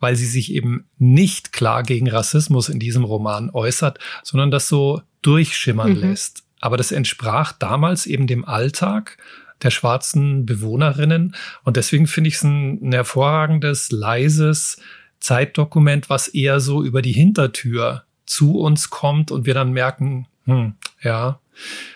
weil 0.00 0.16
sie 0.16 0.26
sich 0.26 0.52
eben 0.52 0.86
nicht 0.98 1.52
klar 1.52 1.82
gegen 1.82 2.08
Rassismus 2.10 2.68
in 2.68 2.80
diesem 2.80 3.04
Roman 3.04 3.50
äußert, 3.50 3.98
sondern 4.22 4.50
das 4.50 4.68
so 4.68 5.02
durchschimmern 5.22 5.94
mhm. 5.94 6.00
lässt. 6.00 6.42
Aber 6.60 6.76
das 6.76 6.92
entsprach 6.92 7.52
damals 7.52 8.06
eben 8.06 8.26
dem 8.26 8.44
Alltag 8.44 9.18
der 9.64 9.70
schwarzen 9.70 10.46
Bewohnerinnen. 10.46 11.34
Und 11.64 11.76
deswegen 11.76 12.06
finde 12.06 12.28
ich 12.28 12.34
es 12.34 12.42
ein, 12.42 12.88
ein 12.88 12.92
hervorragendes, 12.92 13.90
leises 13.90 14.78
Zeitdokument, 15.20 16.10
was 16.10 16.28
eher 16.28 16.60
so 16.60 16.82
über 16.82 17.02
die 17.02 17.12
Hintertür 17.12 18.04
zu 18.26 18.58
uns 18.58 18.90
kommt 18.90 19.30
und 19.30 19.46
wir 19.46 19.54
dann 19.54 19.72
merken, 19.72 20.26
hm, 20.44 20.74
ja, 21.02 21.40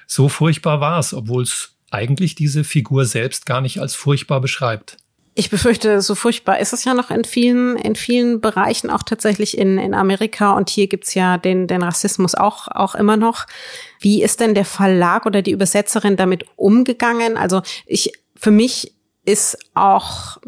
so 0.07 0.29
furchtbar 0.29 0.81
war 0.81 0.99
es, 0.99 1.15
obwohl 1.15 1.43
es 1.43 1.75
eigentlich 1.91 2.35
diese 2.35 2.65
Figur 2.65 3.05
selbst 3.05 3.47
gar 3.47 3.61
nicht 3.61 3.81
als 3.81 3.95
furchtbar 3.95 4.41
beschreibt. 4.41 4.99
Ich 5.39 5.51
befürchte, 5.51 6.01
so 6.01 6.15
furchtbar 6.15 6.61
ist 6.61 6.73
es 6.73 6.85
ja 6.85 6.95
noch 6.95 7.11
in 7.11 7.25
vielen, 7.25 7.77
in 7.77 7.95
vielen 7.95 8.41
Bereichen, 8.41 8.89
auch 8.89 9.03
tatsächlich 9.03 9.59
in, 9.59 9.77
in 9.77 9.93
Amerika. 9.93 10.55
Und 10.55 10.71
hier 10.71 10.87
gibt's 10.87 11.13
ja 11.13 11.37
den, 11.37 11.67
den 11.67 11.83
Rassismus 11.83 12.35
auch, 12.35 12.69
auch 12.69 12.95
immer 12.95 13.19
noch. 13.19 13.45
Wie 14.01 14.23
ist 14.23 14.41
denn 14.41 14.55
der 14.55 14.65
Verlag 14.65 15.27
oder 15.27 15.43
die 15.43 15.51
Übersetzerin 15.51 16.17
damit 16.17 16.47
umgegangen? 16.57 17.37
Also 17.37 17.61
ich, 17.85 18.15
für 18.35 18.51
mich 18.51 18.95
ist 19.27 19.59
auch, 19.75 20.39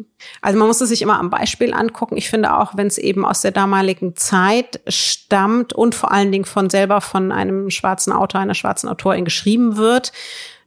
also 0.41 0.59
man 0.59 0.69
muss 0.69 0.81
es 0.81 0.89
sich 0.89 1.03
immer 1.03 1.19
am 1.19 1.29
Beispiel 1.29 1.75
angucken. 1.75 2.17
Ich 2.17 2.31
finde 2.31 2.57
auch, 2.57 2.75
wenn 2.75 2.87
es 2.87 2.97
eben 2.97 3.27
aus 3.27 3.43
der 3.43 3.51
damaligen 3.51 4.17
Zeit 4.17 4.81
stammt 4.87 5.75
und 5.75 5.95
vor 5.95 6.13
allen 6.13 6.33
Dingen 6.33 6.47
von 6.47 6.71
selber 6.71 7.03
von 7.03 7.31
einem 7.31 7.69
schwarzen 7.69 8.13
Autor, 8.13 8.41
einer 8.41 8.55
schwarzen 8.55 8.89
Autorin 8.89 9.27
geschrieben 9.27 9.77
wird, 9.77 10.13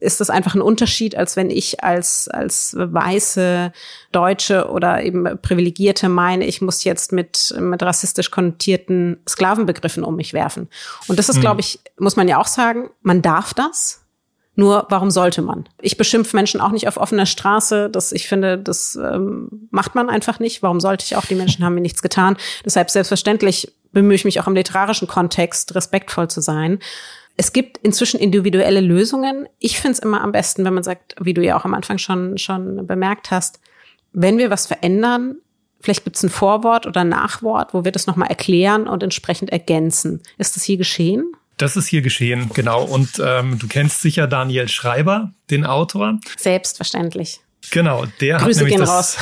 ist 0.01 0.19
das 0.19 0.29
einfach 0.29 0.55
ein 0.55 0.61
Unterschied, 0.61 1.15
als 1.15 1.37
wenn 1.37 1.49
ich 1.49 1.83
als, 1.83 2.27
als 2.27 2.75
weiße 2.75 3.71
Deutsche 4.11 4.69
oder 4.69 5.03
eben 5.03 5.39
Privilegierte 5.41 6.09
meine, 6.09 6.45
ich 6.45 6.59
muss 6.59 6.83
jetzt 6.83 7.13
mit, 7.13 7.53
mit 7.59 7.81
rassistisch 7.83 8.31
konnotierten 8.31 9.21
Sklavenbegriffen 9.29 10.03
um 10.03 10.15
mich 10.15 10.33
werfen. 10.33 10.69
Und 11.07 11.19
das 11.19 11.29
ist, 11.29 11.35
hm. 11.35 11.41
glaube 11.41 11.61
ich, 11.61 11.79
muss 11.97 12.15
man 12.15 12.27
ja 12.27 12.39
auch 12.39 12.47
sagen, 12.47 12.89
man 13.01 13.21
darf 13.21 13.53
das. 13.53 13.99
Nur 14.55 14.85
warum 14.89 15.11
sollte 15.11 15.41
man? 15.41 15.69
Ich 15.79 15.95
beschimpfe 15.95 16.35
Menschen 16.35 16.59
auch 16.59 16.71
nicht 16.71 16.87
auf 16.87 16.97
offener 16.97 17.25
Straße. 17.25 17.89
Das, 17.89 18.11
ich 18.11 18.27
finde, 18.27 18.57
das 18.57 18.95
ähm, 18.95 19.69
macht 19.71 19.95
man 19.95 20.09
einfach 20.09 20.39
nicht. 20.39 20.61
Warum 20.61 20.81
sollte 20.81 21.05
ich 21.05 21.15
auch? 21.15 21.25
Die 21.25 21.35
Menschen 21.35 21.63
haben 21.63 21.75
mir 21.75 21.81
nichts 21.81 22.01
getan. 22.01 22.35
Deshalb 22.65 22.89
selbstverständlich 22.89 23.73
bemühe 23.93 24.15
ich 24.15 24.25
mich 24.25 24.39
auch 24.39 24.47
im 24.47 24.55
literarischen 24.55 25.07
Kontext 25.07 25.73
respektvoll 25.73 26.27
zu 26.29 26.41
sein. 26.41 26.79
Es 27.37 27.53
gibt 27.53 27.77
inzwischen 27.79 28.19
individuelle 28.19 28.81
Lösungen. 28.81 29.47
Ich 29.59 29.79
finde 29.79 29.93
es 29.93 29.99
immer 29.99 30.21
am 30.21 30.31
besten, 30.31 30.65
wenn 30.65 30.73
man 30.73 30.83
sagt, 30.83 31.15
wie 31.19 31.33
du 31.33 31.43
ja 31.43 31.57
auch 31.57 31.65
am 31.65 31.73
Anfang 31.73 31.97
schon, 31.97 32.37
schon 32.37 32.85
bemerkt 32.85 33.31
hast, 33.31 33.59
wenn 34.13 34.37
wir 34.37 34.49
was 34.49 34.67
verändern, 34.67 35.37
vielleicht 35.79 36.03
gibt 36.03 36.17
es 36.17 36.23
ein 36.23 36.29
Vorwort 36.29 36.85
oder 36.85 37.01
ein 37.01 37.09
Nachwort, 37.09 37.73
wo 37.73 37.85
wir 37.85 37.91
das 37.91 38.07
nochmal 38.07 38.29
erklären 38.29 38.87
und 38.87 39.03
entsprechend 39.03 39.51
ergänzen. 39.51 40.21
Ist 40.37 40.55
das 40.55 40.63
hier 40.63 40.77
geschehen? 40.77 41.31
Das 41.57 41.77
ist 41.77 41.87
hier 41.87 42.01
geschehen, 42.01 42.49
genau. 42.53 42.83
Und 42.83 43.21
ähm, 43.23 43.59
du 43.59 43.67
kennst 43.67 44.01
sicher 44.01 44.27
Daniel 44.27 44.67
Schreiber, 44.67 45.31
den 45.49 45.65
Autor. 45.65 46.19
Selbstverständlich. 46.37 47.41
Genau, 47.69 48.05
der 48.19 48.37
Grüße 48.37 48.61
hat 48.61 48.69
nämlich 48.69 48.87
das, 48.87 49.17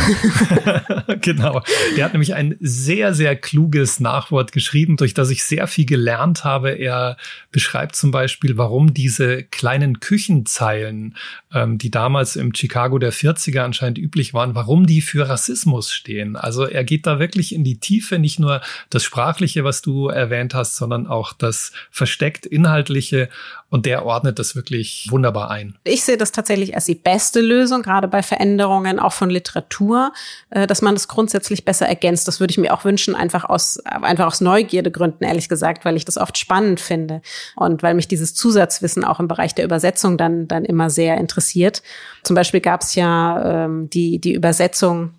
genau, 1.22 1.62
der 1.98 2.06
hat 2.06 2.14
nämlich 2.14 2.34
ein 2.36 2.56
sehr 2.62 3.14
sehr 3.14 3.36
kluges 3.36 4.00
Nachwort 4.00 4.54
geschrieben, 4.54 4.96
durch 4.96 5.14
das 5.14 5.30
ich 5.30 5.44
sehr 5.44 5.68
viel 5.68 5.86
gelernt 5.86 6.46
habe. 6.46 6.72
Er 6.72 7.18
beschreibt 7.52 7.98
zum 7.98 8.12
Beispiel, 8.12 8.58
warum 8.58 8.94
diese 8.94 9.44
kleinen 9.44 10.00
Küchenzeilen, 10.00 11.18
ähm, 11.54 11.78
die 11.78 11.92
damals 11.92 12.38
im 12.38 12.56
Chicago 12.56 12.98
der 12.98 13.12
40er 13.12 13.60
anscheinend 13.60 13.98
üblich 13.98 14.34
waren, 14.34 14.56
warum 14.56 14.88
die 14.88 15.02
für 15.02 15.28
Rassismus 15.28 15.92
stehen. 15.92 16.38
Also 16.38 16.66
er 16.66 16.86
geht 16.86 17.06
da 17.06 17.20
wirklich 17.20 17.54
in 17.54 17.66
die 17.66 17.80
Tiefe, 17.80 18.20
nicht 18.20 18.40
nur 18.40 18.62
das 18.90 19.04
sprachliche, 19.04 19.66
was 19.66 19.82
du 19.82 20.08
erwähnt 20.08 20.54
hast, 20.54 20.78
sondern 20.78 21.08
auch 21.08 21.34
das 21.34 21.74
versteckt 21.92 22.46
inhaltliche 22.46 23.30
und 23.70 23.86
der 23.86 24.06
ordnet 24.06 24.40
das 24.40 24.56
wirklich 24.56 25.08
wunderbar 25.10 25.52
ein. 25.52 25.76
Ich 25.84 26.04
sehe 26.04 26.18
das 26.18 26.32
tatsächlich 26.32 26.76
als 26.76 26.86
die 26.86 26.96
beste 26.96 27.40
Lösung, 27.40 27.82
gerade 27.84 28.08
bei 28.08 28.24
Veränderungen, 28.24 29.00
auch 29.00 29.14
von 29.14 29.30
Literatur, 29.30 30.12
äh, 30.50 30.66
dass 30.66 30.82
man 30.82 30.96
das 30.96 31.08
grundsätzlich 31.08 31.66
besser 31.66 31.88
ergänzt. 31.88 32.28
Das 32.28 32.40
würde 32.40 32.52
ich 32.52 32.58
mir 32.58 32.74
auch 32.74 32.84
wünschen, 32.84 33.16
einfach 33.16 33.46
aus, 33.46 33.80
einfach 33.86 34.26
aus 34.26 34.42
Neugierdegründen, 34.42 35.26
ehrlich 35.26 35.50
gesagt, 35.50 35.86
weil 35.86 35.96
ich 35.96 36.06
das 36.06 36.18
oft 36.18 36.38
spannend 36.38 36.80
finde 36.80 37.22
und 37.56 37.84
weil 37.84 37.94
mich 37.94 38.08
dieses 38.08 38.34
Zusatzwissen 38.34 39.04
auch 39.04 39.20
im 39.20 39.28
Bereich 39.28 39.54
der 39.54 39.66
Übersetzung 39.66 40.18
dann, 40.18 40.48
dann 40.48 40.66
immer 40.66 40.90
sehr 40.90 41.18
interessiert. 41.18 41.84
Zum 42.24 42.36
Beispiel 42.36 42.62
gab 42.62 42.82
es 42.82 42.96
ja 42.96 43.66
ähm, 43.66 43.90
die, 43.90 44.20
die 44.20 44.34
Übersetzung 44.34 45.12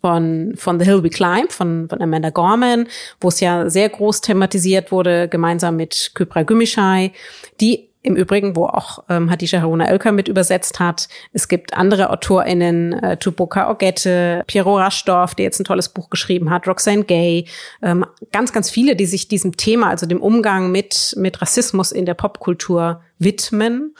von, 0.00 0.54
von 0.56 0.78
The 0.78 0.86
Hill 0.86 1.02
We 1.02 1.10
Climb 1.10 1.52
von, 1.52 1.88
von 1.88 2.00
Amanda 2.00 2.30
Gorman, 2.30 2.86
wo 3.20 3.28
es 3.28 3.40
ja 3.40 3.68
sehr 3.68 3.88
groß 3.88 4.20
thematisiert 4.20 4.92
wurde, 4.92 5.28
gemeinsam 5.28 5.76
mit 5.76 6.12
Kypra 6.14 6.42
Gümüşay, 6.42 7.12
die 7.60 7.90
im 8.02 8.16
Übrigen, 8.16 8.56
wo 8.56 8.64
auch 8.64 9.04
ähm, 9.10 9.30
Hadisha 9.30 9.60
Haruna 9.60 9.90
Oelker 9.90 10.12
mit 10.12 10.26
übersetzt 10.26 10.80
hat. 10.80 11.08
Es 11.34 11.48
gibt 11.48 11.74
andere 11.74 12.08
AutorInnen, 12.10 12.94
äh, 12.94 13.16
Tupoka 13.18 13.70
Ogette, 13.70 14.42
Piero 14.46 14.78
Raschdorf, 14.78 15.34
der 15.34 15.44
jetzt 15.44 15.60
ein 15.60 15.64
tolles 15.64 15.90
Buch 15.90 16.08
geschrieben 16.08 16.48
hat, 16.48 16.66
Roxane 16.66 17.04
Gay, 17.04 17.46
ähm, 17.82 18.06
ganz, 18.32 18.52
ganz 18.52 18.70
viele, 18.70 18.96
die 18.96 19.06
sich 19.06 19.28
diesem 19.28 19.56
Thema, 19.56 19.90
also 19.90 20.06
dem 20.06 20.22
Umgang 20.22 20.72
mit, 20.72 21.14
mit 21.18 21.42
Rassismus 21.42 21.92
in 21.92 22.06
der 22.06 22.14
Popkultur 22.14 23.02
widmen 23.18 23.94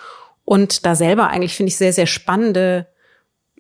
und 0.47 0.87
da 0.87 0.95
selber 0.95 1.29
eigentlich, 1.29 1.55
finde 1.55 1.69
ich, 1.69 1.77
sehr, 1.77 1.93
sehr 1.93 2.07
spannende 2.07 2.87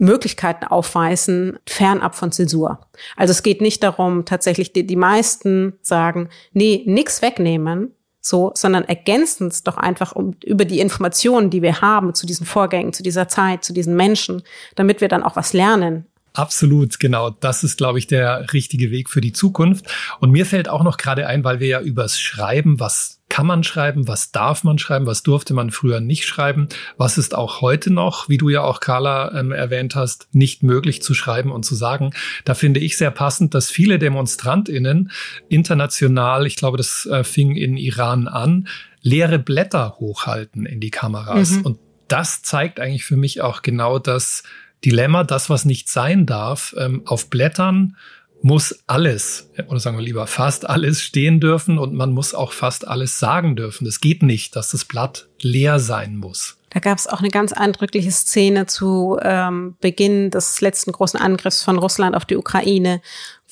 Möglichkeiten 0.01 0.65
aufweisen, 0.65 1.59
fernab 1.67 2.15
von 2.15 2.33
Zäsur. 2.33 2.81
Also 3.17 3.31
es 3.31 3.43
geht 3.43 3.61
nicht 3.61 3.83
darum, 3.83 4.25
tatsächlich, 4.25 4.73
die, 4.73 4.87
die 4.87 4.97
meisten 4.97 5.75
sagen, 5.83 6.29
nee, 6.53 6.83
nix 6.87 7.23
wegnehmen, 7.23 7.95
so, 8.21 8.53
sondern 8.55 8.85
ergänzen 8.85 9.53
doch 9.65 9.77
einfach 9.77 10.13
um, 10.13 10.37
über 10.45 10.65
die 10.65 10.81
Informationen, 10.81 11.51
die 11.51 11.63
wir 11.63 11.81
haben 11.81 12.15
zu 12.15 12.27
diesen 12.27 12.47
Vorgängen, 12.47 12.93
zu 12.93 13.03
dieser 13.03 13.29
Zeit, 13.29 13.65
zu 13.65 13.73
diesen 13.73 13.97
Menschen, 13.97 14.43
damit 14.75 15.01
wir 15.01 15.09
dann 15.09 15.23
auch 15.23 15.37
was 15.37 15.53
lernen 15.53 16.07
Absolut, 16.33 17.01
genau. 17.01 17.31
Das 17.31 17.65
ist, 17.65 17.77
glaube 17.77 17.99
ich, 17.99 18.07
der 18.07 18.53
richtige 18.53 18.91
Weg 18.91 19.11
für 19.11 19.21
die 19.21 19.33
Zukunft. 19.33 19.87
Und 20.21 20.31
mir 20.31 20.47
fällt 20.47 20.69
auch 20.69 20.83
noch 20.83 20.97
gerade 20.97 21.27
ein, 21.27 21.43
weil 21.45 21.61
wir 21.61 21.67
ja 21.67 21.81
übers 21.81 22.21
Schreiben, 22.21 22.79
was 22.79 23.20
kann 23.31 23.47
man 23.47 23.65
schreiben, 23.65 24.09
was 24.09 24.33
darf 24.33 24.65
man 24.65 24.79
schreiben, 24.79 25.07
was 25.07 25.23
durfte 25.23 25.55
man 25.55 25.71
früher 25.71 26.01
nicht 26.01 26.27
schreiben, 26.27 26.69
was 26.99 27.17
ist 27.17 27.35
auch 27.35 27.63
heute 27.63 27.91
noch, 27.91 28.29
wie 28.29 28.37
du 28.37 28.51
ja 28.51 28.63
auch 28.63 28.81
Carla 28.81 29.33
ähm, 29.39 29.53
erwähnt 29.53 29.95
hast, 29.95 30.29
nicht 30.33 30.63
möglich 30.63 31.01
zu 31.01 31.15
schreiben 31.15 31.53
und 31.53 31.65
zu 31.65 31.75
sagen. 31.75 32.13
Da 32.45 32.55
finde 32.55 32.81
ich 32.81 32.99
sehr 32.99 33.13
passend, 33.13 33.55
dass 33.55 33.71
viele 33.71 33.99
Demonstrantinnen 33.99 35.11
international, 35.49 36.45
ich 36.45 36.57
glaube, 36.57 36.77
das 36.77 37.07
äh, 37.07 37.25
fing 37.25 37.57
in 37.57 37.77
Iran 37.77 38.29
an, 38.29 38.69
leere 39.01 39.39
Blätter 39.39 39.97
hochhalten 39.99 40.67
in 40.67 40.81
die 40.81 40.91
Kameras. 40.91 41.53
Mhm. 41.53 41.63
Und 41.63 41.79
das 42.09 42.43
zeigt 42.43 42.81
eigentlich 42.81 43.05
für 43.05 43.17
mich 43.17 43.41
auch 43.41 43.63
genau 43.63 43.99
das, 43.99 44.43
Dilemma, 44.85 45.25
das, 45.25 45.51
was 45.51 45.65
nicht 45.65 45.89
sein 45.89 46.27
darf, 46.27 46.75
ähm, 46.79 47.03
auf 47.05 47.29
Blättern 47.29 47.97
muss 48.43 48.83
alles, 48.87 49.51
oder 49.69 49.81
sagen 49.81 49.99
wir 49.99 50.05
lieber 50.05 50.27
fast 50.27 50.69
alles 50.69 51.01
stehen 51.01 51.41
dürfen 51.41 51.79
und 51.79 51.95
man 51.95 52.13
muss 52.13 52.35
auch 52.35 52.53
fast 52.53 52.87
alles 52.87 53.19
sagen 53.19 53.57
dürfen. 53.57 53.87
Es 53.87 54.01
geht 54.01 54.23
nicht, 54.23 54.57
dass 54.57 54.71
das 54.71 54.85
Blatt 54.85 55.29
leer 55.41 55.79
sein 55.79 56.17
muss. 56.17 56.57
Da 56.71 56.81
gab 56.81 56.99
es 56.99 57.07
auch 57.07 57.19
eine 57.19 57.31
ganz 57.31 57.53
eindrückliche 57.53 58.13
Szene 58.13 58.67
zu 58.67 59.19
ähm, 59.21 59.77
Beginn 59.81 60.31
des 60.31 60.61
letzten 60.61 60.93
großen 60.93 61.21
Angriffs 61.21 61.63
von 61.63 61.79
Russland 61.79 62.15
auf 62.15 62.25
die 62.25 62.37
Ukraine, 62.37 63.03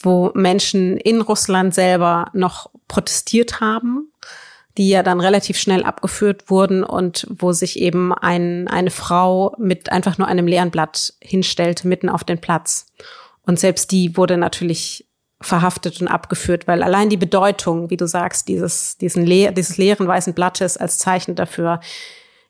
wo 0.01 0.31
Menschen 0.35 0.97
in 0.97 1.21
Russland 1.21 1.75
selber 1.75 2.31
noch 2.33 2.71
protestiert 2.87 3.61
haben 3.61 4.13
die 4.79 4.89
ja 4.89 5.03
dann 5.03 5.21
relativ 5.21 5.59
schnell 5.59 5.83
abgeführt 5.83 6.49
wurden 6.49 6.85
und 6.85 7.27
wo 7.29 7.53
sich 7.53 7.81
eben 7.81 8.15
ein, 8.15 8.69
eine 8.69 8.93
Frau 8.93 9.55
mit 9.59 9.91
einfach 9.91 10.19
nur 10.19 10.29
einem 10.29 10.47
leeren 10.47 10.71
Blatt 10.71 11.15
hinstellte 11.21 11.89
mitten 11.89 12.09
auf 12.09 12.23
den 12.23 12.41
Platz. 12.41 12.87
Und 13.49 13.59
selbst 13.59 13.93
die 13.93 14.15
wurde 14.15 14.37
natürlich 14.37 15.09
verhaftet 15.41 16.03
und 16.03 16.09
abgeführt, 16.09 16.67
weil 16.67 16.83
allein 16.83 17.09
die 17.09 17.17
Bedeutung, 17.17 17.89
wie 17.89 17.97
du 17.97 18.07
sagst, 18.07 18.47
dieses, 18.47 18.99
diesen 18.99 19.25
leer, 19.25 19.53
dieses 19.53 19.79
leeren 19.79 20.07
weißen 20.07 20.35
Blattes 20.35 20.77
als 20.77 20.99
Zeichen 20.99 21.35
dafür, 21.35 21.81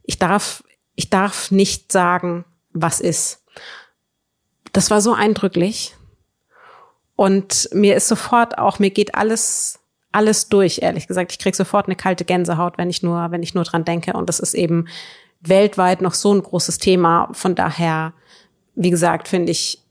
ich 0.02 0.18
darf, 0.18 0.64
ich 0.96 1.08
darf 1.08 1.52
nicht 1.52 1.92
sagen, 1.92 2.44
was 2.72 3.00
ist. 3.00 3.44
Das 4.72 4.90
war 4.90 5.00
so 5.00 5.12
eindrücklich. 5.12 5.94
Und 7.14 7.68
mir 7.72 7.94
ist 7.94 8.08
sofort 8.08 8.58
auch, 8.58 8.80
mir 8.80 8.90
geht 8.90 9.14
alles 9.14 9.78
alles 10.10 10.48
durch, 10.48 10.80
ehrlich 10.82 11.06
gesagt. 11.06 11.30
Ich 11.30 11.38
krieg 11.38 11.54
sofort 11.54 11.86
eine 11.86 11.94
kalte 11.94 12.24
Gänsehaut, 12.24 12.76
wenn 12.76 12.90
ich 12.90 13.04
nur, 13.04 13.30
wenn 13.30 13.44
ich 13.44 13.54
nur 13.54 13.62
dran 13.62 13.84
denke. 13.84 14.14
Und 14.14 14.28
das 14.28 14.40
ist 14.40 14.54
eben 14.54 14.88
weltweit 15.42 16.00
noch 16.00 16.14
so 16.14 16.34
ein 16.34 16.42
großes 16.42 16.78
Thema. 16.78 17.28
Von 17.34 17.54
daher, 17.54 18.14
wie 18.74 18.90
gesagt, 18.90 19.28
finde 19.28 19.52
ich, 19.52 19.84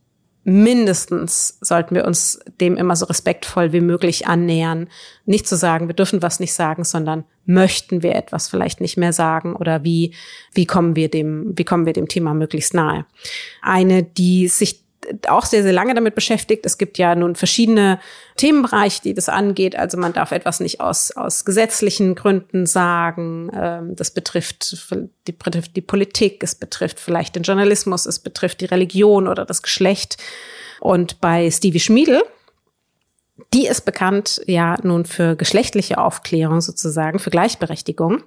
mindestens 0.50 1.58
sollten 1.60 1.94
wir 1.94 2.06
uns 2.06 2.40
dem 2.62 2.78
immer 2.78 2.96
so 2.96 3.06
respektvoll 3.06 3.74
wie 3.74 3.82
möglich 3.82 4.28
annähern. 4.28 4.88
Nicht 5.26 5.46
zu 5.46 5.58
sagen, 5.58 5.90
wir 5.90 5.94
dürfen 5.94 6.22
was 6.22 6.40
nicht 6.40 6.54
sagen, 6.54 6.86
sondern 6.86 7.26
möchten 7.46 8.02
wir 8.02 8.16
etwas 8.16 8.48
vielleicht 8.48 8.80
nicht 8.80 8.96
mehr 8.96 9.12
sagen 9.12 9.58
oder 9.58 9.84
wie, 9.84 10.14
wie 10.54 10.66
kommen 10.66 10.96
wir 10.96 11.10
dem, 11.10 11.52
wie 11.58 11.66
kommen 11.66 11.86
wir 11.86 11.92
dem 11.92 12.08
Thema 12.08 12.34
möglichst 12.34 12.74
nahe. 12.74 13.06
Eine, 13.62 14.04
die 14.04 14.48
sich 14.48 14.87
auch 15.28 15.46
sehr, 15.46 15.64
sehr 15.64 15.74
lange 15.74 15.94
damit 15.94 16.16
beschäftigt. 16.16 16.66
Es 16.66 16.78
gibt 16.78 16.98
ja 16.98 17.16
nun 17.16 17.36
verschiedene 17.36 18.00
Themenbereiche, 18.36 19.02
die 19.02 19.14
das 19.14 19.30
angeht. 19.30 19.76
Also 19.76 19.98
man 19.98 20.14
darf 20.14 20.32
etwas 20.32 20.60
nicht 20.60 20.82
aus, 20.82 21.12
aus 21.12 21.46
gesetzlichen 21.46 22.16
Gründen 22.16 22.66
sagen. 22.66 23.50
Ähm, 23.56 23.96
das 23.96 24.12
betrifft 24.12 24.92
die, 25.28 25.32
betrifft 25.32 25.76
die 25.76 25.82
Politik, 25.82 26.44
es 26.44 26.56
betrifft 26.56 27.00
vielleicht 27.00 27.36
den 27.36 27.44
Journalismus, 27.44 28.06
es 28.06 28.20
betrifft 28.20 28.62
die 28.62 28.66
Religion 28.66 29.28
oder 29.28 29.46
das 29.46 29.62
Geschlecht. 29.62 30.18
Und 30.80 31.22
bei 31.22 31.50
Stevie 31.50 31.80
Schmiedel, 31.80 32.24
die 33.54 33.68
ist 33.68 33.82
bekannt 33.82 34.42
ja 34.46 34.78
nun 34.84 35.06
für 35.06 35.36
geschlechtliche 35.36 35.98
Aufklärung 35.98 36.62
sozusagen, 36.62 37.20
für 37.20 37.30
Gleichberechtigung. 37.30 38.24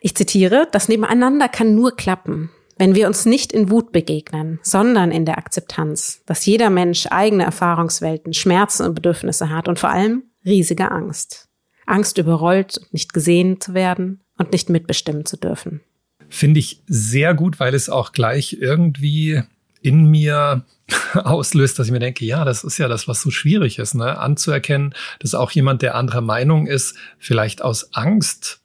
Ich 0.00 0.14
zitiere, 0.14 0.68
das 0.70 0.88
Nebeneinander 0.88 1.48
kann 1.48 1.74
nur 1.74 1.96
klappen 1.96 2.50
wenn 2.76 2.94
wir 2.94 3.06
uns 3.06 3.24
nicht 3.24 3.52
in 3.52 3.70
Wut 3.70 3.92
begegnen, 3.92 4.58
sondern 4.62 5.10
in 5.10 5.24
der 5.24 5.38
Akzeptanz, 5.38 6.22
dass 6.26 6.46
jeder 6.46 6.70
Mensch 6.70 7.06
eigene 7.10 7.44
Erfahrungswelten, 7.44 8.32
Schmerzen 8.32 8.86
und 8.86 8.94
Bedürfnisse 8.94 9.50
hat 9.50 9.68
und 9.68 9.78
vor 9.78 9.90
allem 9.90 10.24
riesige 10.44 10.90
Angst. 10.90 11.48
Angst 11.86 12.18
überrollt, 12.18 12.80
nicht 12.92 13.12
gesehen 13.12 13.60
zu 13.60 13.74
werden 13.74 14.22
und 14.38 14.52
nicht 14.52 14.70
mitbestimmen 14.70 15.26
zu 15.26 15.36
dürfen. 15.36 15.80
Finde 16.28 16.60
ich 16.60 16.82
sehr 16.86 17.34
gut, 17.34 17.60
weil 17.60 17.74
es 17.74 17.88
auch 17.88 18.12
gleich 18.12 18.56
irgendwie 18.60 19.42
in 19.82 20.06
mir 20.06 20.64
auslöst, 21.14 21.78
dass 21.78 21.86
ich 21.86 21.92
mir 21.92 21.98
denke, 21.98 22.24
ja, 22.24 22.44
das 22.44 22.64
ist 22.64 22.78
ja 22.78 22.88
das, 22.88 23.06
was 23.06 23.20
so 23.20 23.30
schwierig 23.30 23.78
ist, 23.78 23.94
ne? 23.94 24.18
anzuerkennen, 24.18 24.94
dass 25.20 25.34
auch 25.34 25.50
jemand, 25.50 25.82
der 25.82 25.94
anderer 25.94 26.22
Meinung 26.22 26.66
ist, 26.66 26.96
vielleicht 27.18 27.62
aus 27.62 27.92
Angst 27.94 28.63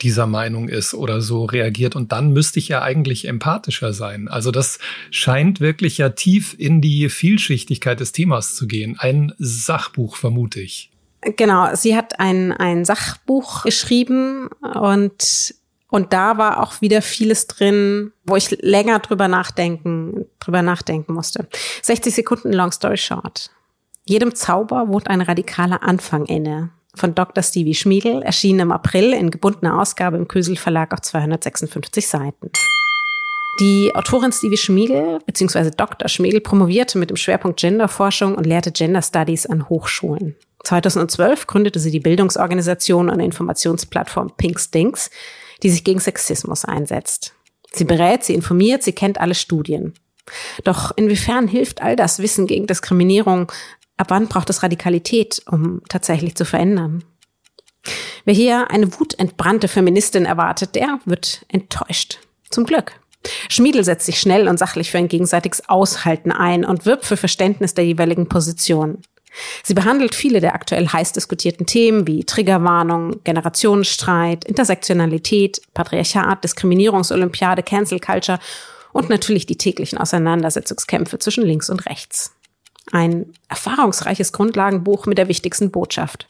dieser 0.00 0.26
Meinung 0.26 0.68
ist 0.68 0.94
oder 0.94 1.20
so 1.20 1.44
reagiert. 1.44 1.96
Und 1.96 2.12
dann 2.12 2.32
müsste 2.32 2.58
ich 2.58 2.68
ja 2.68 2.82
eigentlich 2.82 3.26
empathischer 3.26 3.92
sein. 3.92 4.28
Also 4.28 4.50
das 4.50 4.78
scheint 5.10 5.60
wirklich 5.60 5.98
ja 5.98 6.10
tief 6.10 6.54
in 6.58 6.80
die 6.80 7.08
Vielschichtigkeit 7.08 8.00
des 8.00 8.12
Themas 8.12 8.54
zu 8.54 8.66
gehen. 8.66 8.96
Ein 8.98 9.32
Sachbuch, 9.38 10.16
vermute 10.16 10.60
ich. 10.60 10.90
Genau, 11.20 11.74
sie 11.74 11.96
hat 11.96 12.20
ein, 12.20 12.52
ein 12.52 12.84
Sachbuch 12.84 13.64
geschrieben 13.64 14.48
und, 14.62 15.54
und 15.88 16.12
da 16.12 16.38
war 16.38 16.62
auch 16.62 16.80
wieder 16.80 17.02
vieles 17.02 17.48
drin, 17.48 18.12
wo 18.24 18.36
ich 18.36 18.50
länger 18.62 19.00
drüber 19.00 19.26
nachdenken, 19.26 20.26
drüber 20.38 20.62
nachdenken 20.62 21.14
musste. 21.14 21.48
60 21.82 22.14
Sekunden 22.14 22.52
Long 22.52 22.70
Story 22.70 22.98
Short. 22.98 23.50
Jedem 24.04 24.34
Zauber 24.34 24.88
wohnt 24.88 25.08
ein 25.08 25.20
radikaler 25.20 25.82
Anfang 25.82 26.24
inne 26.26 26.70
von 26.98 27.14
Dr. 27.14 27.42
Stevie 27.42 27.74
Schmiedel, 27.74 28.22
erschienen 28.22 28.60
im 28.60 28.72
April 28.72 29.12
in 29.12 29.30
gebundener 29.30 29.80
Ausgabe 29.80 30.16
im 30.16 30.28
Kösel 30.28 30.56
Verlag 30.56 30.92
auf 30.92 31.00
256 31.00 32.06
Seiten. 32.06 32.50
Die 33.60 33.92
Autorin 33.94 34.30
Stevie 34.30 34.56
Schmiedel 34.56 35.18
bzw. 35.26 35.70
Dr. 35.76 36.08
Schmiedel 36.08 36.40
promovierte 36.40 36.98
mit 36.98 37.10
dem 37.10 37.16
Schwerpunkt 37.16 37.58
Genderforschung 37.58 38.34
und 38.36 38.46
lehrte 38.46 38.70
Gender 38.70 39.02
Studies 39.02 39.46
an 39.46 39.68
Hochschulen. 39.68 40.36
2012 40.64 41.46
gründete 41.46 41.80
sie 41.80 41.90
die 41.90 42.00
Bildungsorganisation 42.00 43.08
und 43.08 43.20
Informationsplattform 43.20 44.32
Pink 44.36 44.60
Stinks, 44.60 45.10
die 45.62 45.70
sich 45.70 45.82
gegen 45.82 45.98
Sexismus 45.98 46.64
einsetzt. 46.64 47.34
Sie 47.72 47.84
berät, 47.84 48.24
sie 48.24 48.34
informiert, 48.34 48.82
sie 48.82 48.92
kennt 48.92 49.20
alle 49.20 49.34
Studien. 49.34 49.94
Doch 50.64 50.92
inwiefern 50.96 51.48
hilft 51.48 51.82
all 51.82 51.96
das 51.96 52.20
Wissen 52.20 52.46
gegen 52.46 52.66
Diskriminierung 52.66 53.50
Ab 53.98 54.06
wann 54.10 54.28
braucht 54.28 54.48
es 54.48 54.62
Radikalität, 54.62 55.42
um 55.50 55.82
tatsächlich 55.88 56.34
zu 56.36 56.44
verändern? 56.44 57.04
Wer 58.24 58.34
hier 58.34 58.70
eine 58.70 58.98
wutentbrannte 58.98 59.68
Feministin 59.68 60.24
erwartet, 60.24 60.74
der 60.74 61.00
wird 61.04 61.44
enttäuscht. 61.48 62.18
Zum 62.50 62.64
Glück. 62.64 62.92
Schmiedel 63.48 63.84
setzt 63.84 64.06
sich 64.06 64.20
schnell 64.20 64.48
und 64.48 64.58
sachlich 64.58 64.90
für 64.90 64.98
ein 64.98 65.08
gegenseitiges 65.08 65.68
Aushalten 65.68 66.30
ein 66.30 66.64
und 66.64 66.86
wirbt 66.86 67.04
für 67.04 67.16
Verständnis 67.16 67.74
der 67.74 67.84
jeweiligen 67.84 68.28
Position. 68.28 69.02
Sie 69.62 69.74
behandelt 69.74 70.14
viele 70.14 70.40
der 70.40 70.54
aktuell 70.54 70.88
heiß 70.88 71.12
diskutierten 71.12 71.66
Themen 71.66 72.06
wie 72.06 72.24
Triggerwarnung, 72.24 73.22
Generationenstreit, 73.24 74.44
Intersektionalität, 74.44 75.60
Patriarchat, 75.74 76.44
Diskriminierungsolympiade, 76.44 77.62
Cancel 77.62 78.00
Culture 78.00 78.38
und 78.92 79.10
natürlich 79.10 79.46
die 79.46 79.58
täglichen 79.58 79.98
Auseinandersetzungskämpfe 79.98 81.18
zwischen 81.18 81.44
links 81.44 81.68
und 81.68 81.86
rechts. 81.86 82.32
Ein 82.92 83.26
erfahrungsreiches 83.48 84.32
Grundlagenbuch 84.32 85.06
mit 85.06 85.18
der 85.18 85.28
wichtigsten 85.28 85.70
Botschaft. 85.70 86.26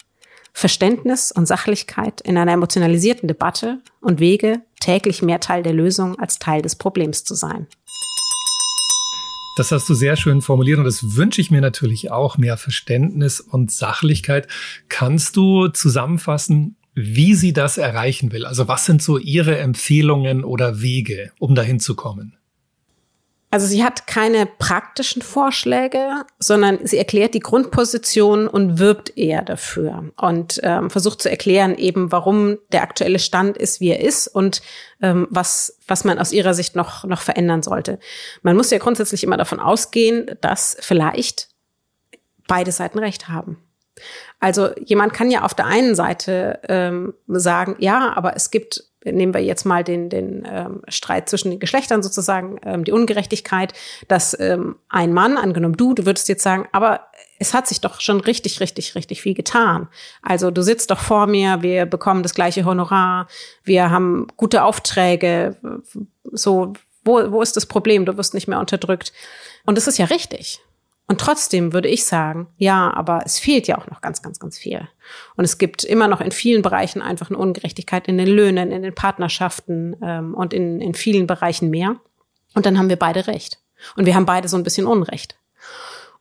Verständnis 0.52 1.30
und 1.30 1.46
Sachlichkeit 1.46 2.20
in 2.20 2.36
einer 2.36 2.52
emotionalisierten 2.52 3.28
Debatte 3.28 3.80
und 4.00 4.18
Wege, 4.18 4.62
täglich 4.80 5.22
mehr 5.22 5.40
Teil 5.40 5.62
der 5.62 5.72
Lösung 5.72 6.18
als 6.18 6.38
Teil 6.38 6.62
des 6.62 6.74
Problems 6.76 7.22
zu 7.22 7.34
sein. 7.34 7.68
Das 9.56 9.72
hast 9.72 9.88
du 9.88 9.94
sehr 9.94 10.16
schön 10.16 10.40
formuliert 10.40 10.78
und 10.78 10.84
das 10.84 11.16
wünsche 11.16 11.40
ich 11.40 11.50
mir 11.50 11.60
natürlich 11.60 12.10
auch, 12.12 12.38
mehr 12.38 12.56
Verständnis 12.56 13.40
und 13.40 13.72
Sachlichkeit. 13.72 14.46
Kannst 14.88 15.36
du 15.36 15.68
zusammenfassen, 15.68 16.76
wie 16.94 17.34
sie 17.34 17.52
das 17.52 17.76
erreichen 17.76 18.32
will? 18.32 18.44
Also 18.44 18.68
was 18.68 18.84
sind 18.84 19.02
so 19.02 19.18
ihre 19.18 19.58
Empfehlungen 19.58 20.44
oder 20.44 20.80
Wege, 20.80 21.32
um 21.38 21.54
dahin 21.54 21.80
zu 21.80 21.96
kommen? 21.96 22.37
Also 23.50 23.66
sie 23.66 23.82
hat 23.82 24.06
keine 24.06 24.44
praktischen 24.44 25.22
Vorschläge, 25.22 26.24
sondern 26.38 26.86
sie 26.86 26.98
erklärt 26.98 27.32
die 27.32 27.40
Grundposition 27.40 28.46
und 28.46 28.78
wirbt 28.78 29.16
eher 29.16 29.42
dafür 29.42 30.10
und 30.16 30.60
ähm, 30.62 30.90
versucht 30.90 31.22
zu 31.22 31.30
erklären 31.30 31.74
eben, 31.74 32.12
warum 32.12 32.58
der 32.72 32.82
aktuelle 32.82 33.18
Stand 33.18 33.56
ist, 33.56 33.80
wie 33.80 33.88
er 33.88 34.00
ist 34.00 34.28
und 34.28 34.60
ähm, 35.00 35.26
was, 35.30 35.78
was 35.86 36.04
man 36.04 36.18
aus 36.18 36.32
ihrer 36.32 36.52
Sicht 36.52 36.76
noch, 36.76 37.04
noch 37.04 37.22
verändern 37.22 37.62
sollte. 37.62 37.98
Man 38.42 38.54
muss 38.54 38.70
ja 38.70 38.78
grundsätzlich 38.78 39.24
immer 39.24 39.38
davon 39.38 39.60
ausgehen, 39.60 40.30
dass 40.42 40.76
vielleicht 40.80 41.48
beide 42.46 42.72
Seiten 42.72 42.98
recht 42.98 43.28
haben. 43.28 43.62
Also 44.40 44.70
jemand 44.76 45.14
kann 45.14 45.30
ja 45.30 45.42
auf 45.42 45.54
der 45.54 45.66
einen 45.66 45.94
Seite 45.94 46.60
ähm, 46.68 47.14
sagen, 47.26 47.76
ja, 47.78 48.12
aber 48.14 48.36
es 48.36 48.50
gibt 48.50 48.84
nehmen 49.04 49.34
wir 49.34 49.42
jetzt 49.42 49.64
mal 49.64 49.84
den, 49.84 50.08
den 50.08 50.46
ähm, 50.50 50.82
Streit 50.88 51.28
zwischen 51.28 51.50
den 51.50 51.60
Geschlechtern 51.60 52.02
sozusagen, 52.02 52.58
ähm, 52.64 52.84
die 52.84 52.92
Ungerechtigkeit, 52.92 53.72
dass 54.08 54.38
ähm, 54.38 54.76
ein 54.88 55.12
Mann, 55.12 55.36
angenommen 55.36 55.76
du, 55.76 55.94
du 55.94 56.06
würdest 56.06 56.28
jetzt 56.28 56.42
sagen, 56.42 56.66
aber 56.72 57.00
es 57.38 57.54
hat 57.54 57.68
sich 57.68 57.80
doch 57.80 58.00
schon 58.00 58.20
richtig, 58.20 58.60
richtig, 58.60 58.94
richtig 58.94 59.22
viel 59.22 59.34
getan. 59.34 59.88
Also 60.22 60.50
du 60.50 60.62
sitzt 60.62 60.90
doch 60.90 60.98
vor 60.98 61.26
mir, 61.26 61.62
wir 61.62 61.86
bekommen 61.86 62.22
das 62.22 62.34
gleiche 62.34 62.64
Honorar, 62.64 63.28
wir 63.62 63.90
haben 63.90 64.26
gute 64.36 64.64
Aufträge, 64.64 65.56
so, 66.24 66.72
wo, 67.04 67.30
wo 67.30 67.40
ist 67.42 67.56
das 67.56 67.66
Problem? 67.66 68.04
Du 68.04 68.16
wirst 68.16 68.34
nicht 68.34 68.48
mehr 68.48 68.60
unterdrückt. 68.60 69.12
Und 69.64 69.76
das 69.76 69.86
ist 69.86 69.98
ja 69.98 70.06
richtig. 70.06 70.60
Und 71.10 71.20
trotzdem 71.22 71.72
würde 71.72 71.88
ich 71.88 72.04
sagen, 72.04 72.48
ja, 72.58 72.92
aber 72.92 73.22
es 73.24 73.38
fehlt 73.38 73.66
ja 73.66 73.78
auch 73.78 73.86
noch 73.86 74.02
ganz, 74.02 74.20
ganz, 74.20 74.38
ganz 74.38 74.58
viel. 74.58 74.86
Und 75.36 75.44
es 75.44 75.56
gibt 75.56 75.82
immer 75.82 76.06
noch 76.06 76.20
in 76.20 76.30
vielen 76.30 76.60
Bereichen 76.60 77.00
einfach 77.00 77.30
eine 77.30 77.38
Ungerechtigkeit 77.38 78.06
in 78.06 78.18
den 78.18 78.28
Löhnen, 78.28 78.70
in 78.70 78.82
den 78.82 78.94
Partnerschaften 78.94 79.96
ähm, 80.02 80.34
und 80.34 80.52
in, 80.52 80.82
in 80.82 80.92
vielen 80.92 81.26
Bereichen 81.26 81.70
mehr. 81.70 81.96
Und 82.54 82.66
dann 82.66 82.78
haben 82.78 82.90
wir 82.90 82.98
beide 82.98 83.26
recht. 83.26 83.58
Und 83.96 84.04
wir 84.04 84.14
haben 84.14 84.26
beide 84.26 84.48
so 84.48 84.58
ein 84.58 84.64
bisschen 84.64 84.86
Unrecht. 84.86 85.38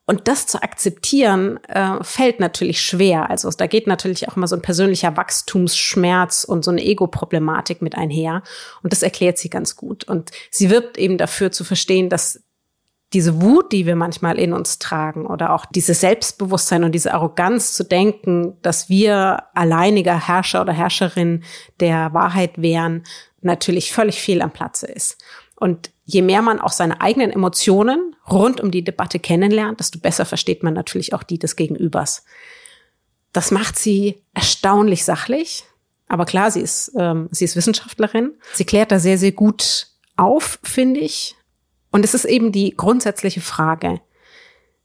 Und 0.06 0.30
das 0.30 0.47
zu 0.47 0.63
akzeptieren, 0.63 1.62
äh, 1.65 2.02
fällt 2.02 2.39
natürlich 2.39 2.80
schwer. 2.80 3.30
Also 3.30 3.50
da 3.50 3.67
geht 3.67 3.88
natürlich 3.88 4.30
auch 4.30 4.38
immer 4.38 4.47
so 4.47 4.56
ein 4.56 4.62
persönlicher 4.62 5.17
Wachstumsschmerz 5.17 6.45
und 6.45 6.63
so 6.63 6.71
eine 6.71 6.82
Ego-Problematik 6.82 7.82
mit 7.82 7.95
einher. 7.95 8.41
Und 8.84 8.93
das 8.93 9.04
erklärt 9.04 9.38
sie 9.38 9.50
ganz 9.50 9.76
gut. 9.76 10.06
Und 10.06 10.32
sie 10.50 10.69
wirbt 10.69 10.97
eben 10.97 11.17
dafür 11.17 11.52
zu 11.52 11.65
verstehen, 11.65 12.08
dass 12.08 12.41
diese 13.13 13.41
Wut, 13.41 13.72
die 13.72 13.86
wir 13.86 13.96
manchmal 13.96 14.38
in 14.38 14.52
uns 14.52 14.80
tragen 14.80 15.26
oder 15.26 15.54
auch 15.54 15.65
dieses 15.65 16.02
Selbstbewusstsein 16.02 16.84
und 16.84 16.91
diese 16.91 17.13
Arroganz 17.13 17.74
zu 17.74 17.84
denken, 17.86 18.58
dass 18.62 18.89
wir 18.89 19.43
alleiniger 19.54 20.28
Herrscher 20.28 20.62
oder 20.62 20.74
Herrscherin 20.74 21.43
der 21.80 22.13
Wahrheit 22.13 22.62
wären, 22.62 23.04
natürlich 23.41 23.93
völlig 23.93 24.22
fehl 24.22 24.41
am 24.41 24.52
Platze 24.52 24.88
ist. 24.88 25.17
Und 25.56 25.91
je 26.04 26.22
mehr 26.22 26.41
man 26.41 26.60
auch 26.60 26.72
seine 26.72 27.00
eigenen 27.02 27.32
Emotionen 27.32 28.15
rund 28.30 28.60
um 28.60 28.72
die 28.72 28.84
Debatte 28.84 29.20
kennenlernt, 29.20 29.80
desto 29.80 30.00
besser 30.00 30.26
versteht 30.26 30.62
man 30.62 30.74
natürlich 30.74 31.13
auch 31.13 31.24
die 31.24 31.39
des 31.39 31.56
Gegenübers. 31.56 32.26
Das 33.32 33.52
macht 33.52 33.80
sie 33.80 34.22
erstaunlich 34.34 35.06
sachlich. 35.06 35.63
Aber 36.10 36.26
klar, 36.26 36.52
sie 36.52 36.62
ist, 36.62 36.91
ähm, 36.98 37.28
sie 37.32 37.46
ist 37.46 37.56
Wissenschaftlerin. 37.56 38.34
Sie 38.54 38.65
klärt 38.65 38.91
da 38.91 39.00
sehr, 39.00 39.17
sehr 39.17 39.32
gut 39.32 39.88
auf, 40.15 40.60
finde 40.63 41.00
ich. 41.00 41.37
Und 41.91 42.04
es 42.06 42.13
ist 42.13 42.26
eben 42.26 42.52
die 42.52 42.76
grundsätzliche 42.76 43.41
Frage, 43.41 44.02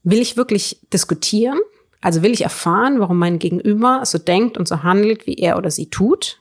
will 0.02 0.20
ich 0.20 0.36
wirklich 0.36 0.80
diskutieren? 0.92 1.58
Also 2.00 2.22
will 2.22 2.32
ich 2.32 2.42
erfahren, 2.42 3.00
warum 3.00 3.18
mein 3.18 3.38
Gegenüber 3.38 4.02
so 4.04 4.18
denkt 4.18 4.58
und 4.58 4.66
so 4.66 4.82
handelt, 4.82 5.26
wie 5.26 5.34
er 5.34 5.56
oder 5.56 5.70
sie 5.70 5.88
tut? 5.88 6.40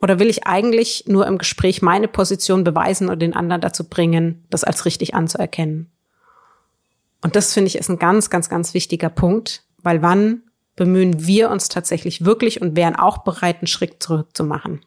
Oder 0.00 0.18
will 0.18 0.30
ich 0.30 0.46
eigentlich 0.46 1.04
nur 1.06 1.26
im 1.26 1.36
Gespräch 1.36 1.82
meine 1.82 2.08
Position 2.08 2.64
beweisen 2.64 3.10
und 3.10 3.20
den 3.20 3.34
anderen 3.34 3.60
dazu 3.60 3.84
bringen, 3.88 4.44
das 4.48 4.64
als 4.64 4.86
richtig 4.86 5.14
anzuerkennen? 5.14 5.90
Und 7.22 7.36
das 7.36 7.52
finde 7.52 7.68
ich 7.68 7.76
ist 7.76 7.90
ein 7.90 7.98
ganz, 7.98 8.30
ganz, 8.30 8.48
ganz 8.48 8.72
wichtiger 8.72 9.10
Punkt, 9.10 9.64
weil 9.82 10.00
wann 10.00 10.42
bemühen 10.74 11.26
wir 11.26 11.50
uns 11.50 11.68
tatsächlich 11.68 12.24
wirklich 12.24 12.62
und 12.62 12.76
wären 12.76 12.96
auch 12.96 13.18
bereit, 13.18 13.58
einen 13.58 13.66
Schritt 13.66 14.02
zurückzumachen? 14.02 14.80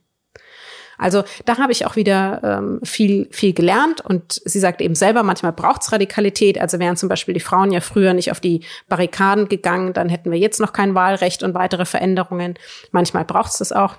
Also 1.04 1.24
da 1.46 1.58
habe 1.58 1.72
ich 1.72 1.86
auch 1.86 1.96
wieder 1.96 2.42
ähm, 2.44 2.80
viel, 2.84 3.28
viel 3.32 3.54
gelernt. 3.54 4.02
Und 4.02 4.42
sie 4.46 4.60
sagt 4.60 4.82
eben 4.82 4.96
selber, 4.96 5.22
manchmal 5.24 5.52
braucht's 5.52 5.92
Radikalität. 5.92 6.60
Also 6.60 6.80
wären 6.80 6.96
zum 6.96 7.10
Beispiel 7.10 7.34
die 7.34 7.40
Frauen 7.40 7.72
ja 7.72 7.82
früher 7.82 8.14
nicht 8.14 8.32
auf 8.32 8.40
die 8.40 8.62
Barrikaden 8.88 9.50
gegangen, 9.50 9.94
dann 9.94 10.10
hätten 10.10 10.32
wir 10.32 10.40
jetzt 10.40 10.60
noch 10.60 10.74
kein 10.74 10.96
Wahlrecht 10.96 11.44
und 11.44 11.54
weitere 11.54 11.86
Veränderungen. 11.86 12.56
Manchmal 12.92 13.26
braucht's 13.26 13.58
das 13.58 13.72
auch. 13.72 13.98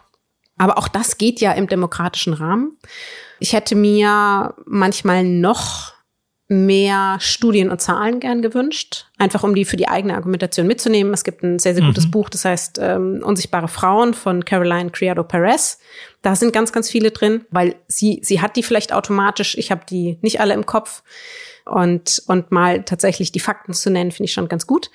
Aber 0.57 0.79
auch 0.79 0.89
das 0.89 1.19
geht 1.19 1.41
ja 1.41 1.53
im 1.53 1.69
demokratischen 1.69 2.33
Rahmen. 2.33 2.79
Ich 3.41 3.53
hätte 3.53 3.75
mir 3.75 4.55
manchmal 4.65 5.25
noch 5.25 5.94
mehr 6.49 7.17
Studien 7.21 7.71
und 7.71 7.81
Zahlen 7.81 8.21
gern 8.21 8.43
gewünscht, 8.43 9.07
einfach 9.17 9.45
um 9.45 9.55
die 9.55 9.65
für 9.65 9.77
die 9.77 9.89
eigene 9.89 10.15
Argumentation 10.15 10.67
mitzunehmen. 10.67 11.15
Es 11.15 11.25
gibt 11.25 11.43
ein 11.43 11.59
sehr, 11.59 11.75
sehr 11.75 11.85
gutes 11.85 12.07
mhm. 12.07 12.11
Buch, 12.11 12.29
das 12.29 12.45
heißt 12.45 12.79
ähm, 12.83 13.23
Unsichtbare 13.25 13.69
Frauen 13.69 14.13
von 14.13 14.45
Caroline 14.45 14.91
Criado 14.91 15.25
Perez. 15.25 15.79
Da 16.21 16.37
sind 16.37 16.53
ganz, 16.53 16.71
ganz 16.73 16.91
viele 16.91 17.13
drin, 17.13 17.47
weil 17.51 17.77
sie, 17.89 18.21
sie 18.23 18.43
hat 18.43 18.57
die 18.57 18.63
vielleicht 18.63 18.93
automatisch, 18.93 19.57
ich 19.57 19.71
habe 19.71 19.83
die 19.89 20.19
nicht 20.21 20.41
alle 20.41 20.55
im 20.55 20.67
Kopf. 20.67 21.03
Und, 21.65 22.23
und 22.27 22.53
mal 22.53 22.83
tatsächlich 22.83 23.33
die 23.33 23.41
Fakten 23.41 23.73
zu 23.73 23.91
nennen, 23.91 24.13
finde 24.13 24.27
ich 24.27 24.33
schon 24.35 24.49
ganz 24.49 24.67
gut. 24.67 24.91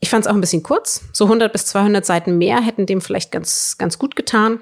Ich 0.00 0.10
fand 0.10 0.26
es 0.26 0.30
auch 0.30 0.34
ein 0.34 0.40
bisschen 0.42 0.62
kurz. 0.62 1.02
So 1.14 1.24
100 1.24 1.50
bis 1.50 1.64
200 1.66 2.04
Seiten 2.04 2.36
mehr 2.36 2.60
hätten 2.60 2.84
dem 2.84 3.00
vielleicht 3.00 3.32
ganz, 3.32 3.76
ganz 3.78 3.98
gut 3.98 4.14
getan. 4.14 4.60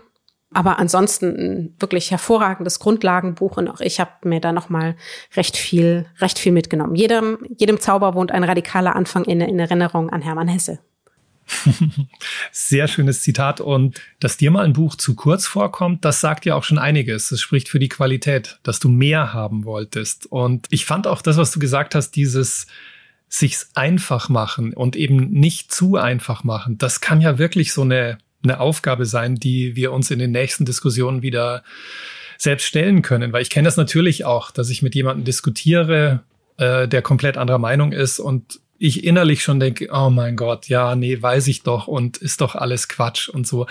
Aber 0.55 0.79
ansonsten 0.79 1.27
ein 1.27 1.75
wirklich 1.79 2.11
hervorragendes 2.11 2.79
Grundlagenbuch 2.79 3.57
und 3.57 3.69
auch 3.69 3.81
ich 3.81 4.01
habe 4.01 4.11
mir 4.25 4.41
da 4.41 4.53
noch 4.53 4.69
mal 4.69 4.97
recht 5.35 5.57
viel, 5.57 6.07
recht 6.19 6.39
viel 6.39 6.53
mitgenommen. 6.53 6.95
Jedem, 6.95 7.39
jedem 7.59 7.81
Zauber 7.81 8.15
wohnt 8.15 8.33
ein 8.33 8.45
radikaler 8.45 8.97
Anfang 8.97 9.25
in, 9.25 9.41
in 9.41 9.59
Erinnerung 9.59 10.11
an 10.11 10.23
Hermann 10.23 10.49
Hesse. 10.49 10.79
Sehr 12.53 12.89
schönes 12.89 13.23
Zitat. 13.23 13.61
Und 13.61 14.01
dass 14.21 14.37
dir 14.37 14.51
mal 14.51 14.65
ein 14.65 14.73
Buch 14.73 14.95
zu 14.95 15.15
kurz 15.15 15.47
vorkommt, 15.47 16.05
das 16.05 16.21
sagt 16.21 16.45
ja 16.45 16.55
auch 16.55 16.65
schon 16.65 16.79
einiges. 16.79 17.33
Es 17.33 17.41
spricht 17.41 17.69
für 17.69 17.79
die 17.79 17.89
Qualität, 17.89 18.59
dass 18.63 18.79
du 18.79 18.89
mehr 18.89 19.33
haben 19.33 19.65
wolltest. 19.65 20.27
Und 20.27 20.67
ich 20.71 20.85
fand 20.85 21.07
auch 21.07 21.23
das, 21.23 21.37
was 21.37 21.53
du 21.53 21.59
gesagt 21.59 21.95
hast, 21.95 22.13
dieses 22.13 22.67
sich's 23.29 23.71
einfach 23.75 24.29
machen 24.29 24.75
und 24.75 24.95
eben 24.95 25.31
nicht 25.31 25.73
zu 25.73 25.97
einfach 25.97 26.45
machen. 26.45 26.77
Das 26.77 27.01
kann 27.01 27.23
ja 27.23 27.39
wirklich 27.39 27.73
so 27.73 27.83
eine 27.83 28.19
eine 28.43 28.61
Aufgabe 28.61 29.07
sein, 29.07 29.37
die 29.37 29.77
wir 29.77 29.93
uns 29.93 30.11
in 30.11 30.19
den 30.19 30.33
nächsten 30.33 30.65
Diskussionen 30.65 31.23
wieder 31.23 31.63
selbst 32.39 32.65
stellen 32.65 33.03
können. 33.03 33.33
Weil 33.33 33.43
ich 33.43 33.51
kenne 33.51 33.67
das 33.67 33.77
natürlich 33.77 34.25
auch, 34.25 34.51
dass 34.51 34.71
ich 34.71 34.83
mit 34.83 34.95
jemandem 34.95 35.25
diskutiere, 35.25 36.23
äh, 36.57 36.89
der 36.89 37.03
komplett 37.03 37.37
anderer 37.37 37.59
Meinung 37.59 37.93
ist 37.93 38.19
und 38.19 38.61
ich 38.79 39.05
innerlich 39.05 39.45
schon 39.45 39.61
denke, 39.61 39.89
oh 39.93 40.11
mein 40.11 40.35
Gott, 40.37 40.69
ja, 40.69 40.97
nee, 40.97 41.23
weiß 41.23 41.47
ich 41.47 41.63
doch 41.63 41.87
und 41.87 42.17
ist 42.17 42.41
doch 42.41 42.57
alles 42.57 42.89
Quatsch 42.89 43.29
und 43.29 43.47
so. 43.47 43.67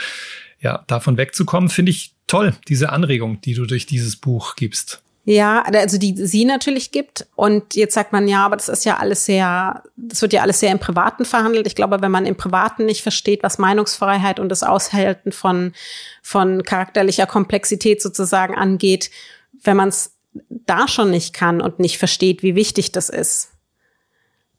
Ja, 0.62 0.86
davon 0.88 1.18
wegzukommen, 1.18 1.70
finde 1.70 1.90
ich 1.90 2.14
toll, 2.28 2.54
diese 2.70 2.92
Anregung, 2.92 3.42
die 3.42 3.54
du 3.54 3.66
durch 3.66 3.86
dieses 3.86 4.16
Buch 4.16 4.56
gibst. 4.56 5.04
Ja, 5.24 5.62
also 5.62 6.00
die 6.00 6.16
sie 6.26 6.46
natürlich 6.46 6.92
gibt. 6.92 7.28
Und 7.36 7.76
jetzt 7.76 7.94
sagt 7.94 8.12
man, 8.12 8.28
ja, 8.28 8.44
aber 8.44 8.56
das 8.56 8.70
ist 8.70 8.86
ja 8.86 8.98
alles 8.98 9.26
sehr, 9.26 9.84
das 9.96 10.22
wird 10.22 10.34
ja 10.34 10.42
alles 10.42 10.60
sehr 10.60 10.72
im 10.72 10.80
Privaten 10.80 11.26
verhandelt. 11.26 11.68
Ich 11.68 11.76
glaube, 11.76 12.02
wenn 12.02 12.12
man 12.12 12.26
im 12.26 12.36
Privaten 12.36 12.86
nicht 12.86 13.04
versteht, 13.04 13.44
was 13.44 13.60
Meinungsfreiheit 13.60 14.40
und 14.40 14.50
das 14.50 14.64
Aushalten 14.64 15.32
von, 15.32 15.74
von 16.24 16.64
charakterlicher 16.64 17.28
Komplexität 17.28 18.02
sozusagen 18.02 18.56
angeht, 18.56 19.12
wenn 19.64 19.78
man 19.78 19.90
es 19.90 20.14
da 20.50 20.88
schon 20.88 21.12
nicht 21.12 21.34
kann 21.34 21.62
und 21.62 21.80
nicht 21.80 22.00
versteht, 22.00 22.42
wie 22.42 22.56
wichtig 22.56 22.92
das 22.92 23.10
ist, 23.10 23.52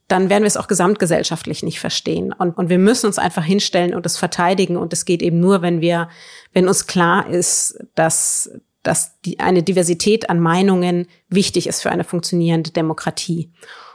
dann 0.06 0.28
werden 0.28 0.42
wir 0.42 0.48
es 0.48 0.58
auch 0.58 0.68
gesamtgesellschaftlich 0.68 1.62
nicht 1.62 1.80
verstehen. 1.80 2.32
Und, 2.32 2.58
und 2.58 2.68
wir 2.68 2.78
müssen 2.78 3.06
uns 3.06 3.18
einfach 3.18 3.44
hinstellen 3.44 3.94
und 3.94 4.04
es 4.04 4.18
verteidigen. 4.18 4.76
Und 4.76 4.92
es 4.92 5.06
geht 5.06 5.22
eben 5.22 5.40
nur, 5.40 5.62
wenn 5.62 5.80
wir, 5.80 6.08
wenn 6.52 6.68
uns 6.68 6.86
klar 6.86 7.26
ist, 7.28 7.78
dass, 7.94 8.50
dass 8.82 9.20
die, 9.20 9.38
eine 9.40 9.62
Diversität 9.62 10.30
an 10.30 10.40
Meinungen 10.40 11.06
wichtig 11.28 11.66
ist 11.66 11.82
für 11.82 11.90
eine 11.90 12.04
funktionierende 12.04 12.70
Demokratie. 12.70 13.50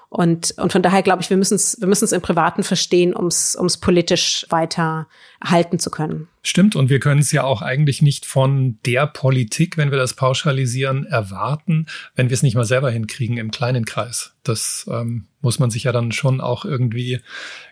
Und, 0.09 0.53
und 0.57 0.71
von 0.71 0.81
daher 0.81 1.03
glaube 1.03 1.21
ich, 1.21 1.29
wir 1.29 1.37
müssen 1.37 1.55
es 1.55 1.79
wir 1.81 1.87
müssen 1.87 2.05
es 2.05 2.13
im 2.13 2.21
Privaten 2.21 2.63
verstehen, 2.63 3.13
um 3.13 3.27
es 3.27 3.77
politisch 3.81 4.45
weiter 4.49 5.07
halten 5.43 5.79
zu 5.79 5.91
können. 5.91 6.29
Stimmt, 6.47 6.77
und 6.77 6.89
wir 6.89 7.01
können 7.01 7.19
es 7.19 7.33
ja 7.33 7.43
auch 7.43 7.61
eigentlich 7.61 8.01
nicht 8.01 8.25
von 8.25 8.79
der 8.85 9.05
Politik, 9.05 9.75
wenn 9.75 9.91
wir 9.91 9.97
das 9.97 10.13
pauschalisieren, 10.13 11.05
erwarten, 11.05 11.87
wenn 12.15 12.29
wir 12.29 12.35
es 12.35 12.41
nicht 12.41 12.55
mal 12.55 12.63
selber 12.63 12.89
hinkriegen 12.89 13.35
im 13.35 13.51
kleinen 13.51 13.83
Kreis. 13.83 14.31
Das 14.43 14.85
ähm, 14.89 15.25
muss 15.41 15.59
man 15.59 15.71
sich 15.71 15.83
ja 15.83 15.91
dann 15.91 16.13
schon 16.13 16.39
auch 16.39 16.63
irgendwie 16.63 17.19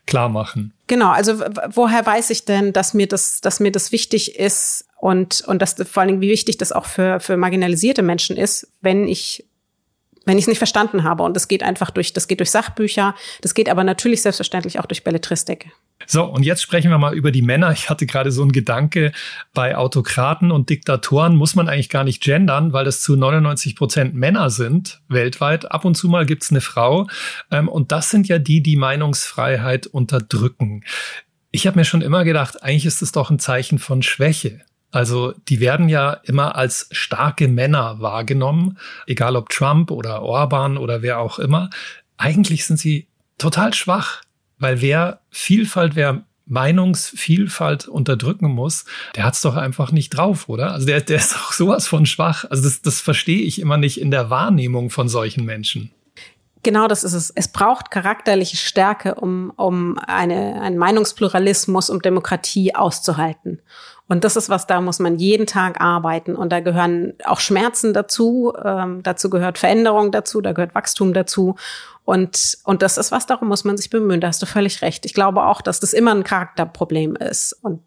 klar 0.06 0.28
machen. 0.28 0.74
Genau, 0.88 1.10
also 1.10 1.40
woher 1.70 2.06
weiß 2.06 2.32
ich 2.32 2.44
denn, 2.44 2.74
dass 2.74 2.94
mir 2.94 3.08
das, 3.08 3.40
dass 3.40 3.62
mir 3.62 3.72
das 3.72 3.94
wichtig 3.94 4.38
ist 4.38 4.84
und, 5.00 5.42
und 5.48 5.62
dass 5.62 5.76
vor 5.90 6.02
allen 6.02 6.10
Dingen, 6.10 6.22
wie 6.22 6.30
wichtig 6.30 6.58
das 6.58 6.74
auch 6.74 6.86
für, 6.86 7.22
für 7.22 7.38
marginalisierte 7.38 8.02
Menschen 8.02 8.36
ist, 8.36 8.68
wenn 8.82 9.08
ich 9.08 9.46
wenn 10.26 10.38
ich 10.38 10.44
es 10.44 10.48
nicht 10.48 10.58
verstanden 10.58 11.04
habe. 11.04 11.24
Und 11.24 11.36
das 11.36 11.48
geht 11.48 11.64
einfach 11.64 11.92
durch, 11.92 12.14
das 12.14 12.28
geht 12.28 12.40
durch 12.40 12.52
Sachbücher, 12.52 13.16
das 13.42 13.54
geht 13.54 13.70
aber 13.70 13.84
natürlich 13.84 14.22
selbstverständlich 14.22 14.80
auch 14.80 14.86
durch 14.86 15.04
Belletristik. 15.04 15.68
So, 16.08 16.26
und 16.26 16.44
jetzt 16.44 16.62
sprechen 16.62 16.92
wir 16.92 16.98
mal 16.98 17.16
über 17.16 17.32
die 17.32 17.42
Männer. 17.42 17.72
Ich 17.72 17.90
hatte 17.90 18.06
gerade 18.06 18.32
so 18.32 18.42
einen 18.42 18.52
Gedanke, 18.52 19.12
bei 19.54 19.76
Autokraten 19.76 20.52
und 20.52 20.70
Diktatoren 20.70 21.36
muss 21.36 21.56
man 21.56 21.70
eigentlich 21.70 21.90
gar 21.90 22.04
nicht 22.04 22.22
gendern, 22.22 22.74
weil 22.74 22.86
das 22.86 23.02
zu 23.02 23.16
99 23.16 23.76
Prozent 23.76 24.14
Männer 24.14 24.50
sind 24.50 25.02
weltweit. 25.08 25.72
Ab 25.72 25.86
und 25.86 25.96
zu 25.96 26.10
mal 26.10 26.26
gibt's 26.26 26.52
eine 26.52 26.62
Frau. 26.62 27.08
Ähm, 27.50 27.70
und 27.70 27.92
das 27.92 28.10
sind 28.10 28.28
ja 28.28 28.40
die, 28.40 28.62
die 28.62 28.76
Meinungsfreiheit 28.76 29.88
unterdrücken. 29.88 30.84
Ich 31.52 31.66
habe 31.66 31.80
mir 31.80 31.86
schon 31.86 32.02
immer 32.02 32.26
gedacht, 32.26 32.62
eigentlich 32.62 32.86
ist 32.86 33.02
es 33.02 33.14
doch 33.14 33.32
ein 33.32 33.40
Zeichen 33.40 33.80
von 33.80 34.04
Schwäche. 34.04 34.62
Also 34.92 35.34
die 35.50 35.60
werden 35.60 35.90
ja 35.90 36.14
immer 36.24 36.56
als 36.56 36.88
starke 36.92 37.48
Männer 37.48 38.00
wahrgenommen, 38.00 38.78
egal 39.08 39.36
ob 39.36 39.50
Trump 39.50 39.92
oder 39.92 40.22
Orban 40.22 40.78
oder 40.78 41.02
wer 41.02 41.20
auch 41.20 41.40
immer. 41.40 41.70
Eigentlich 42.18 42.66
sind 42.66 42.78
sie 42.78 43.08
total 43.38 43.74
schwach. 43.74 44.22
Weil 44.58 44.82
wer 44.82 45.20
Vielfalt, 45.32 45.96
wer 45.96 46.24
Meinungsvielfalt 46.46 47.88
unterdrücken 47.88 48.52
muss, 48.52 48.86
der 49.16 49.24
hat's 49.26 49.42
doch 49.42 49.56
einfach 49.56 49.92
nicht 49.92 50.12
drauf, 50.12 50.48
oder? 50.48 50.72
Also 50.72 50.86
der, 50.86 51.02
der 51.02 51.18
ist 51.18 51.36
doch 51.36 51.52
sowas 51.52 51.88
von 51.88 52.06
schwach. 52.06 52.46
Also 52.50 52.64
das, 52.64 52.82
das 52.82 53.02
verstehe 53.02 53.42
ich 53.42 53.60
immer 53.60 53.78
nicht 53.78 54.00
in 54.00 54.12
der 54.12 54.30
Wahrnehmung 54.30 54.90
von 54.90 55.10
solchen 55.10 55.46
Menschen. 55.46 55.92
Genau 56.64 56.88
das 56.88 57.04
ist 57.04 57.14
es. 57.14 57.30
Es 57.30 57.48
braucht 57.48 57.92
charakterliche 57.92 58.58
Stärke, 58.58 59.16
um, 59.16 59.52
um 59.56 60.00
eine, 60.00 60.62
einen 60.62 60.78
Meinungspluralismus, 60.78 61.90
um 61.90 62.02
Demokratie 62.02 62.74
auszuhalten. 62.74 63.62
Und 64.08 64.24
das 64.24 64.36
ist 64.36 64.50
was, 64.50 64.68
da 64.68 64.82
muss 64.82 65.00
man 65.00 65.18
jeden 65.18 65.48
Tag 65.48 65.82
arbeiten. 65.82 66.36
Und 66.36 66.52
da 66.52 66.60
gehören 66.60 67.14
auch 67.24 67.40
Schmerzen 67.40 67.94
dazu, 67.94 68.54
ähm, 68.64 69.02
dazu 69.02 69.30
gehört 69.30 69.58
Veränderung 69.58 70.12
dazu, 70.12 70.42
da 70.42 70.52
gehört 70.52 70.76
Wachstum 70.76 71.14
dazu. 71.14 71.56
Und, 72.04 72.60
und 72.64 72.84
das 72.84 72.98
ist 72.98 73.12
was, 73.12 73.26
darum 73.26 73.48
muss 73.48 73.64
man 73.64 73.78
sich 73.78 73.90
bemühen. 73.90 74.22
Da 74.22 74.28
hast 74.28 74.42
du 74.42 74.46
völlig 74.46 74.84
recht. 74.84 75.06
Ich 75.06 75.16
glaube 75.16 75.44
auch, 75.44 75.62
dass 75.62 75.80
das 75.80 75.94
immer 75.94 76.14
ein 76.14 76.24
Charakterproblem 76.24 77.16
ist. 77.16 77.54
Und 77.64 77.82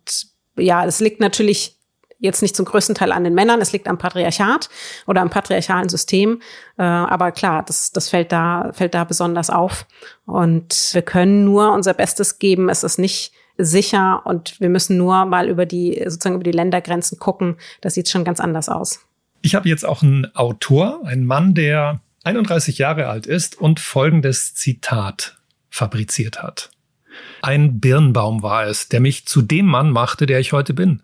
ja, 0.56 0.84
es 0.84 0.98
liegt 0.98 1.20
natürlich 1.20 1.76
jetzt 2.18 2.42
nicht 2.42 2.56
zum 2.56 2.64
größten 2.64 2.96
Teil 2.96 3.12
an 3.12 3.22
den 3.22 3.34
Männern, 3.34 3.60
es 3.60 3.72
liegt 3.72 3.86
am 3.86 3.96
Patriarchat 3.96 4.68
oder 5.06 5.20
am 5.20 5.30
patriarchalen 5.30 5.88
System. 5.88 6.42
Äh, 6.76 6.82
aber 6.82 7.30
klar, 7.30 7.62
das, 7.64 7.92
das 7.92 8.08
fällt 8.08 8.32
da, 8.32 8.70
fällt 8.72 8.94
da 8.94 9.04
besonders 9.04 9.50
auf. 9.50 9.86
Und 10.26 10.90
wir 10.92 11.02
können 11.02 11.44
nur 11.44 11.72
unser 11.72 11.94
Bestes 11.94 12.40
geben. 12.40 12.68
Es 12.68 12.82
ist 12.82 12.98
nicht 12.98 13.32
sicher 13.58 14.22
und 14.24 14.60
wir 14.60 14.68
müssen 14.68 14.96
nur 14.96 15.24
mal 15.26 15.48
über 15.48 15.66
die, 15.66 16.02
sozusagen 16.06 16.36
über 16.36 16.44
die 16.44 16.52
Ländergrenzen 16.52 17.18
gucken. 17.18 17.56
Das 17.80 17.94
sieht 17.94 18.08
schon 18.08 18.24
ganz 18.24 18.40
anders 18.40 18.68
aus. 18.68 19.00
Ich 19.42 19.54
habe 19.54 19.68
jetzt 19.68 19.84
auch 19.84 20.02
einen 20.02 20.34
Autor, 20.34 21.00
einen 21.04 21.26
Mann, 21.26 21.54
der 21.54 22.00
31 22.24 22.78
Jahre 22.78 23.08
alt 23.08 23.26
ist 23.26 23.58
und 23.60 23.80
folgendes 23.80 24.54
Zitat 24.54 25.36
fabriziert 25.70 26.42
hat. 26.42 26.70
Ein 27.42 27.80
Birnbaum 27.80 28.42
war 28.42 28.66
es, 28.66 28.88
der 28.88 29.00
mich 29.00 29.26
zu 29.26 29.42
dem 29.42 29.66
Mann 29.66 29.90
machte, 29.90 30.26
der 30.26 30.40
ich 30.40 30.52
heute 30.52 30.74
bin. 30.74 31.02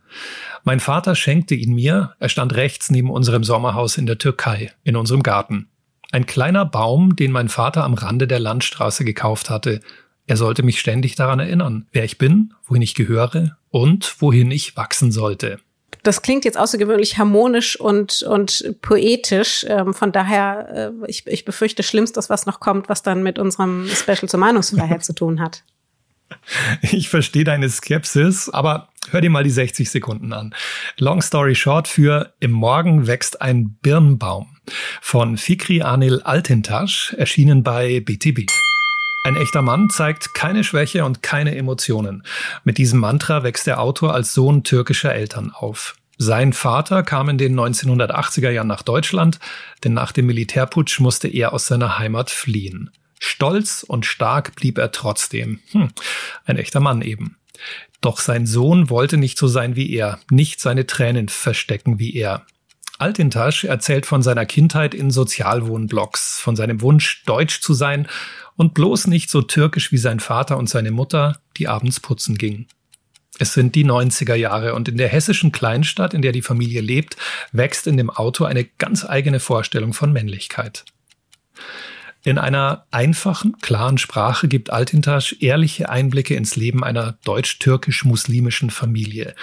Mein 0.65 0.81
Vater 0.81 1.15
schenkte 1.15 1.55
ihn 1.55 1.75
mir, 1.75 2.15
er 2.19 2.29
stand 2.29 2.55
rechts 2.55 2.91
neben 2.91 3.11
unserem 3.11 3.45
Sommerhaus 3.45 3.99
in 3.99 4.07
der 4.07 4.19
Türkei, 4.19 4.73
in 4.83 4.97
unserem 4.97 5.23
Garten. 5.23 5.69
Ein 6.11 6.27
kleiner 6.27 6.65
Baum, 6.65 7.17
den 7.17 7.33
mein 7.33 7.49
Vater 7.49 7.85
am 7.85 7.95
Rande 7.95 8.27
der 8.27 8.39
Landstraße 8.39 9.05
gekauft 9.05 9.51
hatte. 9.51 9.81
Er 10.27 10.37
sollte 10.37 10.63
mich 10.63 10.81
ständig 10.81 11.17
daran 11.17 11.41
erinnern, 11.41 11.87
wer 11.93 12.05
ich 12.05 12.19
bin, 12.19 12.55
wohin 12.65 12.83
ich 12.83 12.95
gehöre 12.95 13.57
und 13.71 14.17
wohin 14.21 14.51
ich 14.51 14.77
wachsen 14.77 15.13
sollte. 15.13 15.59
Das 16.03 16.23
klingt 16.23 16.45
jetzt 16.45 16.59
außergewöhnlich 16.59 17.19
harmonisch 17.19 17.81
und, 17.81 18.23
und 18.23 18.77
poetisch. 18.83 19.65
Ähm, 19.69 19.95
von 19.95 20.13
daher, 20.13 20.93
äh, 21.03 21.11
ich, 21.11 21.27
ich 21.27 21.45
befürchte 21.45 21.83
Schlimmstes, 21.83 22.29
was 22.29 22.47
noch 22.47 22.61
kommt, 22.61 22.89
was 22.89 23.03
dann 23.03 23.23
mit 23.23 23.39
unserem 23.39 23.89
Special 23.89 24.29
zur 24.29 24.41
Meinungsfreiheit 24.41 25.05
zu 25.05 25.15
tun 25.15 25.41
hat. 25.41 25.63
Ich 26.83 27.11
verstehe 27.11 27.45
deine 27.45 27.69
Skepsis, 27.69 28.49
aber 28.49 28.89
hör 29.11 29.21
dir 29.21 29.31
mal 29.31 29.45
die 29.45 29.51
60 29.51 29.91
Sekunden 29.91 30.33
an. 30.33 30.55
Long 30.99 31.23
story 31.23 31.55
short 31.55 31.87
für 31.87 32.35
Im 32.41 32.51
Morgen 32.51 33.07
wächst 33.07 33.41
ein 33.41 33.77
Birnbaum 33.83 34.57
von 35.01 35.37
Fikri 35.37 35.83
Anil 35.83 36.23
Altintasch, 36.23 37.15
erschienen 37.19 37.63
bei 37.63 38.01
BTB. 38.01 38.47
Ein 39.27 39.37
echter 39.37 39.63
Mann 39.63 39.89
zeigt 39.89 40.35
keine 40.35 40.65
Schwäche 40.65 41.03
und 41.07 41.23
keine 41.23 41.57
Emotionen. 41.57 42.25
Mit 42.63 42.77
diesem 42.77 43.01
Mantra 43.01 43.43
wächst 43.43 43.67
der 43.67 43.81
Autor 43.81 44.13
als 44.13 44.35
Sohn 44.35 44.65
türkischer 44.65 45.15
Eltern 45.15 45.51
auf. 45.51 45.97
Sein 46.19 46.53
Vater 46.53 47.03
kam 47.03 47.31
in 47.31 47.39
den 47.39 47.59
1980er 47.59 48.51
Jahren 48.51 48.67
nach 48.67 48.83
Deutschland, 48.83 49.41
denn 49.83 49.95
nach 49.95 50.13
dem 50.13 50.27
Militärputsch 50.27 51.01
musste 51.01 51.27
er 51.27 51.55
aus 51.55 51.67
seiner 51.67 51.99
Heimat 51.99 52.29
fliehen. 52.29 52.91
Stolz 53.19 53.83
und 53.83 54.05
stark 54.05 54.57
blieb 54.57 54.77
er 54.77 54.93
trotzdem. 54.93 55.61
Hm, 55.73 55.89
ein 56.45 56.59
echter 56.59 56.81
Mann 56.81 57.01
eben. 57.01 57.39
Doch 58.03 58.21
sein 58.21 58.45
Sohn 58.47 58.91
wollte 58.91 59.17
nicht 59.17 59.39
so 59.39 59.49
sein 59.49 59.75
wie 59.75 59.91
er, 59.91 60.19
nicht 60.31 60.61
seine 60.61 60.87
Tränen 60.87 61.31
verstecken 61.31 61.99
wie 61.99 62.15
er. 62.15 62.45
Altintasch 62.99 63.65
erzählt 63.65 64.07
von 64.07 64.23
seiner 64.23 64.47
Kindheit 64.47 64.95
in 64.95 65.11
Sozialwohnblocks, 65.11 66.41
von 66.41 66.55
seinem 66.55 66.81
Wunsch, 66.81 67.25
deutsch 67.25 67.61
zu 67.61 67.75
sein 67.75 68.07
und 68.57 68.75
bloß 68.75 69.07
nicht 69.07 69.31
so 69.31 69.43
türkisch 69.43 69.93
wie 69.93 69.99
sein 69.99 70.21
Vater 70.21 70.57
und 70.59 70.69
seine 70.69 70.91
Mutter, 70.91 71.41
die 71.57 71.69
abends 71.69 72.01
putzen 72.01 72.39
gingen. 72.39 72.67
Es 73.39 73.53
sind 73.53 73.75
die 73.75 73.85
90er 73.85 74.37
Jahre 74.37 74.75
und 74.75 74.89
in 74.89 74.97
der 74.97 75.09
hessischen 75.09 75.51
Kleinstadt, 75.51 76.15
in 76.15 76.23
der 76.23 76.33
die 76.33 76.43
Familie 76.43 76.81
lebt, 76.81 77.17
wächst 77.51 77.87
in 77.87 77.97
dem 77.97 78.11
Auto 78.11 78.45
eine 78.45 78.65
ganz 78.65 79.05
eigene 79.05 79.41
Vorstellung 79.41 79.93
von 79.93 80.13
Männlichkeit. 80.13 80.85
In 82.23 82.39
einer 82.39 82.87
einfachen, 82.91 83.57
klaren 83.61 83.99
Sprache 83.99 84.49
gibt 84.49 84.71
Altintasch 84.71 85.37
ehrliche 85.41 85.91
Einblicke 85.91 86.35
ins 86.35 86.57
Leben 86.57 86.83
einer 86.83 87.19
deutsch-türkisch-muslimischen 87.25 88.71
Familie. 88.71 89.35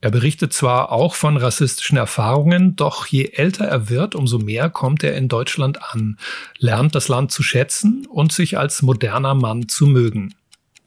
Er 0.00 0.10
berichtet 0.10 0.52
zwar 0.52 0.92
auch 0.92 1.14
von 1.14 1.36
rassistischen 1.36 1.96
Erfahrungen, 1.96 2.76
doch 2.76 3.06
je 3.06 3.30
älter 3.32 3.64
er 3.64 3.88
wird, 3.88 4.14
umso 4.14 4.38
mehr 4.38 4.68
kommt 4.68 5.02
er 5.02 5.16
in 5.16 5.28
Deutschland 5.28 5.82
an, 5.82 6.18
lernt 6.58 6.94
das 6.94 7.08
Land 7.08 7.32
zu 7.32 7.42
schätzen 7.42 8.06
und 8.06 8.32
sich 8.32 8.58
als 8.58 8.82
moderner 8.82 9.34
Mann 9.34 9.68
zu 9.68 9.86
mögen. 9.86 10.34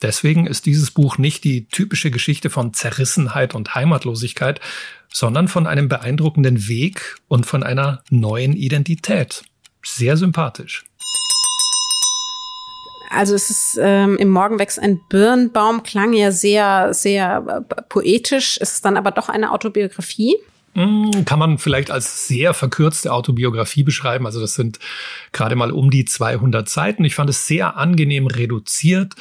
Deswegen 0.02 0.48
ist 0.48 0.66
dieses 0.66 0.92
Buch 0.92 1.18
nicht 1.18 1.44
die 1.44 1.66
typische 1.66 2.12
Geschichte 2.12 2.50
von 2.50 2.74
Zerrissenheit 2.74 3.56
und 3.56 3.76
Heimatlosigkeit, 3.76 4.62
sondern 5.12 5.48
von 5.48 5.68
einem 5.68 5.90
beeindruckenden 5.90 6.68
Weg 6.68 7.18
und 7.28 7.46
von 7.46 7.64
einer 7.64 8.04
neuen 8.10 8.54
Identität. 8.54 9.44
Sehr 9.84 10.16
sympathisch. 10.16 10.86
Also 13.10 13.34
es 13.36 13.50
ist 13.50 13.80
ähm, 13.82 14.18
im 14.18 14.30
Morgen 14.30 14.60
wächst 14.60 14.80
ein 14.80 15.02
Birnbaum, 15.10 15.84
klang 15.84 16.14
ja 16.14 16.32
sehr, 16.32 16.94
sehr 16.94 17.64
äh, 17.68 17.82
poetisch. 17.90 18.58
Ist 18.58 18.74
es 18.74 18.82
dann 18.82 18.98
aber 18.98 19.12
doch 19.12 19.30
eine 19.30 19.52
Autobiografie? 19.52 20.36
Hm, 20.76 21.26
kann 21.26 21.40
man 21.40 21.58
vielleicht 21.58 21.90
als 21.90 22.28
sehr 22.28 22.54
verkürzte 22.54 23.12
Autobiografie 23.12 23.82
beschreiben. 23.82 24.28
Also 24.28 24.40
das 24.40 24.54
sind 24.54 24.78
gerade 25.32 25.56
mal 25.56 25.72
um 25.72 25.90
die 25.90 26.06
200 26.06 26.70
Seiten. 26.70 27.04
Ich 27.04 27.16
fand 27.16 27.30
es 27.30 27.48
sehr 27.48 27.76
angenehm 27.76 28.28
reduziert. 28.28 29.16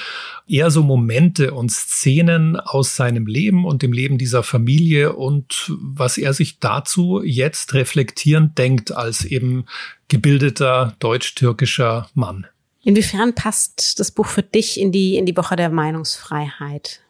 Eher 0.46 0.70
so 0.70 0.82
Momente 0.82 1.54
und 1.54 1.72
Szenen 1.72 2.56
aus 2.56 2.96
seinem 2.96 3.26
Leben 3.26 3.64
und 3.64 3.80
dem 3.82 3.92
Leben 3.92 4.18
dieser 4.18 4.42
Familie 4.42 5.14
und 5.14 5.72
was 5.80 6.18
er 6.18 6.34
sich 6.34 6.60
dazu 6.60 7.22
jetzt 7.24 7.72
reflektierend 7.72 8.58
denkt 8.58 8.92
als 8.92 9.24
eben 9.24 9.64
gebildeter 10.08 10.94
deutsch-türkischer 11.00 12.08
Mann. 12.14 12.46
Inwiefern 12.82 13.34
passt 13.34 13.98
das 13.98 14.10
Buch 14.10 14.26
für 14.26 14.42
dich 14.42 14.80
in 14.80 14.92
die, 14.92 15.16
in 15.16 15.26
die 15.26 15.36
Woche 15.36 15.56
der 15.56 15.70
Meinungsfreiheit? 15.70 17.00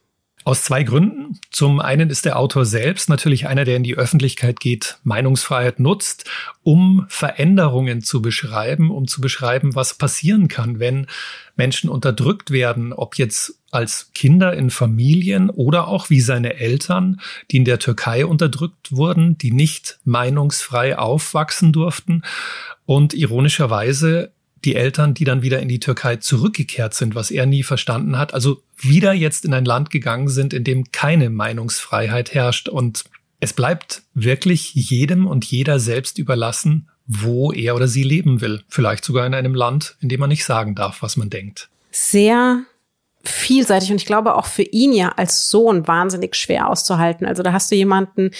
Aus 0.44 0.64
zwei 0.64 0.82
Gründen. 0.82 1.38
Zum 1.50 1.78
einen 1.78 2.08
ist 2.08 2.24
der 2.24 2.38
Autor 2.38 2.64
selbst 2.64 3.10
natürlich 3.10 3.46
einer, 3.46 3.66
der 3.66 3.76
in 3.76 3.82
die 3.82 3.96
Öffentlichkeit 3.96 4.60
geht, 4.60 4.98
Meinungsfreiheit 5.02 5.78
nutzt, 5.78 6.24
um 6.62 7.04
Veränderungen 7.08 8.00
zu 8.00 8.22
beschreiben, 8.22 8.90
um 8.90 9.06
zu 9.06 9.20
beschreiben, 9.20 9.74
was 9.74 9.98
passieren 9.98 10.48
kann, 10.48 10.78
wenn 10.78 11.06
Menschen 11.56 11.90
unterdrückt 11.90 12.50
werden, 12.50 12.94
ob 12.94 13.18
jetzt 13.18 13.58
als 13.70 14.10
Kinder 14.14 14.54
in 14.54 14.70
Familien 14.70 15.50
oder 15.50 15.86
auch 15.86 16.08
wie 16.08 16.22
seine 16.22 16.54
Eltern, 16.54 17.20
die 17.50 17.58
in 17.58 17.66
der 17.66 17.78
Türkei 17.78 18.24
unterdrückt 18.24 18.92
wurden, 18.92 19.36
die 19.36 19.50
nicht 19.50 19.98
meinungsfrei 20.04 20.96
aufwachsen 20.96 21.74
durften. 21.74 22.22
Und 22.86 23.12
ironischerweise 23.12 24.32
die 24.64 24.74
Eltern, 24.74 25.14
die 25.14 25.24
dann 25.24 25.42
wieder 25.42 25.60
in 25.60 25.68
die 25.68 25.80
Türkei 25.80 26.16
zurückgekehrt 26.16 26.94
sind, 26.94 27.14
was 27.14 27.30
er 27.30 27.46
nie 27.46 27.62
verstanden 27.62 28.18
hat, 28.18 28.34
also 28.34 28.62
wieder 28.76 29.12
jetzt 29.12 29.44
in 29.44 29.54
ein 29.54 29.64
Land 29.64 29.90
gegangen 29.90 30.28
sind, 30.28 30.52
in 30.52 30.64
dem 30.64 30.90
keine 30.92 31.30
Meinungsfreiheit 31.30 32.34
herrscht. 32.34 32.68
Und 32.68 33.04
es 33.40 33.52
bleibt 33.52 34.02
wirklich 34.14 34.74
jedem 34.74 35.26
und 35.26 35.44
jeder 35.44 35.78
selbst 35.78 36.18
überlassen, 36.18 36.88
wo 37.06 37.52
er 37.52 37.74
oder 37.74 37.88
sie 37.88 38.02
leben 38.02 38.40
will. 38.40 38.62
Vielleicht 38.68 39.04
sogar 39.04 39.26
in 39.26 39.34
einem 39.34 39.54
Land, 39.54 39.96
in 40.00 40.08
dem 40.08 40.20
man 40.20 40.28
nicht 40.28 40.44
sagen 40.44 40.74
darf, 40.74 41.02
was 41.02 41.16
man 41.16 41.30
denkt. 41.30 41.68
Sehr 41.90 42.64
vielseitig 43.24 43.90
und 43.90 43.96
ich 43.96 44.06
glaube 44.06 44.36
auch 44.36 44.46
für 44.46 44.62
ihn 44.62 44.92
ja 44.92 45.10
als 45.10 45.48
Sohn 45.48 45.86
wahnsinnig 45.86 46.34
schwer 46.36 46.68
auszuhalten. 46.68 47.26
Also 47.26 47.42
da 47.42 47.52
hast 47.52 47.70
du 47.70 47.74
jemanden, 47.74 48.30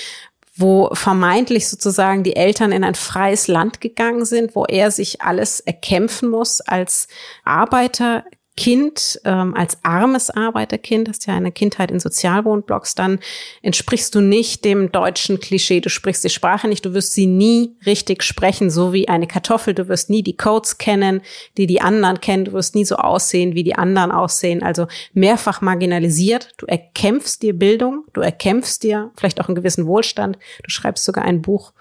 wo 0.59 0.90
vermeintlich 0.92 1.68
sozusagen 1.68 2.24
die 2.24 2.36
Eltern 2.36 2.72
in 2.72 2.82
ein 2.82 2.96
freies 2.96 3.46
Land 3.46 3.80
gegangen 3.80 4.24
sind, 4.24 4.56
wo 4.56 4.64
er 4.64 4.90
sich 4.90 5.22
alles 5.22 5.61
erkämpfen 5.61 6.28
muss 6.28 6.61
als 6.61 7.06
Arbeiter, 7.44 8.24
Kind, 8.59 9.20
ähm, 9.24 9.54
als 9.54 9.78
armes 9.84 10.30
Arbeiterkind, 10.30 11.09
hast 11.09 11.28
ja 11.28 11.34
eine 11.36 11.52
Kindheit 11.52 11.92
in 11.92 12.00
Sozialwohnblocks, 12.00 12.96
dann 12.96 13.20
entsprichst 13.62 14.12
du 14.16 14.20
nicht 14.20 14.64
dem 14.64 14.90
deutschen 14.90 15.38
Klischee. 15.38 15.80
Du 15.80 15.88
sprichst 15.88 16.24
die 16.24 16.28
Sprache 16.28 16.66
nicht, 16.66 16.84
du 16.84 16.92
wirst 16.92 17.12
sie 17.12 17.28
nie 17.28 17.76
richtig 17.86 18.24
sprechen, 18.24 18.68
so 18.68 18.92
wie 18.92 19.06
eine 19.06 19.28
Kartoffel. 19.28 19.74
Du 19.74 19.86
wirst 19.86 20.11
nie 20.11 20.24
die 20.24 20.36
Codes 20.36 20.76
kennen, 20.76 21.22
die 21.56 21.68
die 21.68 21.80
anderen 21.80 22.20
kennen. 22.20 22.46
Du 22.46 22.52
wirst 22.52 22.74
nie 22.74 22.84
so 22.84 22.96
aussehen, 22.96 23.54
wie 23.54 23.62
die 23.62 23.76
anderen 23.76 24.11
aussehen. 24.11 24.64
Also 24.64 24.88
mehrfach 25.12 25.61
marginalisiert. 25.61 26.54
Du 26.56 26.66
erkämpfst 26.66 27.42
dir 27.42 27.56
Bildung, 27.56 28.06
du 28.12 28.22
erkämpfst 28.22 28.82
dir 28.82 29.12
vielleicht 29.16 29.40
auch 29.40 29.46
einen 29.46 29.54
gewissen 29.54 29.86
Wohlstand. 29.86 30.36
Du 30.64 30.70
schreibst 30.70 31.04
sogar 31.04 31.24
ein 31.24 31.42
Buch. 31.42 31.72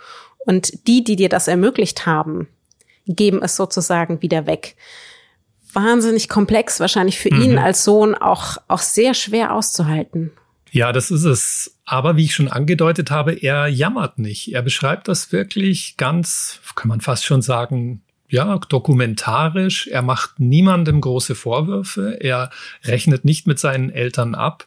Und 0.45 0.86
die, 0.88 1.03
die 1.03 1.15
dir 1.15 1.30
das 1.30 1.47
ermöglicht 1.47 2.05
haben, 2.05 2.47
geben 3.07 3.41
es 3.41 3.55
sozusagen 3.55 4.21
wieder 4.21 4.45
weg 4.45 4.75
wahnsinnig 5.78 6.28
komplex, 6.28 6.80
wahrscheinlich 6.80 7.19
für 7.19 7.34
mhm. 7.34 7.41
ihn 7.41 7.57
als 7.57 7.84
Sohn 7.84 8.15
auch, 8.15 8.57
auch 8.67 8.80
sehr 8.80 9.13
schwer 9.13 9.53
auszuhalten. 9.53 10.32
Ja, 10.71 10.91
das 10.91 11.11
ist 11.11 11.23
es. 11.23 11.78
Aber 11.86 12.17
wie 12.17 12.25
ich 12.25 12.36
schon 12.36 12.49
angedeutet 12.49 13.11
habe, 13.11 13.34
er 13.34 13.67
jammert 13.67 14.19
nicht. 14.19 14.53
Er 14.53 14.61
beschreibt 14.61 15.07
das 15.07 15.32
wirklich 15.32 15.95
ganz, 15.97 16.59
kann 16.75 16.89
man 16.89 16.99
fast 16.99 17.25
schon 17.25 17.41
sagen, 17.41 18.01
ja, 18.30 18.57
dokumentarisch. 18.57 19.88
Er 19.88 20.01
macht 20.01 20.39
niemandem 20.39 20.99
große 20.99 21.34
Vorwürfe. 21.34 22.17
Er 22.19 22.49
rechnet 22.84 23.23
nicht 23.23 23.47
mit 23.47 23.57
seinen 23.57 23.89
Eltern 23.89 24.36
ab. 24.36 24.65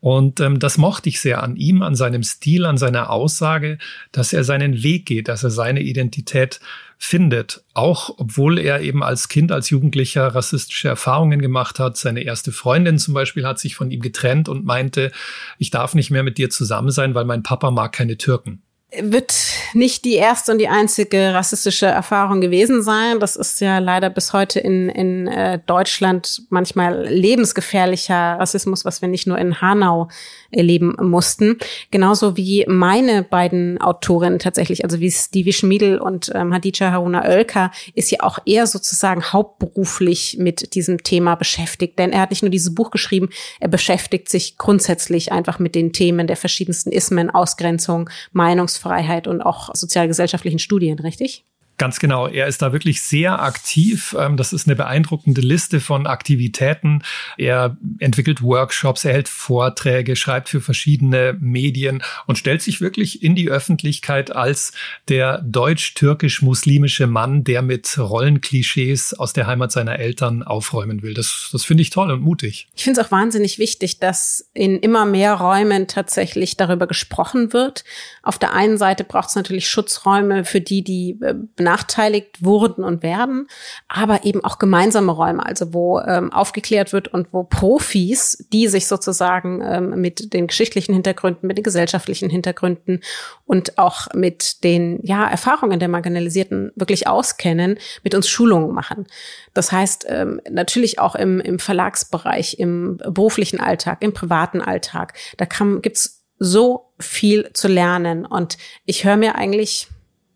Und 0.00 0.40
ähm, 0.40 0.58
das 0.58 0.78
mochte 0.78 1.10
ich 1.10 1.20
sehr 1.20 1.42
an 1.42 1.56
ihm, 1.56 1.82
an 1.82 1.94
seinem 1.94 2.22
Stil, 2.22 2.64
an 2.64 2.78
seiner 2.78 3.10
Aussage, 3.10 3.76
dass 4.12 4.32
er 4.32 4.44
seinen 4.44 4.82
Weg 4.82 5.04
geht, 5.04 5.28
dass 5.28 5.44
er 5.44 5.50
seine 5.50 5.82
Identität 5.82 6.60
findet. 6.96 7.62
Auch 7.74 8.14
obwohl 8.16 8.58
er 8.58 8.80
eben 8.80 9.02
als 9.02 9.28
Kind, 9.28 9.52
als 9.52 9.68
Jugendlicher 9.68 10.28
rassistische 10.34 10.88
Erfahrungen 10.88 11.42
gemacht 11.42 11.78
hat. 11.78 11.98
Seine 11.98 12.22
erste 12.22 12.50
Freundin 12.50 12.98
zum 12.98 13.12
Beispiel 13.12 13.46
hat 13.46 13.58
sich 13.58 13.74
von 13.74 13.90
ihm 13.90 14.00
getrennt 14.00 14.48
und 14.48 14.64
meinte, 14.64 15.12
ich 15.58 15.70
darf 15.70 15.94
nicht 15.94 16.10
mehr 16.10 16.22
mit 16.22 16.38
dir 16.38 16.48
zusammen 16.48 16.90
sein, 16.90 17.14
weil 17.14 17.26
mein 17.26 17.42
Papa 17.42 17.70
mag 17.70 17.92
keine 17.92 18.16
Türken 18.16 18.62
wird 19.00 19.34
nicht 19.72 20.04
die 20.04 20.14
erste 20.14 20.52
und 20.52 20.58
die 20.58 20.68
einzige 20.68 21.32
rassistische 21.32 21.86
Erfahrung 21.86 22.40
gewesen 22.40 22.82
sein. 22.82 23.20
Das 23.20 23.36
ist 23.36 23.60
ja 23.60 23.78
leider 23.78 24.10
bis 24.10 24.34
heute 24.34 24.60
in, 24.60 24.90
in 24.90 25.26
äh, 25.28 25.58
Deutschland 25.66 26.42
manchmal 26.50 27.06
lebensgefährlicher 27.06 28.38
Rassismus, 28.38 28.84
was 28.84 29.00
wir 29.00 29.08
nicht 29.08 29.26
nur 29.26 29.38
in 29.38 29.62
Hanau 29.62 30.08
erleben 30.50 30.94
mussten. 31.00 31.56
Genauso 31.90 32.36
wie 32.36 32.66
meine 32.68 33.22
beiden 33.22 33.80
Autorinnen 33.80 34.38
tatsächlich, 34.38 34.84
also 34.84 35.00
wie 35.00 35.10
Stevie 35.10 35.54
Schmiedel 35.54 35.98
und 35.98 36.30
ähm, 36.34 36.52
Hadija 36.52 36.90
Haruna 36.90 37.24
Oelker, 37.24 37.70
ist 37.94 38.10
ja 38.10 38.20
auch 38.20 38.40
eher 38.44 38.66
sozusagen 38.66 39.22
hauptberuflich 39.24 40.36
mit 40.38 40.74
diesem 40.74 41.02
Thema 41.02 41.36
beschäftigt. 41.36 41.98
Denn 41.98 42.12
er 42.12 42.20
hat 42.20 42.30
nicht 42.30 42.42
nur 42.42 42.50
dieses 42.50 42.74
Buch 42.74 42.90
geschrieben, 42.90 43.30
er 43.58 43.68
beschäftigt 43.68 44.28
sich 44.28 44.58
grundsätzlich 44.58 45.32
einfach 45.32 45.58
mit 45.58 45.74
den 45.74 45.94
Themen 45.94 46.26
der 46.26 46.36
verschiedensten 46.36 46.92
Ismen, 46.92 47.30
Ausgrenzung, 47.30 48.10
Meinungsfreiheit 48.32 48.81
Meinungsfreiheit 48.82 49.26
und 49.26 49.42
auch 49.42 49.74
sozialgesellschaftlichen 49.74 50.58
Studien, 50.58 50.98
richtig? 50.98 51.44
Ganz 51.82 51.98
genau. 51.98 52.28
Er 52.28 52.46
ist 52.46 52.62
da 52.62 52.72
wirklich 52.72 53.00
sehr 53.00 53.42
aktiv. 53.42 54.14
Ähm, 54.16 54.36
das 54.36 54.52
ist 54.52 54.68
eine 54.68 54.76
beeindruckende 54.76 55.40
Liste 55.40 55.80
von 55.80 56.06
Aktivitäten. 56.06 57.02
Er 57.36 57.76
entwickelt 57.98 58.40
Workshops, 58.40 59.04
er 59.04 59.14
hält 59.14 59.28
Vorträge, 59.28 60.14
schreibt 60.14 60.48
für 60.48 60.60
verschiedene 60.60 61.36
Medien 61.40 62.00
und 62.28 62.38
stellt 62.38 62.62
sich 62.62 62.80
wirklich 62.80 63.24
in 63.24 63.34
die 63.34 63.50
Öffentlichkeit 63.50 64.30
als 64.30 64.70
der 65.08 65.38
deutsch-türkisch-muslimische 65.38 67.08
Mann, 67.08 67.42
der 67.42 67.62
mit 67.62 67.98
Rollenklischees 67.98 69.14
aus 69.14 69.32
der 69.32 69.48
Heimat 69.48 69.72
seiner 69.72 69.98
Eltern 69.98 70.44
aufräumen 70.44 71.02
will. 71.02 71.14
Das, 71.14 71.48
das 71.50 71.64
finde 71.64 71.82
ich 71.82 71.90
toll 71.90 72.12
und 72.12 72.20
mutig. 72.20 72.68
Ich 72.76 72.84
finde 72.84 73.00
es 73.00 73.04
auch 73.04 73.10
wahnsinnig 73.10 73.58
wichtig, 73.58 73.98
dass 73.98 74.48
in 74.54 74.78
immer 74.78 75.04
mehr 75.04 75.34
Räumen 75.34 75.88
tatsächlich 75.88 76.56
darüber 76.56 76.86
gesprochen 76.86 77.52
wird. 77.52 77.82
Auf 78.22 78.38
der 78.38 78.52
einen 78.52 78.78
Seite 78.78 79.02
braucht 79.02 79.30
es 79.30 79.34
natürlich 79.34 79.68
Schutzräume 79.68 80.44
für 80.44 80.60
die, 80.60 80.84
die 80.84 81.18
äh, 81.22 81.34
benachteiligt 81.72 82.44
wurden 82.44 82.84
und 82.84 83.02
werden, 83.02 83.48
aber 83.88 84.24
eben 84.24 84.44
auch 84.44 84.58
gemeinsame 84.58 85.12
Räume, 85.12 85.44
also 85.44 85.72
wo 85.72 86.00
ähm, 86.00 86.32
aufgeklärt 86.32 86.92
wird 86.92 87.08
und 87.08 87.28
wo 87.32 87.44
Profis, 87.44 88.46
die 88.52 88.68
sich 88.68 88.86
sozusagen 88.86 89.62
ähm, 89.64 90.00
mit 90.00 90.34
den 90.34 90.48
geschichtlichen 90.48 90.92
Hintergründen, 90.92 91.46
mit 91.46 91.56
den 91.56 91.64
gesellschaftlichen 91.64 92.28
Hintergründen 92.28 93.00
und 93.46 93.78
auch 93.78 94.08
mit 94.14 94.64
den 94.64 95.00
ja, 95.02 95.26
Erfahrungen 95.26 95.80
der 95.80 95.88
Marginalisierten 95.88 96.72
wirklich 96.76 97.06
auskennen, 97.06 97.78
mit 98.02 98.14
uns 98.14 98.28
Schulungen 98.28 98.72
machen. 98.72 99.06
Das 99.54 99.72
heißt, 99.72 100.06
ähm, 100.08 100.40
natürlich 100.50 100.98
auch 100.98 101.14
im, 101.14 101.40
im 101.40 101.58
Verlagsbereich, 101.58 102.58
im 102.58 102.98
beruflichen 102.98 103.60
Alltag, 103.60 103.98
im 104.00 104.12
privaten 104.12 104.60
Alltag, 104.60 105.14
da 105.38 105.46
kann, 105.46 105.80
gibt's 105.80 106.22
so 106.38 106.92
viel 106.98 107.50
zu 107.54 107.68
lernen. 107.68 108.26
Und 108.26 108.58
ich 108.84 109.04
höre 109.04 109.16
mir 109.16 109.36
eigentlich, 109.36 109.88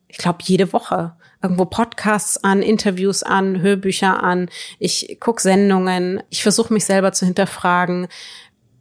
ich 0.09 0.19
glaube, 0.19 0.39
jede 0.43 0.73
Woche 0.73 1.17
irgendwo 1.47 1.65
Podcasts 1.65 2.43
an, 2.43 2.61
Interviews 2.61 3.23
an, 3.23 3.63
Hörbücher 3.63 4.21
an. 4.21 4.51
Ich 4.81 5.19
gucke 5.21 5.41
Sendungen. 5.41 6.21
Ich 6.29 6.43
versuche 6.43 6.73
mich 6.75 6.85
selber 6.85 7.13
zu 7.13 7.25
hinterfragen. 7.25 8.09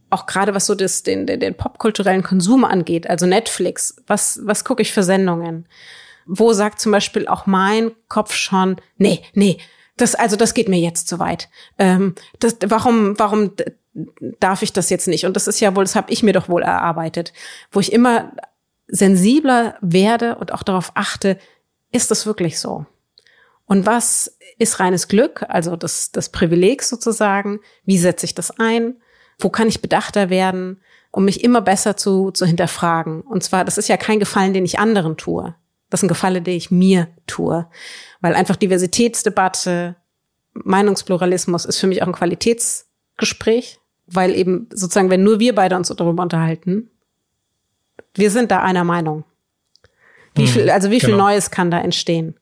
Auch 0.09 0.25
gerade 0.25 0.55
was 0.55 0.65
so 0.65 0.73
das, 0.73 1.03
den, 1.03 1.27
den, 1.27 1.39
den 1.39 1.55
popkulturellen 1.55 2.23
Konsum 2.23 2.65
angeht, 2.65 3.07
also 3.07 3.27
Netflix. 3.27 3.97
Was, 4.07 4.39
was 4.43 4.65
gucke 4.65 4.81
ich 4.81 4.93
für 4.93 5.03
Sendungen? 5.03 5.67
Wo 6.25 6.53
sagt 6.53 6.79
zum 6.79 6.91
Beispiel 6.91 7.27
auch 7.27 7.45
mein 7.45 7.91
Kopf 8.07 8.33
schon, 8.33 8.77
nee, 8.97 9.21
nee, 9.33 9.59
das, 9.95 10.15
also 10.15 10.35
das 10.35 10.55
geht 10.55 10.67
mir 10.67 10.79
jetzt 10.79 11.07
zu 11.07 11.19
weit. 11.19 11.49
Ähm, 11.77 12.15
das, 12.39 12.57
warum, 12.65 13.19
warum 13.19 13.51
darf 14.39 14.63
ich 14.63 14.73
das 14.73 14.89
jetzt 14.89 15.07
nicht? 15.07 15.27
Und 15.27 15.35
das 15.35 15.47
ist 15.47 15.59
ja 15.59 15.75
wohl, 15.75 15.83
das 15.83 15.95
habe 15.95 16.11
ich 16.11 16.23
mir 16.23 16.33
doch 16.33 16.49
wohl 16.49 16.63
erarbeitet, 16.63 17.31
wo 17.71 17.79
ich 17.79 17.93
immer 17.93 18.31
sensibler 18.87 19.77
werde 19.81 20.35
und 20.35 20.51
auch 20.51 20.63
darauf 20.63 20.91
achte, 20.95 21.37
ist 21.95 22.11
das 22.11 22.25
wirklich 22.25 22.59
so? 22.59 22.85
Und 23.65 23.85
was 23.85 24.37
ist 24.59 24.79
reines 24.79 25.07
Glück, 25.07 25.43
also 25.47 25.75
das, 25.75 26.11
das 26.11 26.29
Privileg 26.29 26.83
sozusagen? 26.83 27.59
Wie 27.83 27.97
setze 27.97 28.25
ich 28.25 28.35
das 28.35 28.51
ein? 28.59 28.97
Wo 29.39 29.49
kann 29.49 29.67
ich 29.67 29.81
bedachter 29.81 30.29
werden, 30.29 30.81
um 31.11 31.25
mich 31.25 31.43
immer 31.43 31.61
besser 31.61 31.97
zu, 31.97 32.31
zu 32.31 32.45
hinterfragen? 32.45 33.21
Und 33.21 33.43
zwar, 33.43 33.65
das 33.65 33.77
ist 33.77 33.87
ja 33.87 33.97
kein 33.97 34.19
Gefallen, 34.19 34.53
den 34.53 34.65
ich 34.65 34.77
anderen 34.77 35.17
tue. 35.17 35.55
Das 35.89 35.99
ist 35.99 36.03
ein 36.03 36.09
Gefallen, 36.09 36.43
den 36.43 36.55
ich 36.55 36.69
mir 36.69 37.07
tue. 37.27 37.67
Weil 38.21 38.35
einfach 38.35 38.55
Diversitätsdebatte, 38.55 39.95
Meinungspluralismus 40.53 41.65
ist 41.65 41.79
für 41.79 41.87
mich 41.87 42.01
auch 42.01 42.07
ein 42.07 42.13
Qualitätsgespräch, 42.13 43.79
weil 44.05 44.35
eben 44.35 44.69
sozusagen, 44.71 45.09
wenn 45.09 45.23
nur 45.23 45.39
wir 45.39 45.55
beide 45.55 45.75
uns 45.75 45.87
darüber 45.87 46.21
unterhalten, 46.21 46.91
wir 48.13 48.31
sind 48.31 48.51
da 48.51 48.61
einer 48.61 48.83
Meinung. 48.83 49.23
Wie 50.35 50.43
mhm. 50.43 50.47
viel, 50.47 50.69
also 50.69 50.91
wie 50.91 50.99
viel 50.99 51.11
genau. 51.11 51.25
Neues 51.25 51.51
kann 51.51 51.71
da 51.71 51.79
entstehen? 51.79 52.35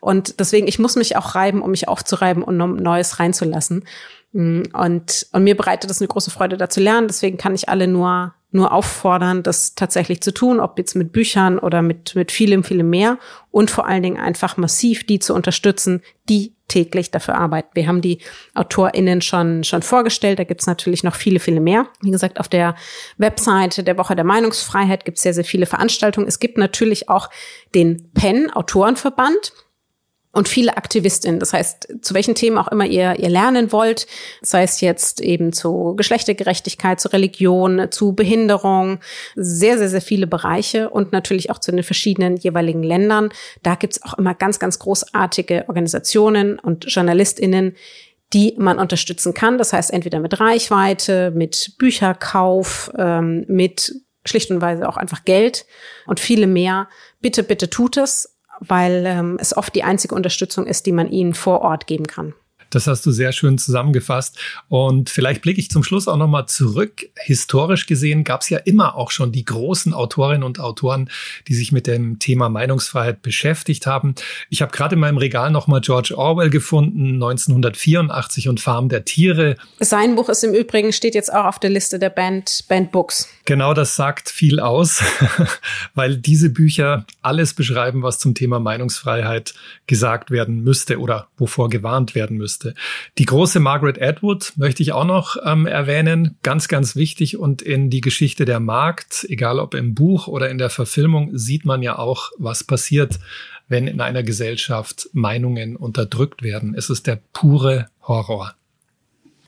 Und 0.00 0.38
deswegen, 0.38 0.66
ich 0.66 0.78
muss 0.78 0.96
mich 0.96 1.16
auch 1.16 1.34
reiben, 1.34 1.62
um 1.62 1.70
mich 1.70 1.88
aufzureiben 1.88 2.42
und 2.42 2.60
um 2.60 2.76
Neues 2.76 3.18
reinzulassen. 3.20 3.84
Mm, 4.32 4.62
und, 4.72 5.26
und 5.32 5.44
mir 5.44 5.56
bereitet 5.56 5.88
das 5.88 6.00
eine 6.00 6.08
große 6.08 6.30
Freude, 6.30 6.58
da 6.58 6.68
zu 6.68 6.80
lernen. 6.80 7.08
Deswegen 7.08 7.38
kann 7.38 7.54
ich 7.54 7.70
alle 7.70 7.88
nur, 7.88 8.34
nur 8.54 8.72
auffordern, 8.72 9.42
das 9.42 9.74
tatsächlich 9.74 10.20
zu 10.20 10.32
tun, 10.32 10.60
ob 10.60 10.78
jetzt 10.78 10.94
mit 10.94 11.12
Büchern 11.12 11.58
oder 11.58 11.82
mit, 11.82 12.14
mit 12.14 12.30
vielem, 12.30 12.62
vielem 12.62 12.88
mehr. 12.88 13.18
Und 13.50 13.70
vor 13.70 13.86
allen 13.86 14.02
Dingen 14.02 14.20
einfach 14.20 14.56
massiv 14.56 15.04
die 15.04 15.18
zu 15.18 15.34
unterstützen, 15.34 16.02
die 16.28 16.54
täglich 16.68 17.10
dafür 17.10 17.34
arbeiten. 17.34 17.70
Wir 17.74 17.86
haben 17.86 18.00
die 18.00 18.18
AutorInnen 18.54 19.20
schon, 19.20 19.64
schon 19.64 19.82
vorgestellt. 19.82 20.38
Da 20.38 20.44
gibt's 20.44 20.66
natürlich 20.66 21.04
noch 21.04 21.14
viele, 21.14 21.40
viele 21.40 21.60
mehr. 21.60 21.88
Wie 22.00 22.10
gesagt, 22.10 22.40
auf 22.40 22.48
der 22.48 22.74
Webseite 23.18 23.82
der 23.82 23.98
Woche 23.98 24.16
der 24.16 24.24
Meinungsfreiheit 24.24 25.04
gibt's 25.04 25.22
sehr, 25.22 25.34
sehr 25.34 25.44
viele 25.44 25.66
Veranstaltungen. 25.66 26.26
Es 26.26 26.38
gibt 26.38 26.56
natürlich 26.56 27.08
auch 27.08 27.30
den 27.74 28.10
PEN 28.12 28.50
Autorenverband. 28.50 29.52
Und 30.34 30.48
viele 30.48 30.76
AktivistInnen. 30.76 31.40
Das 31.40 31.52
heißt, 31.52 31.88
zu 32.02 32.12
welchen 32.12 32.34
Themen 32.34 32.58
auch 32.58 32.68
immer 32.68 32.86
ihr, 32.86 33.18
ihr 33.18 33.28
lernen 33.28 33.72
wollt, 33.72 34.06
sei 34.42 34.64
es 34.64 34.80
jetzt 34.80 35.20
eben 35.20 35.52
zu 35.52 35.94
Geschlechtergerechtigkeit, 35.96 37.00
zu 37.00 37.12
Religion, 37.12 37.86
zu 37.90 38.14
Behinderung, 38.14 38.98
sehr, 39.36 39.78
sehr, 39.78 39.88
sehr 39.88 40.02
viele 40.02 40.26
Bereiche 40.26 40.90
und 40.90 41.12
natürlich 41.12 41.50
auch 41.50 41.58
zu 41.58 41.70
den 41.70 41.84
verschiedenen 41.84 42.36
jeweiligen 42.36 42.82
Ländern. 42.82 43.30
Da 43.62 43.76
gibt's 43.76 44.02
auch 44.02 44.14
immer 44.14 44.34
ganz, 44.34 44.58
ganz 44.58 44.78
großartige 44.78 45.64
Organisationen 45.68 46.58
und 46.58 46.86
JournalistInnen, 46.92 47.76
die 48.32 48.54
man 48.58 48.80
unterstützen 48.80 49.34
kann. 49.34 49.58
Das 49.58 49.72
heißt, 49.72 49.92
entweder 49.92 50.18
mit 50.18 50.40
Reichweite, 50.40 51.30
mit 51.30 51.74
Bücherkauf, 51.78 52.90
ähm, 52.98 53.44
mit 53.46 53.94
schlicht 54.26 54.50
und 54.50 54.60
weise 54.60 54.88
auch 54.88 54.96
einfach 54.96 55.24
Geld 55.24 55.66
und 56.06 56.18
viele 56.18 56.46
mehr. 56.46 56.88
Bitte, 57.20 57.42
bitte 57.42 57.70
tut 57.70 57.96
es 57.96 58.33
weil 58.60 59.04
ähm, 59.06 59.36
es 59.40 59.56
oft 59.56 59.74
die 59.74 59.84
einzige 59.84 60.14
Unterstützung 60.14 60.66
ist, 60.66 60.86
die 60.86 60.92
man 60.92 61.10
ihnen 61.10 61.34
vor 61.34 61.60
Ort 61.62 61.86
geben 61.86 62.06
kann. 62.06 62.34
Das 62.74 62.88
hast 62.88 63.06
du 63.06 63.12
sehr 63.12 63.30
schön 63.30 63.56
zusammengefasst. 63.56 64.36
Und 64.68 65.08
vielleicht 65.08 65.42
blicke 65.42 65.60
ich 65.60 65.70
zum 65.70 65.84
Schluss 65.84 66.08
auch 66.08 66.16
nochmal 66.16 66.46
zurück. 66.46 67.08
Historisch 67.16 67.86
gesehen 67.86 68.24
gab 68.24 68.40
es 68.40 68.50
ja 68.50 68.58
immer 68.58 68.96
auch 68.96 69.12
schon 69.12 69.30
die 69.30 69.44
großen 69.44 69.94
Autorinnen 69.94 70.42
und 70.42 70.58
Autoren, 70.58 71.08
die 71.46 71.54
sich 71.54 71.70
mit 71.70 71.86
dem 71.86 72.18
Thema 72.18 72.48
Meinungsfreiheit 72.48 73.22
beschäftigt 73.22 73.86
haben. 73.86 74.16
Ich 74.50 74.60
habe 74.60 74.72
gerade 74.72 74.94
in 74.94 75.00
meinem 75.00 75.18
Regal 75.18 75.52
nochmal 75.52 75.82
George 75.82 76.14
Orwell 76.16 76.50
gefunden, 76.50 77.14
1984 77.14 78.48
und 78.48 78.58
Farm 78.58 78.88
der 78.88 79.04
Tiere. 79.04 79.54
Sein 79.78 80.16
Buch 80.16 80.28
ist 80.28 80.42
im 80.42 80.52
Übrigen, 80.52 80.92
steht 80.92 81.14
jetzt 81.14 81.32
auch 81.32 81.44
auf 81.44 81.60
der 81.60 81.70
Liste 81.70 82.00
der 82.00 82.10
Band, 82.10 82.64
Band 82.66 82.90
Books. 82.90 83.28
Genau, 83.44 83.72
das 83.74 83.94
sagt 83.94 84.30
viel 84.30 84.58
aus, 84.58 85.00
weil 85.94 86.16
diese 86.16 86.50
Bücher 86.50 87.06
alles 87.22 87.54
beschreiben, 87.54 88.02
was 88.02 88.18
zum 88.18 88.34
Thema 88.34 88.58
Meinungsfreiheit 88.58 89.54
gesagt 89.86 90.32
werden 90.32 90.64
müsste 90.64 90.98
oder 90.98 91.28
wovor 91.36 91.68
gewarnt 91.68 92.16
werden 92.16 92.36
müsste 92.36 92.63
musste. 92.64 92.74
Die 93.18 93.24
große 93.24 93.60
Margaret 93.60 94.00
Atwood 94.00 94.52
möchte 94.56 94.82
ich 94.82 94.92
auch 94.92 95.04
noch 95.04 95.36
ähm, 95.44 95.66
erwähnen. 95.66 96.36
Ganz, 96.42 96.68
ganz 96.68 96.96
wichtig. 96.96 97.36
Und 97.36 97.62
in 97.62 97.90
die 97.90 98.00
Geschichte 98.00 98.44
der 98.44 98.60
Markt, 98.60 99.26
egal 99.28 99.58
ob 99.58 99.74
im 99.74 99.94
Buch 99.94 100.26
oder 100.26 100.50
in 100.50 100.58
der 100.58 100.70
Verfilmung, 100.70 101.36
sieht 101.36 101.64
man 101.64 101.82
ja 101.82 101.98
auch, 101.98 102.30
was 102.38 102.64
passiert, 102.64 103.18
wenn 103.68 103.86
in 103.86 104.00
einer 104.00 104.22
Gesellschaft 104.22 105.08
Meinungen 105.12 105.76
unterdrückt 105.76 106.42
werden. 106.42 106.74
Es 106.76 106.90
ist 106.90 107.06
der 107.06 107.20
pure 107.32 107.88
Horror. 108.02 108.54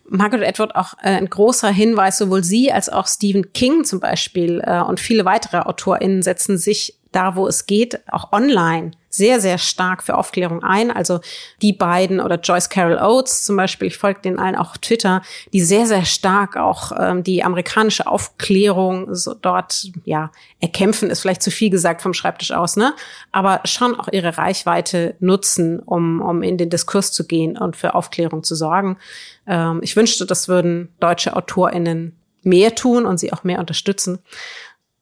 Margaret 0.09 0.47
Atwood 0.47 0.75
auch 0.77 0.95
äh, 1.03 1.17
ein 1.17 1.29
großer 1.29 1.69
Hinweis, 1.69 2.19
sowohl 2.19 2.45
sie 2.45 2.71
als 2.71 2.89
auch 2.89 3.09
Stephen 3.09 3.53
King 3.53 3.85
zum 3.85 3.99
Beispiel 3.99 4.63
äh, 4.65 4.81
und 4.81 5.01
viele 5.01 5.25
weitere 5.25 5.59
AutorInnen 5.59 6.23
setzen 6.23 6.59
sich 6.59 6.95
da, 7.11 7.35
wo 7.35 7.49
es 7.49 7.67
geht, 7.67 8.01
auch 8.09 8.33
online 8.33 8.93
sehr, 9.17 9.41
sehr 9.41 9.59
stark 9.59 10.03
für 10.03 10.17
Aufklärung 10.17 10.63
ein. 10.63 10.91
Also 10.91 11.21
die 11.63 11.73
beiden 11.73 12.21
oder 12.21 12.39
Joyce 12.39 12.69
Carol 12.69 12.99
Oates 12.99 13.45
zum 13.45 13.57
Beispiel, 13.57 13.89
ich 13.89 13.97
folge 13.97 14.21
denen 14.21 14.39
allen 14.39 14.57
auch 14.57 14.71
auf 14.71 14.79
Twitter, 14.79 15.23
die 15.53 15.61
sehr, 15.61 15.87
sehr 15.87 16.05
stark 16.05 16.57
auch 16.57 16.93
ähm, 16.99 17.23
die 17.23 17.43
amerikanische 17.43 18.07
Aufklärung 18.07 19.15
so 19.15 19.35
dort 19.35 19.91
ja 20.05 20.31
erkämpfen, 20.61 21.11
ist 21.11 21.21
vielleicht 21.21 21.43
zu 21.43 21.51
viel 21.51 21.71
gesagt 21.71 22.03
vom 22.03 22.15
Schreibtisch 22.15 22.53
aus, 22.53 22.77
ne? 22.77 22.95
Aber 23.33 23.61
schon 23.65 23.99
auch 23.99 24.09
ihre 24.09 24.37
Reichweite 24.39 25.17
nutzen, 25.21 25.81
um, 25.81 26.21
um 26.21 26.43
in 26.43 26.59
den 26.59 26.71
Diskurs 26.71 27.13
zu 27.13 27.27
gehen 27.27 27.57
und 27.57 27.77
für 27.77 27.95
Aufklärung 27.95 28.43
zu 28.43 28.55
sorgen. 28.55 28.99
Ähm, 29.47 29.81
ich 29.83 29.97
wünschte, 29.97 30.27
das 30.27 30.49
würden 30.49 30.95
deutsche 31.01 31.37
AutorInnen 31.37 32.17
mehr 32.43 32.75
tun 32.75 33.07
und 33.07 33.19
sie 33.19 33.33
auch 33.33 33.45
mehr 33.45 33.59
unterstützen. 33.59 34.21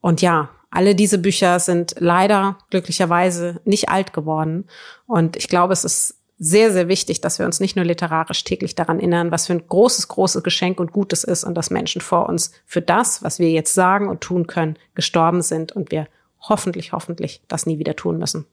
Und 0.00 0.22
ja, 0.22 0.50
alle 0.74 0.94
diese 0.94 1.18
Bücher 1.18 1.60
sind 1.60 1.94
leider 1.98 2.58
glücklicherweise 2.70 3.60
nicht 3.64 3.88
alt 3.88 4.12
geworden. 4.12 4.64
Und 5.06 5.36
ich 5.36 5.48
glaube, 5.48 5.72
es 5.72 5.84
ist 5.84 6.16
sehr, 6.36 6.72
sehr 6.72 6.88
wichtig, 6.88 7.20
dass 7.20 7.38
wir 7.38 7.46
uns 7.46 7.60
nicht 7.60 7.76
nur 7.76 7.84
literarisch 7.84 8.42
täglich 8.42 8.74
daran 8.74 8.98
erinnern, 8.98 9.30
was 9.30 9.46
für 9.46 9.52
ein 9.52 9.66
großes, 9.66 10.08
großes 10.08 10.42
Geschenk 10.42 10.80
und 10.80 10.90
Gutes 10.90 11.22
ist 11.22 11.44
und 11.44 11.54
dass 11.54 11.70
Menschen 11.70 12.00
vor 12.00 12.28
uns 12.28 12.50
für 12.66 12.82
das, 12.82 13.22
was 13.22 13.38
wir 13.38 13.50
jetzt 13.50 13.72
sagen 13.72 14.08
und 14.08 14.20
tun 14.20 14.48
können, 14.48 14.76
gestorben 14.96 15.42
sind 15.42 15.70
und 15.70 15.92
wir 15.92 16.08
hoffentlich, 16.40 16.92
hoffentlich 16.92 17.40
das 17.46 17.66
nie 17.66 17.78
wieder 17.78 17.94
tun 17.94 18.18
müssen. 18.18 18.44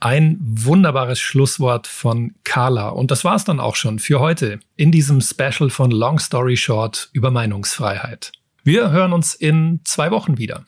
Ein 0.00 0.38
wunderbares 0.40 1.20
Schlusswort 1.20 1.86
von 1.86 2.34
Carla. 2.42 2.88
Und 2.88 3.12
das 3.12 3.22
war 3.22 3.36
es 3.36 3.44
dann 3.44 3.60
auch 3.60 3.76
schon 3.76 4.00
für 4.00 4.18
heute 4.18 4.58
in 4.74 4.90
diesem 4.90 5.20
Special 5.20 5.70
von 5.70 5.92
Long 5.92 6.18
Story 6.18 6.56
Short 6.56 7.10
über 7.12 7.30
Meinungsfreiheit. 7.30 8.32
Wir 8.64 8.90
hören 8.90 9.12
uns 9.12 9.34
in 9.34 9.80
zwei 9.84 10.10
Wochen 10.10 10.36
wieder. 10.36 10.64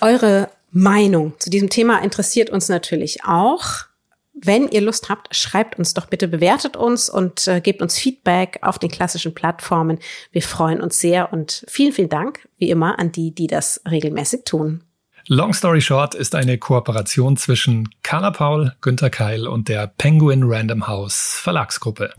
Eure 0.00 0.48
Meinung 0.70 1.34
zu 1.38 1.50
diesem 1.50 1.68
Thema 1.68 1.98
interessiert 2.02 2.50
uns 2.50 2.68
natürlich 2.68 3.24
auch. 3.24 3.86
Wenn 4.32 4.68
ihr 4.68 4.80
Lust 4.80 5.10
habt, 5.10 5.34
schreibt 5.36 5.78
uns 5.78 5.92
doch 5.92 6.06
bitte, 6.06 6.26
bewertet 6.26 6.76
uns 6.76 7.10
und 7.10 7.46
äh, 7.46 7.60
gebt 7.60 7.82
uns 7.82 7.98
Feedback 7.98 8.58
auf 8.62 8.78
den 8.78 8.90
klassischen 8.90 9.34
Plattformen. 9.34 9.98
Wir 10.32 10.40
freuen 10.40 10.80
uns 10.80 10.98
sehr 10.98 11.32
und 11.32 11.64
vielen, 11.68 11.92
vielen 11.92 12.08
Dank, 12.08 12.48
wie 12.56 12.70
immer, 12.70 12.98
an 12.98 13.12
die, 13.12 13.34
die 13.34 13.48
das 13.48 13.82
regelmäßig 13.90 14.44
tun. 14.44 14.84
Long 15.26 15.52
Story 15.52 15.82
Short 15.82 16.14
ist 16.14 16.34
eine 16.34 16.56
Kooperation 16.56 17.36
zwischen 17.36 17.90
Carla 18.02 18.30
Paul, 18.30 18.72
Günter 18.80 19.10
Keil 19.10 19.46
und 19.46 19.68
der 19.68 19.86
Penguin 19.86 20.44
Random 20.44 20.86
House 20.86 21.38
Verlagsgruppe. 21.42 22.14